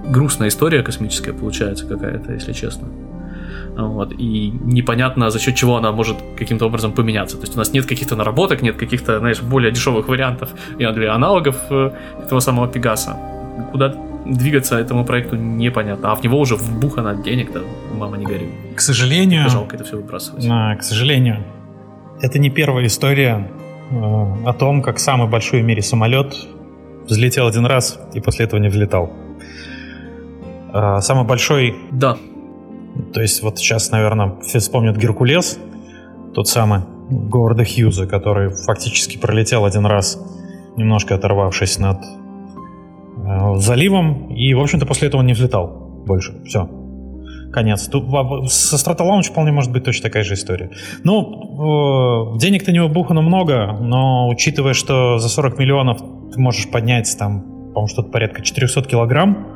Грустная 0.07 0.49
история 0.49 0.83
космическая 0.83 1.33
получается 1.33 1.87
какая-то, 1.87 2.33
если 2.33 2.53
честно. 2.53 2.89
Вот, 3.75 4.13
и 4.17 4.53
непонятно, 4.63 5.29
за 5.29 5.39
счет 5.39 5.55
чего 5.55 5.75
она 5.75 5.91
может 5.91 6.17
каким-то 6.37 6.67
образом 6.67 6.93
поменяться. 6.93 7.37
То 7.37 7.43
есть 7.43 7.55
у 7.55 7.57
нас 7.57 7.73
нет 7.73 7.85
каких-то 7.85 8.15
наработок, 8.15 8.61
нет 8.61 8.77
каких-то, 8.77 9.19
знаешь, 9.19 9.41
более 9.41 9.71
дешевых 9.71 10.07
вариантов 10.07 10.49
или 10.77 11.05
аналогов 11.05 11.57
э, 11.69 11.91
этого 12.23 12.39
самого 12.39 12.67
Пегаса. 12.67 13.17
Куда 13.71 13.93
двигаться 14.25 14.77
этому 14.77 15.05
проекту 15.05 15.35
непонятно. 15.35 16.11
А 16.11 16.15
в 16.15 16.23
него 16.23 16.39
уже 16.39 16.55
вбухано 16.55 17.15
денег, 17.15 17.53
да, 17.53 17.61
мама 17.93 18.17
не 18.17 18.25
горю. 18.25 18.47
К 18.75 18.81
сожалению... 18.81 19.49
Жалко 19.49 19.75
это 19.75 19.83
все 19.83 19.97
выбрасывать. 19.97 20.47
А, 20.49 20.75
к 20.75 20.83
сожалению, 20.83 21.43
это 22.21 22.39
не 22.39 22.49
первая 22.49 22.85
история 22.87 23.51
э, 23.91 23.95
о 23.95 24.53
том, 24.53 24.81
как 24.81 24.99
самый 24.99 25.29
большой 25.29 25.61
в 25.61 25.65
мире 25.65 25.81
самолет 25.81 26.35
взлетел 27.07 27.47
один 27.47 27.65
раз 27.65 27.99
и 28.13 28.19
после 28.19 28.45
этого 28.45 28.59
не 28.59 28.69
взлетал. 28.69 29.11
Э, 30.73 30.99
самый 31.01 31.25
большой... 31.25 31.75
Да, 31.91 32.17
то 33.13 33.21
есть 33.21 33.43
вот 33.43 33.59
сейчас, 33.59 33.91
наверное, 33.91 34.35
все 34.41 34.59
вспомнят 34.59 34.97
Геркулес, 34.97 35.59
тот 36.33 36.47
самый 36.47 36.81
Говарда 37.09 37.65
Хьюза, 37.65 38.07
который 38.07 38.49
фактически 38.49 39.17
пролетел 39.17 39.65
один 39.65 39.85
раз, 39.85 40.19
немножко 40.77 41.15
оторвавшись 41.15 41.77
над 41.77 41.99
заливом, 43.55 44.33
и, 44.36 44.53
в 44.53 44.61
общем-то, 44.61 44.86
после 44.86 45.07
этого 45.07 45.21
он 45.21 45.27
не 45.27 45.33
взлетал 45.33 46.03
больше. 46.05 46.33
Все. 46.45 46.69
Конец. 47.51 47.89
Со 48.47 48.77
Стратолаунч 48.77 49.29
вполне 49.29 49.51
может 49.51 49.71
быть 49.71 49.86
точно 49.86 50.03
такая 50.03 50.23
же 50.23 50.33
история. 50.33 50.71
Ну, 51.03 52.36
э, 52.36 52.38
денег-то 52.38 52.71
не 52.73 52.81
вбухано 52.81 53.21
много, 53.21 53.77
но 53.79 54.27
учитывая, 54.27 54.73
что 54.73 55.17
за 55.19 55.29
40 55.29 55.57
миллионов 55.57 56.01
ты 56.33 56.41
можешь 56.41 56.69
поднять 56.69 57.15
там, 57.17 57.41
по-моему, 57.73 57.88
что-то 57.88 58.09
порядка 58.09 58.41
400 58.41 58.81
килограмм, 58.83 59.47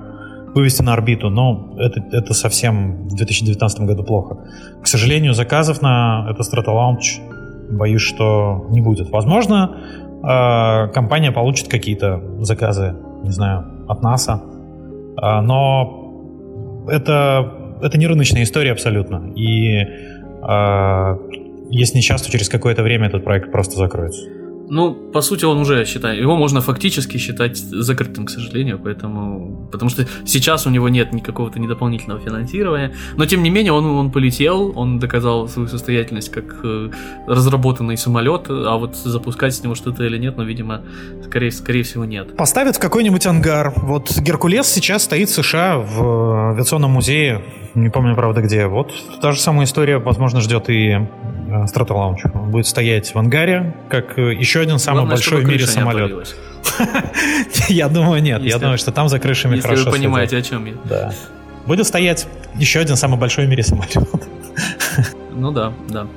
вывести 0.56 0.82
на 0.82 0.94
орбиту, 0.94 1.30
но 1.30 1.76
это, 1.78 2.02
это 2.12 2.34
совсем 2.34 3.08
в 3.08 3.16
2019 3.16 3.82
году 3.82 4.04
плохо. 4.04 4.38
К 4.82 4.88
сожалению, 4.88 5.34
заказов 5.34 5.82
на 5.82 6.28
это 6.30 6.44
Stratolaunch 6.44 7.76
боюсь, 7.76 8.02
что 8.02 8.66
не 8.70 8.82
будет. 8.82 9.10
Возможно, 9.10 9.76
э, 10.24 10.88
компания 10.94 11.32
получит 11.32 11.68
какие-то 11.68 12.22
заказы, 12.40 12.96
не 13.24 13.32
знаю, 13.32 13.66
от 13.88 14.02
НАСА, 14.02 14.42
э, 15.22 15.42
но 15.42 16.86
это, 16.90 17.78
это 17.82 17.98
не 17.98 18.08
рыночная 18.08 18.44
история 18.44 18.72
абсолютно. 18.72 19.32
И 19.36 19.78
э, 19.78 21.18
если 21.72 21.98
не 21.98 22.02
сейчас, 22.02 22.22
то 22.22 22.32
через 22.32 22.50
какое-то 22.50 22.84
время 22.84 23.08
этот 23.08 23.24
проект 23.24 23.52
просто 23.52 23.78
закроется. 23.78 24.39
Ну, 24.70 24.94
по 24.94 25.22
сути, 25.22 25.46
он 25.46 25.58
уже 25.58 25.86
считает, 25.86 26.20
его 26.20 26.36
можно 26.36 26.62
фактически 26.62 27.18
считать 27.18 27.58
закрытым, 27.58 28.26
к 28.26 28.30
сожалению, 28.30 28.80
поэтому, 28.80 29.68
потому 29.72 29.90
что 29.90 30.06
сейчас 30.26 30.68
у 30.68 30.70
него 30.70 30.90
нет 30.90 31.14
никакого-то 31.14 31.60
недополнительного 31.60 32.22
финансирования, 32.22 32.94
но 33.18 33.26
тем 33.26 33.44
не 33.44 33.50
менее 33.50 33.74
он, 33.74 33.86
он 33.86 34.12
полетел, 34.12 34.74
он 34.76 35.00
доказал 35.00 35.48
свою 35.48 35.68
состоятельность 35.68 36.30
как 36.30 36.46
э, 36.64 36.90
разработанный 37.28 37.98
самолет, 37.98 38.46
а 38.50 38.78
вот 38.78 38.96
запускать 38.96 39.56
с 39.56 39.64
него 39.64 39.76
что-то 39.76 40.04
или 40.04 40.18
нет, 40.18 40.38
ну, 40.38 40.44
видимо, 40.44 40.84
скорее, 41.24 41.52
скорее 41.52 41.84
всего, 41.84 42.06
нет. 42.06 42.36
Поставят 42.38 42.76
в 42.76 42.80
какой-нибудь 42.80 43.26
ангар. 43.26 43.74
Вот 43.76 44.18
Геркулес 44.18 44.68
сейчас 44.68 45.04
стоит 45.04 45.30
в 45.30 45.34
США 45.34 45.80
в 45.80 46.04
э, 46.04 46.54
авиационном 46.54 46.92
музее, 46.92 47.42
не 47.76 47.90
помню, 47.90 48.16
правда, 48.16 48.42
где. 48.42 48.68
Вот 48.68 48.92
та 49.22 49.32
же 49.32 49.40
самая 49.40 49.66
история, 49.66 49.98
возможно, 49.98 50.42
ждет 50.42 50.70
и. 50.70 50.90
Э, 51.50 51.66
Он 52.34 52.52
будет 52.52 52.68
стоять 52.68 53.14
в 53.14 53.18
ангаре, 53.18 53.76
как 53.90 54.18
э, 54.20 54.36
еще 54.60 54.62
один 54.62 54.80
самый 54.80 55.00
Главное, 55.00 55.16
большой 55.16 55.44
в 55.44 55.48
мире 55.48 55.68
самолет. 55.68 56.36
Я 57.70 57.88
думаю, 57.88 58.22
нет. 58.22 58.42
Я 58.42 58.58
думаю, 58.58 58.78
что 58.78 58.92
там 58.92 59.10
за 59.10 59.20
крышами 59.20 59.60
хорошо 59.60 59.80
Если 59.80 59.90
вы 59.90 59.98
понимаете, 59.98 60.38
о 60.38 60.42
чем 60.42 60.66
я. 60.66 60.74
Да. 60.86 61.14
Будет 61.66 61.88
стоять 61.88 62.28
еще 62.56 62.80
один 62.80 62.96
самый 62.96 63.18
большой 63.20 63.46
в 63.46 63.50
мире 63.50 63.64
самолет. 63.64 63.96
Ну 65.32 65.52
да, 65.52 65.72
да. 65.88 66.08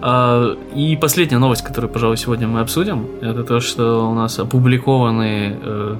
А, 0.00 0.56
и 0.74 0.96
последняя 0.96 1.38
новость, 1.38 1.62
которую, 1.62 1.92
пожалуй, 1.92 2.16
сегодня 2.16 2.48
мы 2.48 2.60
обсудим, 2.60 3.06
это 3.20 3.44
то, 3.44 3.60
что 3.60 4.10
у 4.10 4.14
нас 4.14 4.38
опубликованы 4.38 5.58
э, 5.62 5.96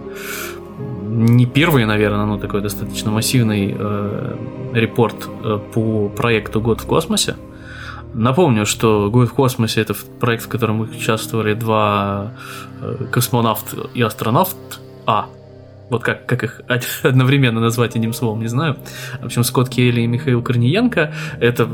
не 1.08 1.44
первый, 1.44 1.84
наверное, 1.84 2.24
но 2.24 2.38
такой 2.38 2.62
достаточно 2.62 3.10
массивный 3.10 3.76
э, 3.78 4.36
репорт 4.72 5.28
э, 5.44 5.58
по 5.74 6.08
проекту 6.08 6.62
«Год 6.62 6.80
в 6.80 6.86
космосе». 6.86 7.36
Напомню, 8.14 8.66
что 8.66 9.10
«Год 9.10 9.28
в 9.28 9.32
космосе»— 9.32 9.80
это 9.82 9.94
проект, 10.18 10.44
в 10.44 10.48
котором 10.48 10.80
участвовали 10.80 11.54
два 11.54 12.32
э, 12.80 13.06
космонавт 13.10 13.74
и 13.94 14.02
астронавт 14.02 14.56
А. 15.06 15.26
Вот 15.90 16.02
как, 16.02 16.26
как 16.26 16.44
их 16.44 16.60
одновременно 17.02 17.60
назвать 17.60 17.96
одним 17.96 18.12
словом, 18.12 18.40
не 18.40 18.48
знаю. 18.48 18.76
В 19.20 19.26
общем, 19.26 19.44
Скотт 19.44 19.68
Келли 19.68 20.02
и 20.02 20.06
Михаил 20.06 20.42
Корниенко. 20.42 21.12
Это 21.40 21.68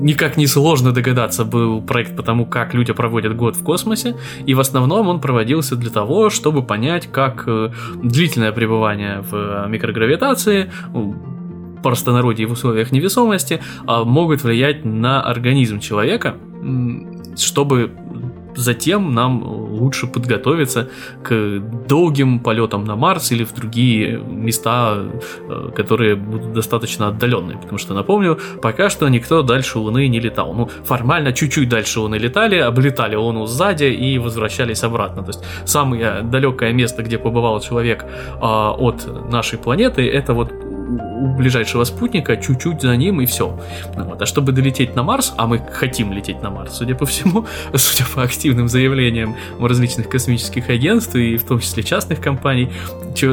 никак 0.00 0.36
не 0.36 0.46
сложно 0.46 0.92
догадаться, 0.92 1.44
был 1.44 1.82
проект 1.82 2.16
по 2.16 2.22
тому, 2.22 2.46
как 2.46 2.74
люди 2.74 2.92
проводят 2.92 3.36
год 3.36 3.56
в 3.56 3.62
космосе, 3.62 4.16
и 4.46 4.54
в 4.54 4.60
основном 4.60 5.08
он 5.08 5.20
проводился 5.20 5.76
для 5.76 5.90
того, 5.90 6.30
чтобы 6.30 6.62
понять, 6.62 7.06
как 7.12 7.44
э, 7.46 7.70
длительное 8.02 8.52
пребывание 8.52 9.22
в 9.30 9.66
микрогравитации 9.68 10.70
простонародье 11.82 12.46
в 12.46 12.52
условиях 12.52 12.92
невесомости 12.92 13.60
а 13.86 14.04
могут 14.04 14.42
влиять 14.42 14.84
на 14.84 15.22
организм 15.22 15.80
человека, 15.80 16.36
чтобы 17.36 17.90
затем 18.56 19.14
нам 19.14 19.42
лучше 19.42 20.06
подготовиться 20.06 20.88
к 21.22 21.60
долгим 21.88 22.40
полетам 22.40 22.84
на 22.84 22.96
Марс 22.96 23.32
или 23.32 23.44
в 23.44 23.54
другие 23.54 24.18
места, 24.18 25.04
э, 25.48 25.70
которые 25.74 26.16
будут 26.16 26.52
достаточно 26.52 27.08
отдаленные. 27.08 27.58
Потому 27.58 27.78
что, 27.78 27.94
напомню, 27.94 28.38
пока 28.62 28.90
что 28.90 29.08
никто 29.08 29.42
дальше 29.42 29.78
Луны 29.78 30.08
не 30.08 30.20
летал. 30.20 30.52
Ну, 30.54 30.68
формально 30.84 31.32
чуть-чуть 31.32 31.68
дальше 31.68 32.00
Луны 32.00 32.16
летали, 32.16 32.56
облетали 32.56 33.16
Луну 33.16 33.46
сзади 33.46 33.84
и 33.84 34.18
возвращались 34.18 34.82
обратно. 34.82 35.22
То 35.22 35.28
есть 35.28 35.44
самое 35.64 36.22
далекое 36.22 36.72
место, 36.72 37.02
где 37.02 37.18
побывал 37.18 37.60
человек 37.60 38.04
а, 38.40 38.72
от 38.72 39.30
нашей 39.30 39.58
планеты, 39.58 40.08
это 40.08 40.34
вот 40.34 40.52
у 40.98 41.26
ближайшего 41.34 41.84
спутника, 41.84 42.36
чуть-чуть 42.36 42.82
за 42.82 42.96
ним 42.96 43.20
и 43.20 43.26
все. 43.26 43.58
Вот. 43.94 44.20
А 44.20 44.26
чтобы 44.26 44.52
долететь 44.52 44.94
на 44.96 45.02
Марс, 45.02 45.34
а 45.36 45.46
мы 45.46 45.58
хотим 45.58 46.12
лететь 46.12 46.42
на 46.42 46.50
Марс, 46.50 46.76
судя 46.76 46.94
по 46.94 47.06
всему, 47.06 47.46
судя 47.74 48.04
по 48.14 48.22
активным 48.22 48.68
заявлениям 48.68 49.36
различных 49.60 50.08
космических 50.08 50.68
агентств 50.68 51.14
и 51.14 51.36
в 51.36 51.44
том 51.44 51.60
числе 51.60 51.82
частных 51.82 52.20
компаний, 52.20 52.70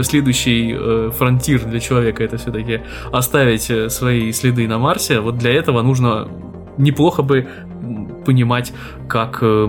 следующий 0.03 0.76
э, 0.78 1.12
фронтир 1.18 1.64
для 1.66 1.80
человека 1.80 2.24
это 2.24 2.38
все-таки 2.38 2.82
оставить 3.12 3.70
э, 3.70 3.89
свои 3.89 4.32
следы 4.32 4.68
на 4.68 4.78
Марсе. 4.78 5.20
Вот 5.20 5.38
для 5.38 5.53
этого 5.53 5.82
нужно 5.82 6.28
неплохо 6.78 7.22
бы 7.24 7.47
понимать, 8.28 8.73
как 9.07 9.39
э, 9.41 9.67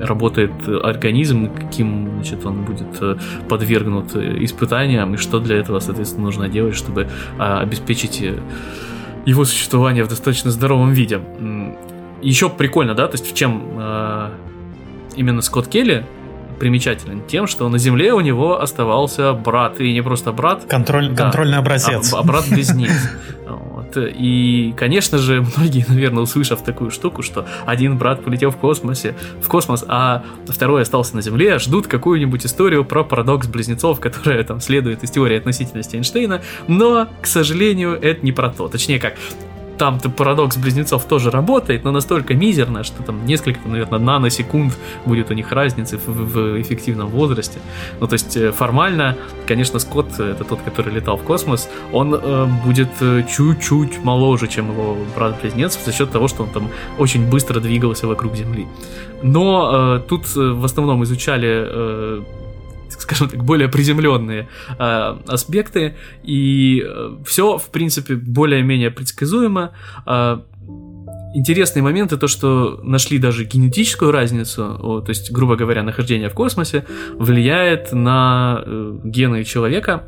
работает 0.00 0.52
организм, 0.82 1.48
каким 1.54 2.10
значит, 2.16 2.44
он 2.44 2.64
будет 2.64 3.00
э, 3.00 3.16
подвергнут 3.48 4.16
э, 4.16 4.44
испытаниям, 4.44 5.14
и 5.14 5.16
что 5.16 5.38
для 5.38 5.56
этого, 5.56 5.78
соответственно, 5.78 6.24
нужно 6.24 6.48
делать, 6.48 6.74
чтобы 6.74 7.06
а, 7.38 7.60
обеспечить 7.60 8.20
его 9.26 9.44
существование 9.44 10.02
в 10.04 10.08
достаточно 10.08 10.50
здоровом 10.50 10.92
виде. 10.92 11.20
Еще 12.20 12.50
прикольно, 12.50 12.94
да, 12.94 13.06
то 13.06 13.14
есть 13.14 13.30
в 13.30 13.34
чем 13.34 13.62
а, 13.76 14.32
именно 15.16 15.40
Скотт 15.40 15.68
Келли 15.68 16.04
примечателен 16.58 17.22
тем, 17.26 17.46
что 17.46 17.68
на 17.68 17.78
Земле 17.78 18.12
у 18.12 18.20
него 18.20 18.60
оставался 18.60 19.32
брат, 19.32 19.80
и 19.80 19.92
не 19.92 20.02
просто 20.02 20.32
брат. 20.32 20.64
Контроль, 20.68 21.10
да, 21.10 21.24
контрольный 21.24 21.58
образец. 21.58 22.12
А, 22.12 22.18
а 22.18 22.22
брат-близнец. 22.22 22.92
И, 23.96 24.74
конечно 24.76 25.18
же, 25.18 25.44
многие, 25.56 25.84
наверное, 25.88 26.22
услышав 26.22 26.62
такую 26.62 26.90
штуку, 26.90 27.22
что 27.22 27.46
один 27.66 27.98
брат 27.98 28.22
полетел 28.24 28.50
в 28.50 28.56
космосе, 28.56 29.14
в 29.42 29.48
космос, 29.48 29.84
а 29.88 30.24
второй 30.46 30.82
остался 30.82 31.16
на 31.16 31.22
Земле, 31.22 31.58
ждут 31.58 31.86
какую-нибудь 31.86 32.46
историю 32.46 32.84
про 32.84 33.04
парадокс 33.04 33.46
близнецов, 33.46 34.00
которая 34.00 34.42
там 34.44 34.60
следует 34.60 35.02
из 35.02 35.10
теории 35.10 35.36
относительности 35.36 35.96
Эйнштейна, 35.96 36.42
но, 36.68 37.08
к 37.20 37.26
сожалению, 37.26 37.98
это 38.00 38.24
не 38.24 38.32
про 38.32 38.50
то. 38.50 38.68
Точнее 38.68 38.98
как, 38.98 39.14
там-то 39.80 40.10
парадокс 40.10 40.58
близнецов 40.58 41.06
тоже 41.06 41.30
работает, 41.30 41.84
но 41.84 41.90
настолько 41.90 42.34
мизерно, 42.34 42.84
что 42.84 43.02
там 43.02 43.24
несколько, 43.24 43.66
наверное, 43.66 43.98
наносекунд 43.98 44.78
будет 45.06 45.30
у 45.30 45.34
них 45.34 45.50
разницы 45.52 45.96
в, 45.96 46.06
в 46.06 46.60
эффективном 46.60 47.08
возрасте. 47.08 47.60
Ну, 47.98 48.06
то 48.06 48.12
есть 48.12 48.36
э, 48.36 48.52
формально, 48.52 49.16
конечно, 49.46 49.78
Скотт, 49.78 50.20
это 50.20 50.44
тот, 50.44 50.60
который 50.60 50.92
летал 50.92 51.16
в 51.16 51.22
космос, 51.22 51.70
он 51.92 52.14
э, 52.14 52.46
будет 52.66 52.90
э, 53.00 53.22
чуть-чуть 53.22 54.04
моложе, 54.04 54.48
чем 54.48 54.70
его 54.70 54.98
брат-близнец, 55.16 55.78
за 55.82 55.92
счет 55.92 56.10
того, 56.10 56.28
что 56.28 56.42
он 56.42 56.50
там 56.50 56.68
очень 56.98 57.30
быстро 57.30 57.58
двигался 57.58 58.06
вокруг 58.06 58.36
Земли. 58.36 58.66
Но 59.22 59.96
э, 59.96 60.00
тут 60.06 60.26
э, 60.36 60.40
в 60.40 60.64
основном 60.66 61.02
изучали 61.04 61.48
э, 61.48 62.22
скажем 63.00 63.28
так, 63.28 63.44
более 63.44 63.68
приземленные 63.68 64.48
э, 64.78 65.16
аспекты, 65.26 65.96
и 66.22 66.82
э, 66.84 67.16
все, 67.26 67.58
в 67.58 67.70
принципе, 67.70 68.14
более-менее 68.14 68.90
предсказуемо. 68.90 69.72
Э, 70.06 70.38
интересные 71.34 71.82
моменты 71.82 72.16
то, 72.16 72.28
что 72.28 72.80
нашли 72.82 73.18
даже 73.18 73.44
генетическую 73.44 74.10
разницу, 74.10 75.02
то 75.04 75.08
есть, 75.08 75.30
грубо 75.32 75.56
говоря, 75.56 75.82
нахождение 75.82 76.28
в 76.28 76.34
космосе 76.34 76.84
влияет 77.14 77.92
на 77.92 78.62
э, 78.64 78.98
гены 79.04 79.44
человека. 79.44 80.04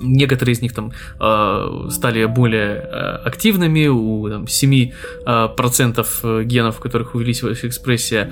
Некоторые 0.00 0.54
из 0.54 0.62
них 0.62 0.74
там 0.74 0.92
э, 1.20 1.88
стали 1.90 2.24
более 2.26 2.76
э, 2.76 3.16
активными, 3.24 3.86
у 3.86 4.28
там, 4.28 4.44
7% 4.44 4.92
э, 5.26 5.48
процентов 5.56 6.20
э, 6.24 6.42
генов, 6.44 6.80
у 6.80 6.82
которых 6.82 7.14
увеличилась 7.14 7.64
экспрессия, 7.64 8.30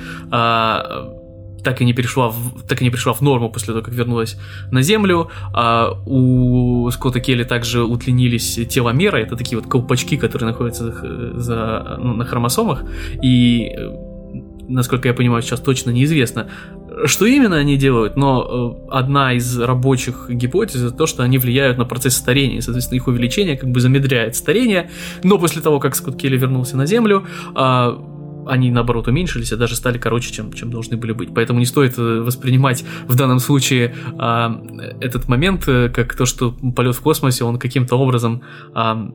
так 1.63 1.81
и 1.81 1.85
не 1.85 1.93
перешла 1.93 2.29
в, 2.29 2.63
так 2.67 2.81
и 2.81 2.85
не 2.85 2.91
пришла 2.91 3.13
в 3.13 3.21
норму 3.21 3.51
после 3.51 3.69
того, 3.69 3.83
как 3.83 3.95
вернулась 3.95 4.37
на 4.71 4.83
Землю. 4.83 5.31
А 5.55 5.93
у 6.07 6.91
Скотта 6.91 7.21
Келли 7.21 7.45
также 7.45 7.85
удлинились 7.85 8.59
теломеры, 8.69 9.21
это 9.21 9.37
такие 9.37 9.59
вот 9.59 9.69
колпачки, 9.69 10.17
которые 10.17 10.51
находятся 10.51 10.95
за, 11.35 11.99
ну, 11.99 12.15
на 12.15 12.25
хромосомах, 12.25 12.85
и 13.23 13.71
э, 13.77 14.13
насколько 14.69 15.09
я 15.09 15.15
понимаю, 15.15 15.43
сейчас 15.43 15.61
точно 15.61 15.91
неизвестно, 15.91 16.49
что 17.07 17.27
именно 17.27 17.57
они 17.57 17.77
делают, 17.77 18.17
но 18.17 18.87
э, 18.91 18.95
одна 18.95 19.33
из 19.35 19.59
рабочих 19.59 20.27
гипотез 20.29 20.83
это 20.83 20.91
то, 20.91 21.07
что 21.07 21.23
они 21.23 21.39
влияют 21.39 21.79
на 21.79 21.85
процесс 21.85 22.15
старения, 22.15 22.61
соответственно, 22.61 22.97
их 22.97 23.07
увеличение 23.07 23.57
как 23.57 23.71
бы 23.71 23.81
замедряет 23.81 24.37
старение, 24.37 24.91
но 25.23 25.39
после 25.39 25.63
того, 25.63 25.81
как 25.81 25.95
Скотт 25.95 26.17
Келли 26.17 26.37
вернулся 26.37 26.77
на 26.77 26.87
Землю, 26.87 27.27
а, 27.55 27.93
они 28.47 28.71
наоборот 28.71 29.09
уменьшились, 29.09 29.53
а 29.53 29.57
даже 29.57 29.77
стали 29.77 29.99
короче, 29.99 30.33
чем, 30.33 30.53
чем 30.53 30.71
должны 30.71 30.97
были 30.97 31.13
быть. 31.13 31.31
Поэтому 31.35 31.59
не 31.59 31.67
стоит 31.67 31.99
э, 31.99 32.21
воспринимать 32.21 32.85
в 33.07 33.15
данном 33.15 33.39
случае 33.39 33.95
а, 34.19 34.61
этот 35.01 35.29
момент 35.29 35.69
э, 35.69 35.89
как 35.89 36.15
то, 36.15 36.27
что 36.27 36.53
полет 36.75 36.95
в 36.95 37.01
космосе, 37.01 37.45
он 37.45 37.59
каким-то 37.59 37.97
образом 37.97 38.43
а, 38.75 39.11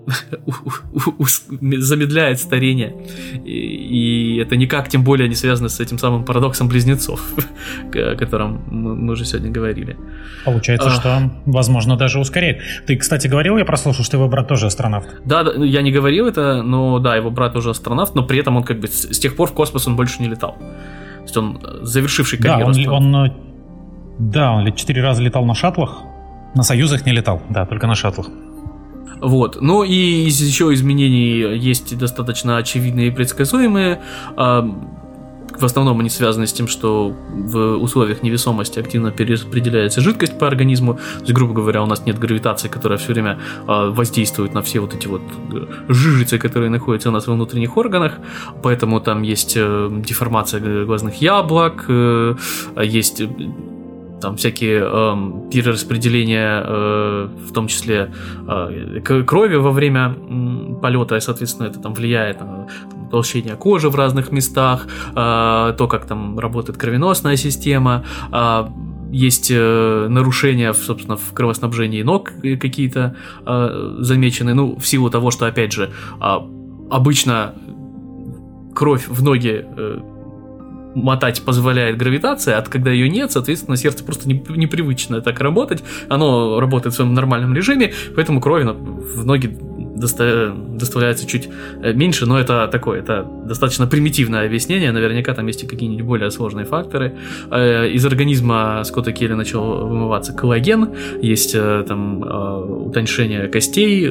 замедляет 1.62 2.40
старение. 2.40 2.96
И, 3.46 4.38
и 4.38 4.38
это 4.38 4.56
никак, 4.56 4.90
тем 4.90 5.04
более, 5.04 5.28
не 5.28 5.36
связано 5.36 5.70
с 5.70 5.80
этим 5.80 5.98
самым 5.98 6.24
парадоксом 6.24 6.68
близнецов, 6.68 7.22
о 7.94 8.16
котором 8.16 8.64
мы, 8.70 8.96
мы 8.96 9.14
уже 9.14 9.26
сегодня 9.26 9.52
говорили. 9.52 9.98
Получается, 10.46 10.90
а... 10.90 10.92
что, 10.92 11.32
возможно, 11.46 11.98
даже 11.98 12.20
ускоряет. 12.20 12.62
Ты, 12.86 12.96
кстати, 12.96 13.28
говорил, 13.28 13.58
я 13.58 13.66
прослушал, 13.66 14.06
что 14.06 14.18
его 14.18 14.28
брат 14.28 14.48
тоже 14.48 14.68
астронавт. 14.68 15.08
Да, 15.26 15.46
я 15.58 15.82
не 15.82 15.92
говорил 15.92 16.28
это, 16.28 16.62
но 16.64 17.00
да, 17.00 17.16
его 17.16 17.32
брат 17.32 17.54
тоже 17.54 17.70
астронавт, 17.70 18.16
но 18.16 18.24
при 18.24 18.40
этом 18.40 18.58
он 18.58 18.64
как 18.64 18.80
бы 18.80 18.88
с 19.18 19.20
тех 19.20 19.36
пор 19.36 19.50
в 19.50 19.54
космос 19.54 19.88
он 19.88 19.96
больше 19.96 20.22
не 20.22 20.28
летал. 20.28 20.54
То 20.54 21.24
есть 21.24 21.38
он 21.38 21.60
э, 21.62 21.80
завершивший 21.82 22.40
карьеру. 22.40 22.72
Да, 22.74 22.92
он, 22.92 23.16
он, 23.16 23.26
э, 23.26 23.34
да, 24.20 24.52
он 24.54 24.74
четыре 24.74 25.02
раза 25.02 25.22
летал 25.22 25.46
на 25.46 25.56
шаттлах. 25.56 26.04
На 26.56 26.64
Союзах 26.64 27.06
не 27.06 27.12
летал, 27.12 27.42
да, 27.50 27.66
только 27.66 27.88
на 27.88 27.96
шаттлах. 27.96 28.28
Вот. 29.20 29.58
Ну 29.62 29.84
и 29.84 29.96
еще 29.96 30.74
изменений 30.74 31.58
есть 31.58 31.98
достаточно 31.98 32.58
очевидные 32.58 33.08
и 33.08 33.12
предсказуемые. 33.12 34.00
В 35.52 35.66
основном 35.66 36.00
они 36.00 36.10
связаны 36.10 36.46
с 36.46 36.54
тем, 36.54 36.68
что 36.68 37.16
в 37.30 37.78
условиях 37.78 38.22
невесомости 38.22 38.80
активно 38.80 39.12
перераспределяется 39.12 40.02
жидкость 40.02 40.38
по 40.38 40.48
организму. 40.48 40.96
То 40.96 41.22
есть, 41.22 41.34
грубо 41.34 41.54
говоря, 41.54 41.82
у 41.84 41.88
нас 41.88 42.06
нет 42.06 42.20
гравитации, 42.20 42.68
которая 42.68 43.00
все 43.00 43.14
время 43.14 43.40
э, 43.68 43.90
воздействует 43.90 44.54
на 44.54 44.62
все 44.62 44.80
вот 44.80 44.94
эти 44.94 45.08
вот 45.08 45.22
э, 45.54 45.66
жижицы, 45.90 46.38
которые 46.38 46.70
находятся 46.70 47.10
у 47.10 47.12
нас 47.12 47.28
во 47.28 47.34
внутренних 47.34 47.76
органах. 47.78 48.14
Поэтому 48.62 49.00
там 49.00 49.24
есть 49.24 49.54
э, 49.56 49.90
деформация 49.92 50.86
глазных 50.86 51.22
яблок, 51.22 51.86
э, 51.88 52.36
есть 52.84 53.22
э, 53.22 53.28
там 54.22 54.36
всякие 54.38 54.82
э, 54.84 55.50
перераспределения, 55.52 56.64
э, 56.66 57.30
в 57.50 57.54
том 57.54 57.68
числе 57.68 58.12
э, 58.48 59.02
крови 59.02 59.56
во 59.56 59.72
время 59.72 60.16
э, 60.16 60.82
полета, 60.82 61.18
и, 61.18 61.20
соответственно, 61.20 61.68
это 61.68 61.80
там 61.80 61.94
влияет 61.94 62.40
на 62.42 62.68
там, 62.90 63.10
толщение 63.10 63.56
кожи 63.56 63.90
в 63.90 63.96
разных 63.96 64.32
местах, 64.32 64.88
э, 65.12 65.14
то, 65.14 65.88
как 65.90 66.06
там 66.06 66.40
работает 66.40 66.78
кровеносная 66.78 67.36
система, 67.36 68.04
э, 68.32 68.68
есть 69.12 69.52
э, 69.52 70.08
нарушения, 70.10 70.74
собственно, 70.74 71.16
в 71.16 71.34
кровоснабжении 71.34 72.04
ног 72.04 72.32
какие-то 72.42 73.16
э, 73.46 73.96
замечены, 74.00 74.54
ну, 74.54 74.78
в 74.78 74.86
силу 74.86 75.10
того, 75.10 75.32
что, 75.32 75.46
опять 75.46 75.72
же, 75.72 75.92
э, 76.22 76.38
обычно 76.90 77.54
кровь 78.76 79.08
в 79.08 79.24
ноги 79.24 79.66
э, 79.66 80.00
мотать 81.04 81.42
позволяет 81.42 81.98
гравитация, 81.98 82.58
а 82.58 82.62
когда 82.62 82.92
ее 82.92 83.10
нет, 83.10 83.32
соответственно, 83.32 83.78
сердце 83.78 84.04
просто 84.04 84.28
не, 84.28 84.44
непривычно 84.50 85.22
так 85.22 85.40
работать, 85.40 85.84
оно 86.10 86.60
работает 86.60 86.94
в 86.94 86.96
своем 86.96 87.14
нормальном 87.14 87.54
режиме, 87.54 87.94
поэтому 88.16 88.42
крови 88.42 88.64
в 88.64 89.26
ноги 89.26 89.58
доста 89.98 90.54
доставляется 90.56 91.28
чуть 91.28 91.50
э, 91.82 91.94
меньше, 91.94 92.26
но 92.26 92.40
это 92.40 92.68
такое, 92.72 93.00
это 93.00 93.26
достаточно 93.46 93.88
примитивное 93.88 94.46
объяснение, 94.46 94.92
наверняка 94.92 95.34
там 95.34 95.48
есть 95.48 95.64
и 95.64 95.68
какие-нибудь 95.68 96.06
более 96.06 96.32
сложные 96.32 96.66
факторы. 96.66 97.18
Э, 97.52 97.90
из 97.90 98.06
организма 98.06 98.84
Скотта 98.84 99.12
Келли 99.12 99.34
начал 99.34 99.88
вымываться 99.88 100.34
коллаген, 100.34 100.90
есть 101.22 101.56
э, 101.56 101.84
там 101.88 102.22
утоньшение 102.88 103.48
костей, 103.48 104.08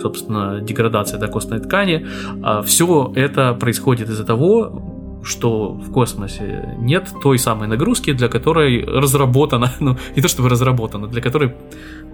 собственно, 0.00 0.60
деградация 0.60 1.18
до 1.18 1.28
костной 1.28 1.60
ткани. 1.60 2.06
А 2.42 2.62
Все 2.62 3.12
это 3.14 3.54
происходит 3.54 4.08
из-за 4.08 4.24
того, 4.24 4.97
что 5.22 5.72
в 5.72 5.90
космосе 5.92 6.74
нет 6.78 7.08
той 7.22 7.38
самой 7.38 7.68
нагрузки, 7.68 8.12
для 8.12 8.28
которой 8.28 8.84
разработана, 8.84 9.72
ну 9.80 9.96
не 10.16 10.22
то 10.22 10.28
чтобы 10.28 10.48
разработана, 10.48 11.06
для 11.06 11.20
которой 11.20 11.54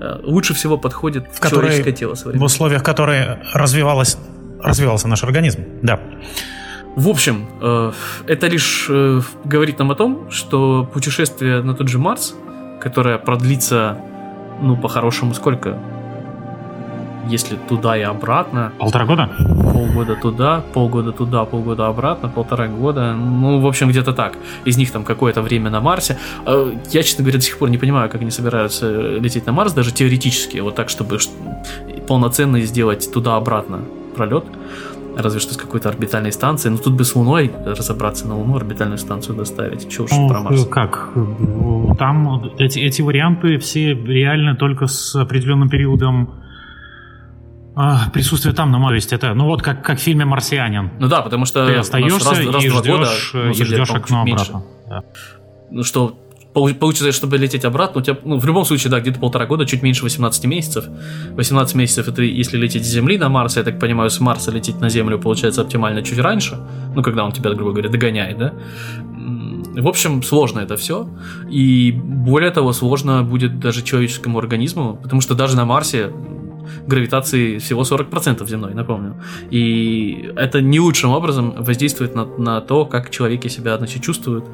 э, 0.00 0.20
лучше 0.22 0.54
всего 0.54 0.78
подходит 0.78 1.26
в 1.32 1.48
человеческое 1.48 1.92
тело. 1.92 2.14
В 2.14 2.42
условиях 2.42 2.82
которой 2.82 3.38
развивалось, 3.52 4.18
развивался 4.60 5.08
наш 5.08 5.24
организм, 5.24 5.60
да. 5.82 6.00
В 6.96 7.08
общем, 7.08 7.46
э, 7.60 7.92
это 8.26 8.46
лишь 8.46 8.86
э, 8.88 9.20
говорит 9.44 9.78
нам 9.78 9.90
о 9.90 9.94
том, 9.94 10.30
что 10.30 10.88
путешествие 10.92 11.60
на 11.62 11.74
тот 11.74 11.88
же 11.88 11.98
Марс, 11.98 12.34
которое 12.80 13.18
продлится, 13.18 13.98
ну, 14.60 14.76
по-хорошему, 14.76 15.34
сколько? 15.34 15.78
Если 17.28 17.56
туда 17.56 17.96
и 17.96 18.02
обратно. 18.02 18.72
Полтора 18.78 19.06
года? 19.06 19.30
Полгода 19.72 20.16
туда, 20.16 20.64
полгода 20.72 21.12
туда, 21.12 21.44
полгода 21.44 21.86
обратно, 21.86 22.28
полтора 22.28 22.68
года. 22.68 23.14
Ну, 23.14 23.60
в 23.60 23.66
общем, 23.66 23.88
где-то 23.88 24.12
так. 24.12 24.36
Из 24.64 24.76
них 24.76 24.90
там 24.90 25.04
какое-то 25.04 25.42
время 25.42 25.70
на 25.70 25.80
Марсе. 25.80 26.18
Э, 26.46 26.72
я, 26.90 27.02
честно 27.02 27.22
говоря, 27.22 27.38
до 27.38 27.44
сих 27.44 27.58
пор 27.58 27.70
не 27.70 27.78
понимаю, 27.78 28.08
как 28.10 28.20
они 28.20 28.30
собираются 28.30 29.18
лететь 29.18 29.46
на 29.46 29.52
Марс, 29.52 29.72
даже 29.72 29.92
теоретически, 29.92 30.58
вот 30.58 30.74
так, 30.74 30.88
чтобы 30.88 31.18
полноценно 32.06 32.60
сделать 32.60 33.10
туда-обратно 33.12 33.80
пролет 34.16 34.44
разве 35.16 35.40
что 35.40 35.54
с 35.54 35.56
какой-то 35.56 35.88
орбитальной 35.88 36.32
станции. 36.32 36.68
Но 36.68 36.78
тут 36.78 36.94
бы 36.94 37.04
с 37.04 37.14
Луной 37.14 37.50
разобраться 37.64 38.26
на 38.26 38.36
Луну, 38.36 38.56
орбитальную 38.56 38.98
станцию 38.98 39.36
доставить. 39.36 39.88
Чего 39.88 40.04
уж 40.04 40.10
ну, 40.12 40.28
про 40.28 40.40
Марс. 40.40 40.66
Как? 40.66 41.10
Там 41.98 42.52
эти, 42.58 42.80
эти 42.80 43.02
варианты 43.02 43.58
все 43.58 43.94
реально 43.94 44.56
только 44.56 44.86
с 44.86 45.14
определенным 45.14 45.68
периодом 45.68 46.30
а, 47.76 48.10
присутствие 48.10 48.54
там 48.54 48.70
на 48.70 48.78
Марсе. 48.78 49.16
Это, 49.16 49.34
ну 49.34 49.46
вот 49.46 49.62
как, 49.62 49.84
как 49.84 49.98
в 49.98 50.02
фильме 50.02 50.24
«Марсианин». 50.24 50.90
Ну 50.98 51.08
да, 51.08 51.22
потому 51.22 51.44
что 51.44 51.66
ты 51.66 51.74
остаешься 51.74 52.30
раз, 52.30 52.38
раз, 52.38 52.64
и, 52.64 52.68
ждешь, 52.68 52.72
года, 52.72 53.10
ну, 53.32 53.50
и 53.50 53.54
ждешь 53.54 53.90
окно 53.90 54.22
обратно. 54.22 54.62
Да. 54.88 55.02
Ну 55.70 55.82
что, 55.82 56.16
получится, 56.52 57.10
чтобы 57.10 57.36
лететь 57.36 57.64
обратно, 57.64 58.00
у 58.00 58.04
тебя, 58.04 58.16
ну, 58.24 58.38
в 58.38 58.46
любом 58.46 58.64
случае, 58.64 58.90
да, 58.90 59.00
где-то 59.00 59.18
полтора 59.18 59.46
года, 59.46 59.66
чуть 59.66 59.82
меньше 59.82 60.04
18 60.04 60.44
месяцев. 60.44 60.84
18 61.36 61.74
месяцев 61.74 62.06
это 62.06 62.22
если 62.22 62.56
лететь 62.56 62.84
с 62.84 62.88
Земли 62.88 63.18
на 63.18 63.28
Марс, 63.28 63.56
я 63.56 63.64
так 63.64 63.80
понимаю, 63.80 64.08
с 64.08 64.20
Марса 64.20 64.52
лететь 64.52 64.80
на 64.80 64.88
Землю 64.88 65.18
получается 65.18 65.62
оптимально 65.62 66.02
чуть 66.02 66.18
раньше, 66.18 66.58
ну, 66.94 67.02
когда 67.02 67.24
он 67.24 67.32
тебя, 67.32 67.50
грубо 67.50 67.72
говоря, 67.72 67.88
догоняет, 67.88 68.38
да. 68.38 68.52
В 69.76 69.88
общем, 69.88 70.22
сложно 70.22 70.60
это 70.60 70.76
все. 70.76 71.08
И 71.50 71.90
более 71.90 72.52
того, 72.52 72.72
сложно 72.72 73.24
будет 73.24 73.58
даже 73.58 73.82
человеческому 73.82 74.38
организму, 74.38 74.96
потому 75.02 75.20
что 75.20 75.34
даже 75.34 75.56
на 75.56 75.64
Марсе 75.64 76.12
гравитации 76.86 77.58
всего 77.58 77.82
40% 77.82 78.46
земной, 78.46 78.74
напомню. 78.74 79.14
И 79.50 80.32
это 80.36 80.60
не 80.60 80.80
лучшим 80.80 81.10
образом 81.10 81.54
воздействует 81.56 82.14
на, 82.14 82.24
на 82.24 82.60
то, 82.60 82.84
как 82.86 83.10
человеки 83.10 83.48
себя 83.48 83.76
значит, 83.78 84.02
чувствуют. 84.02 84.44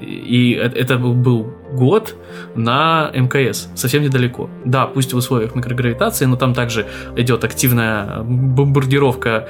И 0.00 0.52
это 0.52 0.98
был 0.98 1.54
год 1.72 2.16
на 2.54 3.10
МКС, 3.14 3.68
совсем 3.74 4.02
недалеко. 4.02 4.50
Да, 4.64 4.86
пусть 4.86 5.12
в 5.12 5.16
условиях 5.16 5.54
микрогравитации, 5.54 6.26
но 6.26 6.36
там 6.36 6.54
также 6.54 6.86
идет 7.16 7.44
активная 7.44 8.22
бомбардировка 8.22 9.48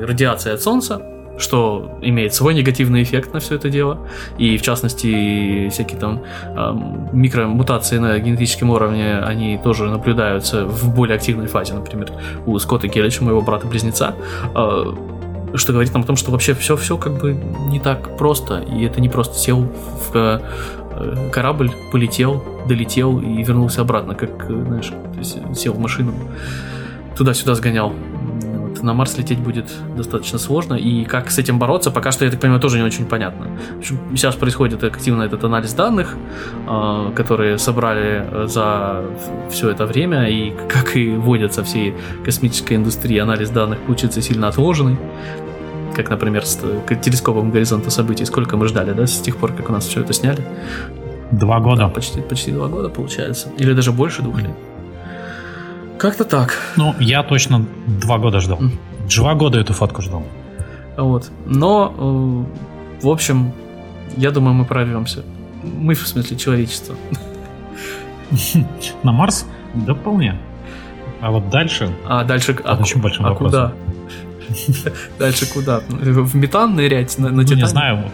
радиации 0.00 0.52
от 0.52 0.62
Солнца, 0.62 1.13
что 1.38 1.98
имеет 2.02 2.34
свой 2.34 2.54
негативный 2.54 3.02
эффект 3.02 3.32
на 3.32 3.40
все 3.40 3.56
это 3.56 3.68
дело. 3.68 3.98
И 4.38 4.56
в 4.56 4.62
частности, 4.62 5.68
всякие 5.70 5.98
там 5.98 6.22
э, 6.44 6.74
микромутации 7.12 7.98
на 7.98 8.18
генетическом 8.18 8.70
уровне, 8.70 9.18
они 9.18 9.58
тоже 9.62 9.90
наблюдаются 9.90 10.64
в 10.64 10.94
более 10.94 11.16
активной 11.16 11.46
фазе, 11.46 11.74
например, 11.74 12.12
у 12.46 12.58
Скотта 12.58 12.88
Гелича, 12.88 13.24
моего 13.24 13.40
брата-близнеца. 13.40 14.14
Э, 14.54 14.94
что 15.56 15.72
говорит 15.72 15.92
нам 15.94 16.02
о 16.02 16.06
том, 16.06 16.16
что 16.16 16.32
вообще 16.32 16.54
все, 16.54 16.76
все 16.76 16.96
как 16.96 17.20
бы 17.20 17.34
не 17.68 17.78
так 17.78 18.16
просто, 18.16 18.58
и 18.58 18.84
это 18.84 19.00
не 19.00 19.08
просто 19.08 19.38
сел 19.38 19.60
в 19.60 20.16
э, 20.16 20.40
корабль, 21.32 21.70
полетел, 21.92 22.42
долетел 22.66 23.20
и 23.20 23.42
вернулся 23.42 23.82
обратно, 23.82 24.14
как, 24.14 24.46
знаешь, 24.46 24.88
то 24.88 25.18
есть 25.18 25.38
сел 25.56 25.72
в 25.72 25.78
машину, 25.78 26.12
туда-сюда 27.16 27.54
сгонял 27.54 27.92
на 28.82 28.94
Марс 28.94 29.18
лететь 29.18 29.38
будет 29.38 29.72
достаточно 29.96 30.38
сложно, 30.38 30.74
и 30.74 31.04
как 31.04 31.30
с 31.30 31.38
этим 31.38 31.58
бороться, 31.58 31.90
пока 31.90 32.12
что, 32.12 32.24
я 32.24 32.30
так 32.30 32.40
понимаю, 32.40 32.60
тоже 32.60 32.78
не 32.78 32.84
очень 32.84 33.06
понятно. 33.06 33.46
Сейчас 33.82 34.34
происходит 34.34 34.84
активно 34.84 35.22
этот 35.22 35.44
анализ 35.44 35.72
данных, 35.72 36.16
а, 36.66 37.12
которые 37.12 37.58
собрали 37.58 38.24
э, 38.30 38.46
за 38.48 39.04
все 39.50 39.70
это 39.70 39.86
время, 39.86 40.28
и 40.28 40.52
как 40.68 40.96
и 40.96 41.10
вводятся 41.10 41.62
всей 41.62 41.94
космической 42.24 42.74
индустрии, 42.74 43.18
анализ 43.18 43.50
данных 43.50 43.80
получится 43.80 44.22
сильно 44.22 44.48
отложенный 44.48 44.98
как, 45.94 46.10
например, 46.10 46.44
с 46.44 46.58
телескопом 47.02 47.52
горизонта 47.52 47.88
событий, 47.88 48.24
сколько 48.24 48.56
мы 48.56 48.66
ждали, 48.66 48.92
да, 48.92 49.06
с 49.06 49.20
тех 49.20 49.36
пор, 49.36 49.52
как 49.52 49.70
у 49.70 49.72
нас 49.72 49.86
все 49.86 50.00
это 50.00 50.12
сняли. 50.12 50.44
Два 51.30 51.60
года. 51.60 51.82
Да, 51.82 51.88
почти, 51.88 52.20
почти 52.20 52.52
два 52.52 52.68
года 52.68 52.88
получается. 52.88 53.48
Или 53.58 53.72
даже 53.74 53.92
больше 53.92 54.22
двух 54.22 54.40
лет. 54.42 54.50
Как-то 56.04 56.24
так. 56.24 56.58
Ну, 56.76 56.94
я 57.00 57.22
точно 57.22 57.64
два 57.86 58.18
года 58.18 58.38
ждал. 58.38 58.60
Два 59.08 59.34
года 59.34 59.58
эту 59.58 59.72
фотку 59.72 60.02
ждал. 60.02 60.22
Вот. 60.98 61.30
Но, 61.46 62.46
э, 63.00 63.06
в 63.06 63.08
общем, 63.08 63.54
я 64.18 64.30
думаю, 64.30 64.52
мы 64.52 64.66
прорвемся. 64.66 65.24
Мы, 65.62 65.94
в 65.94 66.06
смысле, 66.06 66.36
человечество. 66.36 66.94
На 69.02 69.12
Марс? 69.12 69.46
Да 69.72 69.94
вполне. 69.94 70.36
А 71.22 71.30
вот 71.30 71.48
дальше... 71.48 71.90
А 72.06 72.22
дальше... 72.24 72.54
А, 72.64 72.74
очень 72.74 73.00
большим 73.00 73.24
а 73.24 73.34
куда? 73.34 73.72
Дальше 75.18 75.50
куда? 75.50 75.80
В 75.88 76.36
метан 76.36 76.74
нырять 76.74 77.16
на, 77.16 77.30
на 77.30 77.42
ну, 77.42 77.54
не 77.54 77.66
знаю, 77.66 78.10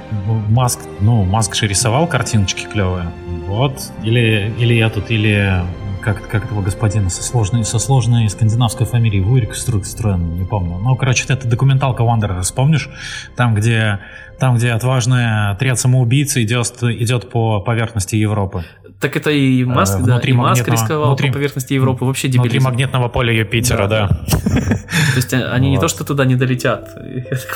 Маск, 0.49 0.78
ну, 1.01 1.24
Маск 1.24 1.57
же 1.57 1.66
рисовал 1.66 2.07
картиночки 2.07 2.68
клевые. 2.72 3.11
Вот. 3.49 3.91
Или, 4.05 4.55
или 4.61 4.74
я 4.74 4.91
тут, 4.91 5.11
или 5.11 5.64
как, 6.01 6.29
как 6.29 6.45
этого 6.47 6.63
господина 6.63 7.11
со 7.11 7.23
сложной, 7.23 7.65
со 7.65 7.79
сложной 7.79 8.29
скандинавской 8.29 8.87
фамилией 8.87 9.23
Вурик 9.23 9.55
Струстроен, 9.55 10.37
не 10.37 10.45
помню. 10.45 10.79
Ну, 10.79 10.97
короче, 10.97 11.25
это 11.29 11.47
документалка 11.47 12.03
Wanderers, 12.03 12.53
помнишь? 12.55 12.89
Там, 13.37 13.55
где, 13.55 14.01
там, 14.39 14.57
где 14.57 14.73
отважный 14.73 15.51
отряд 15.51 15.79
самоубийц 15.79 16.37
идет, 16.37 16.83
идет 16.83 17.31
по 17.31 17.61
поверхности 17.61 18.17
Европы. 18.17 18.65
Так 19.01 19.17
это 19.17 19.31
и 19.31 19.65
Маск, 19.65 19.99
э, 19.99 20.03
да, 20.05 20.19
и 20.19 20.33
Маск 20.33 20.69
рисковал 20.69 21.09
внутри, 21.09 21.29
по 21.29 21.35
поверхности 21.35 21.73
Европы, 21.73 22.05
вообще 22.05 22.29
дебилизм. 22.29 22.43
Внутри 22.43 22.61
магнитного 22.61 23.09
поля 23.09 23.33
Юпитера, 23.33 23.89
да. 23.89 24.09
да. 24.09 24.25
То 24.29 25.17
есть 25.17 25.33
э, 25.33 25.43
они 25.49 25.69
вот. 25.69 25.75
не 25.75 25.81
то, 25.81 25.89
что 25.89 26.05
туда 26.05 26.27
не 26.27 26.37
долетят. 26.37 26.91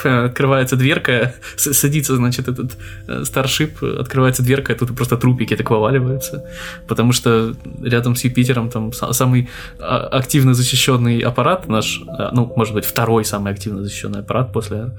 Открывается 0.04 0.76
дверка, 0.76 1.34
садится, 1.56 2.16
значит, 2.16 2.48
этот 2.48 2.78
старшип, 3.26 3.82
э, 3.82 4.00
открывается 4.00 4.42
дверка, 4.42 4.72
и 4.72 4.76
тут 4.76 4.96
просто 4.96 5.18
трупики 5.18 5.54
так 5.54 5.68
вываливаются. 5.70 6.46
Потому 6.88 7.12
что 7.12 7.54
рядом 7.82 8.16
с 8.16 8.24
Юпитером 8.24 8.70
там 8.70 8.92
самый 8.92 9.50
а, 9.78 9.98
активно 9.98 10.54
защищенный 10.54 11.18
аппарат 11.18 11.68
наш, 11.68 12.00
ну, 12.32 12.50
может 12.56 12.72
быть, 12.72 12.86
второй 12.86 13.26
самый 13.26 13.52
активно 13.52 13.82
защищенный 13.82 14.20
аппарат 14.20 14.50
после 14.50 14.92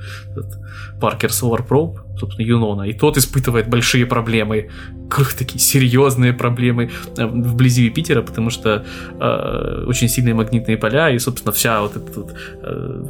Паркер 1.02 1.30
Solar 1.30 1.68
Probe, 1.68 2.05
собственно, 2.18 2.46
Юнона. 2.46 2.84
И 2.84 2.94
тот 2.94 3.18
испытывает 3.18 3.70
большие 3.70 4.06
проблемы, 4.06 4.70
такие 5.38 5.60
серьезные 5.60 6.34
проблемы 6.34 6.90
э, 7.18 7.26
вблизи 7.26 7.86
Юпитера, 7.86 8.22
потому 8.22 8.50
что 8.50 8.86
э, 9.20 9.86
очень 9.88 10.10
сильные 10.10 10.34
магнитные 10.34 10.78
поля, 10.78 11.10
и, 11.10 11.20
собственно, 11.20 11.52
вся 11.52 11.82
вот 11.82 11.96
этот 11.96 12.16
вот, 12.18 12.34
э, 12.64 13.04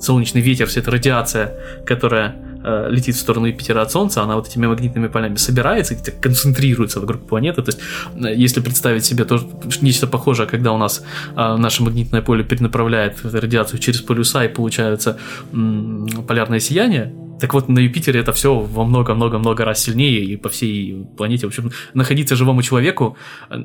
солнечный 0.00 0.40
ветер, 0.40 0.66
вся 0.66 0.80
эта 0.80 0.90
радиация, 0.90 1.54
которая 1.84 2.36
э, 2.64 2.88
летит 2.90 3.14
в 3.16 3.18
сторону 3.18 3.46
Юпитера 3.46 3.82
от 3.82 3.90
Солнца, 3.90 4.22
она 4.22 4.36
вот 4.36 4.48
этими 4.48 4.66
магнитными 4.66 5.08
полями 5.08 5.36
собирается 5.36 5.94
и 5.94 6.20
концентрируется 6.20 7.00
вокруг 7.00 7.26
планеты. 7.26 7.62
То 7.62 7.70
есть, 7.70 7.80
э, 8.14 8.34
если 8.34 8.60
представить 8.60 9.04
себе 9.04 9.24
то, 9.24 9.40
нечто 9.80 10.06
похожее, 10.06 10.48
когда 10.48 10.72
у 10.72 10.78
нас 10.78 11.02
э, 11.36 11.56
наше 11.56 11.82
магнитное 11.82 12.22
поле 12.22 12.44
перенаправляет 12.44 13.24
радиацию 13.24 13.78
через 13.80 14.00
полюса 14.00 14.44
и 14.44 14.48
получается 14.48 15.18
э, 15.52 16.22
полярное 16.26 16.60
сияние, 16.60 17.12
так 17.40 17.54
вот, 17.54 17.68
на 17.68 17.78
Юпитере 17.78 18.20
это 18.20 18.32
все 18.32 18.54
во 18.54 18.84
много-много-много 18.84 19.64
раз 19.64 19.82
сильнее, 19.82 20.24
и 20.24 20.36
по 20.36 20.48
всей 20.48 21.06
планете, 21.16 21.46
в 21.46 21.48
общем, 21.48 21.70
находиться 21.94 22.36
живому 22.36 22.62
человеку 22.62 23.16
э, 23.50 23.56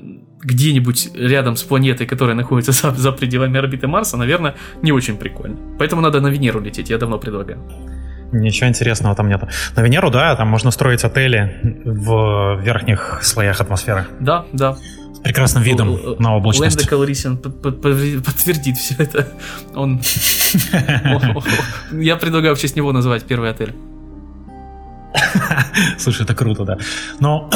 где-нибудь 0.43 1.09
рядом 1.15 1.55
с 1.55 1.63
планетой, 1.63 2.07
которая 2.07 2.35
находится 2.35 2.71
за, 2.89 2.91
за 2.91 3.11
пределами 3.11 3.57
орбиты 3.59 3.87
Марса, 3.87 4.17
наверное, 4.17 4.55
не 4.81 4.91
очень 4.91 5.17
прикольно. 5.17 5.57
Поэтому 5.79 6.01
надо 6.01 6.21
на 6.21 6.27
Венеру 6.27 6.61
лететь, 6.61 6.89
я 6.89 6.97
давно 6.97 7.19
предлагаю. 7.19 7.59
Ничего 8.31 8.67
интересного 8.67 9.15
там 9.15 9.29
нет. 9.29 9.43
На 9.75 9.81
Венеру, 9.81 10.09
да, 10.09 10.35
там 10.35 10.47
можно 10.47 10.71
строить 10.71 11.03
отели 11.03 11.81
в 11.85 12.59
верхних 12.63 13.19
слоях 13.21 13.61
атмосферы. 13.61 14.05
Да, 14.19 14.45
да 14.53 14.75
прекрасным 15.23 15.63
видом 15.63 15.97
на 16.19 16.35
облачность. 16.35 16.77
Лэнда 16.77 16.89
Калрисин 16.89 17.37
подтвердит 17.37 18.77
все 18.77 18.95
это. 18.97 19.27
Он... 19.73 20.01
Я 21.91 22.17
предлагаю 22.17 22.55
в 22.55 22.59
честь 22.59 22.75
него 22.75 22.91
назвать 22.91 23.23
первый 23.23 23.49
отель. 23.49 23.73
Слушай, 25.97 26.23
это 26.23 26.35
круто, 26.35 26.65
да. 26.65 26.77
Но... 27.19 27.49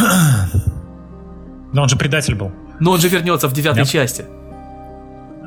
Но 1.74 1.84
он 1.84 1.90
же 1.90 1.98
предатель 1.98 2.36
был. 2.36 2.52
Но 2.80 2.92
он 2.92 3.00
же 3.00 3.10
вернется 3.10 3.48
в 3.48 3.54
девятой 3.54 3.86
части. 3.86 4.26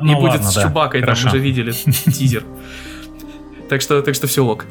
Ну, 0.03 0.13
и 0.13 0.21
будет 0.21 0.45
с 0.45 0.63
Чубакой, 0.63 1.03
там 1.03 1.13
уже 1.13 1.39
видели 1.39 1.73
тизер. 2.13 2.45
Так 3.69 3.81
что, 3.81 4.03
так 4.03 4.15
что 4.15 4.27
все 4.27 4.45
ок. 4.45 4.67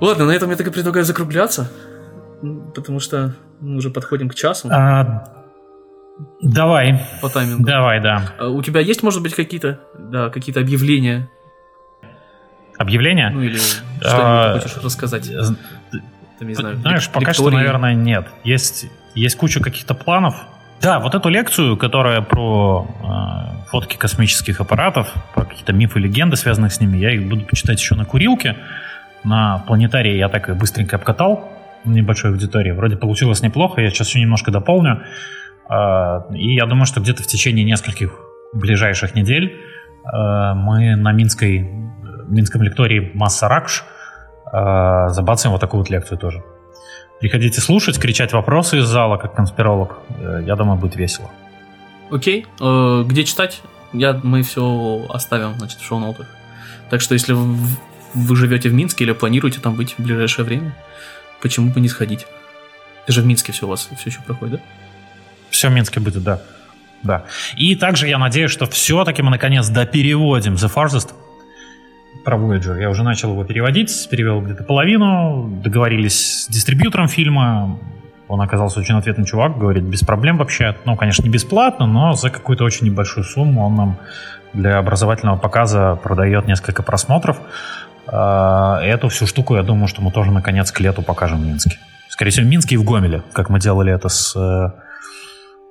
Ладно, 0.00 0.26
на 0.26 0.30
этом 0.30 0.50
я 0.50 0.56
так 0.56 0.66
и 0.66 0.70
предлагаю 0.70 1.04
закругляться, 1.04 1.70
потому 2.74 3.00
что 3.00 3.34
мы 3.60 3.76
уже 3.76 3.90
подходим 3.90 4.28
к 4.28 4.34
часу. 4.34 4.68
А, 4.70 5.39
Давай. 6.42 7.00
По 7.20 7.28
таймингу. 7.28 7.64
Давай, 7.64 8.00
да. 8.00 8.32
А 8.38 8.48
у 8.48 8.62
тебя 8.62 8.80
есть, 8.80 9.02
может 9.02 9.22
быть, 9.22 9.34
какие-то 9.34 9.80
да, 9.98 10.30
какие-то 10.30 10.60
объявления? 10.60 11.30
Объявление? 12.78 13.30
Ну 13.30 13.42
или 13.42 13.58
что-нибудь 13.58 14.04
а, 14.04 14.58
хочешь 14.58 14.76
рассказать? 14.82 15.30
Там, 16.38 16.48
не 16.48 16.54
знаю, 16.54 16.76
Знаешь, 16.76 17.10
пока 17.10 17.32
что, 17.34 17.50
наверное, 17.50 17.94
нет. 17.94 18.26
Есть, 18.44 18.86
есть 19.14 19.36
куча 19.36 19.60
каких-то 19.60 19.94
планов. 19.94 20.34
Да, 20.80 20.98
вот 20.98 21.14
эту 21.14 21.28
лекцию, 21.28 21.76
которая 21.76 22.22
про 22.22 22.88
э, 22.88 23.66
фотки 23.68 23.98
космических 23.98 24.62
аппаратов, 24.62 25.12
про 25.34 25.44
какие-то 25.44 25.74
мифы 25.74 25.98
и 25.98 26.02
легенды, 26.02 26.36
связанных 26.36 26.72
с 26.72 26.80
ними, 26.80 26.96
я 26.96 27.12
их 27.12 27.28
буду 27.28 27.44
почитать 27.44 27.78
еще 27.78 27.94
на 27.94 28.06
курилке. 28.06 28.56
На 29.22 29.58
планетарии 29.66 30.16
я 30.16 30.30
так 30.30 30.48
и 30.48 30.52
быстренько 30.52 30.96
обкатал 30.96 31.52
небольшой 31.84 32.30
аудитории. 32.30 32.70
Вроде 32.70 32.96
получилось 32.96 33.42
неплохо, 33.42 33.82
я 33.82 33.90
сейчас 33.90 34.08
еще 34.08 34.20
немножко 34.20 34.50
дополню. 34.50 35.02
Э, 35.68 36.32
и 36.34 36.54
я 36.54 36.66
думаю, 36.66 36.86
что 36.86 37.00
где-то 37.00 37.22
в 37.22 37.26
течение 37.26 37.64
нескольких 37.64 38.12
ближайших 38.52 39.14
недель 39.14 39.56
э, 40.04 40.54
мы 40.54 40.96
на 40.96 41.12
Минской, 41.12 41.58
Минском 42.28 42.62
лектории 42.62 43.10
Масса 43.14 43.48
Ракш 43.48 43.84
э, 44.52 45.08
забацаем 45.08 45.52
вот 45.52 45.60
такую 45.60 45.82
вот 45.82 45.90
лекцию 45.90 46.18
тоже. 46.18 46.42
Приходите 47.20 47.60
слушать, 47.60 47.98
кричать 47.98 48.32
вопросы 48.32 48.78
из 48.78 48.86
зала, 48.86 49.18
как 49.18 49.34
конспиролог. 49.34 49.98
Э, 50.18 50.42
я 50.46 50.56
думаю, 50.56 50.78
будет 50.78 50.96
весело. 50.96 51.30
Окей. 52.10 52.46
Э, 52.60 53.04
где 53.06 53.24
читать? 53.24 53.62
Я, 53.92 54.18
мы 54.22 54.42
все 54.42 55.06
оставим, 55.10 55.54
значит, 55.58 55.80
в 55.80 55.84
шоу-ноутах. 55.84 56.26
Так 56.88 57.00
что, 57.00 57.14
если 57.14 57.34
вы 57.34 58.36
живете 58.36 58.68
в 58.68 58.74
Минске 58.74 59.04
или 59.04 59.12
планируете 59.12 59.60
там 59.60 59.74
быть 59.74 59.94
в 59.98 60.02
ближайшее 60.02 60.44
время, 60.44 60.74
почему 61.42 61.70
бы 61.70 61.80
не 61.80 61.88
сходить? 61.88 62.26
Это 63.04 63.12
же 63.12 63.22
в 63.22 63.26
Минске 63.26 63.52
все 63.52 63.66
у 63.66 63.68
вас 63.68 63.88
все 63.96 64.10
еще 64.10 64.20
проходит, 64.22 64.54
да? 64.54 64.60
Все 65.50 65.68
в 65.68 65.72
Минске 65.72 66.00
будет, 66.00 66.22
да. 66.22 66.40
Да. 67.02 67.24
И 67.56 67.74
также 67.76 68.08
я 68.08 68.18
надеюсь, 68.18 68.50
что 68.50 68.66
все-таки 68.66 69.22
мы 69.22 69.30
наконец 69.30 69.68
допереводим 69.68 70.54
The 70.54 70.72
Farthest 70.72 71.12
про 72.24 72.36
Voyager. 72.36 72.78
Я 72.78 72.90
уже 72.90 73.02
начал 73.02 73.32
его 73.32 73.44
переводить, 73.44 74.08
перевел 74.10 74.42
где-то 74.42 74.64
половину, 74.64 75.48
договорились 75.62 76.44
с 76.44 76.48
дистрибьютором 76.48 77.08
фильма, 77.08 77.78
он 78.30 78.40
оказался 78.40 78.78
очень 78.78 78.96
ответный 78.96 79.24
чувак, 79.24 79.58
говорит, 79.58 79.82
без 79.82 80.02
проблем 80.02 80.38
вообще. 80.38 80.76
Ну, 80.84 80.94
конечно, 80.94 81.24
не 81.24 81.30
бесплатно, 81.30 81.86
но 81.86 82.12
за 82.12 82.30
какую-то 82.30 82.62
очень 82.62 82.86
небольшую 82.86 83.24
сумму 83.24 83.66
он 83.66 83.74
нам 83.74 83.96
для 84.52 84.78
образовательного 84.78 85.36
показа 85.36 85.96
продает 85.96 86.46
несколько 86.46 86.84
просмотров. 86.84 87.40
А, 88.06 88.80
эту 88.82 89.08
всю 89.08 89.26
штуку, 89.26 89.56
я 89.56 89.64
думаю, 89.64 89.88
что 89.88 90.00
мы 90.00 90.12
тоже 90.12 90.30
наконец 90.30 90.70
к 90.70 90.78
лету 90.78 91.02
покажем 91.02 91.42
в 91.42 91.46
Минске. 91.46 91.78
Скорее 92.08 92.30
всего, 92.30 92.46
в 92.46 92.48
Минске 92.48 92.76
и 92.76 92.78
в 92.78 92.84
Гомеле, 92.84 93.22
как 93.32 93.50
мы 93.50 93.58
делали 93.58 93.92
это 93.92 94.08
с 94.08 94.36
э, 94.36 94.70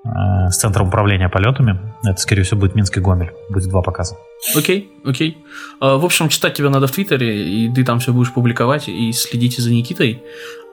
с 0.03 0.57
центром 0.57 0.87
управления 0.87 1.29
полетами. 1.29 1.77
Это, 2.03 2.19
скорее 2.19 2.43
всего, 2.43 2.61
будет 2.61 2.75
Минск 2.75 2.97
и 2.97 3.01
Гомель. 3.01 3.31
Будет 3.49 3.69
два 3.69 3.81
показа. 3.81 4.15
Окей, 4.55 4.91
окей. 5.03 5.37
А, 5.79 5.97
в 5.97 6.05
общем, 6.05 6.29
читать 6.29 6.53
тебя 6.53 6.69
надо 6.69 6.87
в 6.87 6.91
Твиттере, 6.91 7.47
и 7.47 7.73
ты 7.73 7.83
там 7.83 7.99
все 7.99 8.13
будешь 8.13 8.31
публиковать, 8.31 8.87
и 8.87 9.11
следите 9.11 9.61
за 9.61 9.71
Никитой. 9.71 10.23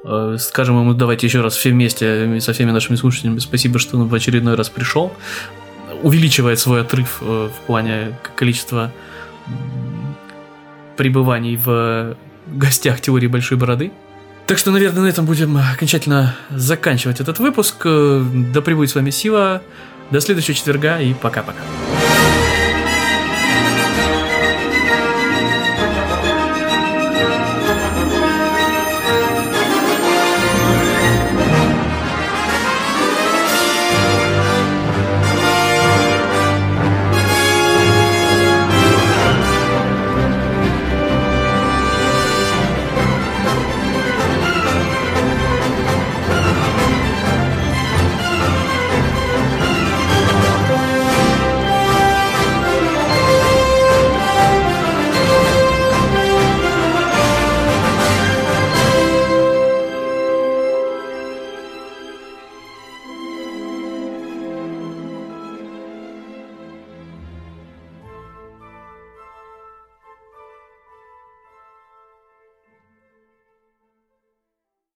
Э, 0.05 0.37
скажем 0.39 0.79
ему, 0.81 0.95
давайте 0.95 1.27
еще 1.27 1.41
раз 1.41 1.57
все 1.57 1.71
вместе 1.71 2.41
со 2.41 2.53
всеми 2.53 2.71
нашими 2.71 2.97
слушателями 2.97 3.39
спасибо, 3.39 3.79
что 3.79 3.99
он 3.99 4.07
в 4.09 4.15
очередной 4.15 4.55
раз 4.55 4.69
пришел. 4.69 5.13
Увеличивает 6.03 6.59
свой 6.59 6.83
отрыв 6.83 7.19
э, 7.23 7.49
в 7.49 7.67
плане 7.67 8.19
количества 8.37 8.93
пребываний 10.97 11.57
в 11.57 12.17
гостях 12.47 13.01
теории 13.01 13.27
Большой 13.27 13.59
Бороды. 13.59 13.93
Так 14.47 14.59
что, 14.59 14.71
наверное, 14.71 15.03
на 15.03 15.07
этом 15.09 15.27
будем 15.27 15.57
окончательно 15.57 16.37
заканчивать 16.51 17.21
этот 17.21 17.41
выпуск. 17.41 17.83
Да 17.83 18.61
пребудет 18.61 18.91
с 18.91 18.95
вами 18.95 19.11
сила. 19.11 19.61
До 20.13 20.21
следующего 20.21 20.55
четверга 20.55 21.01
и 21.01 21.15
пока-пока. 21.15 21.63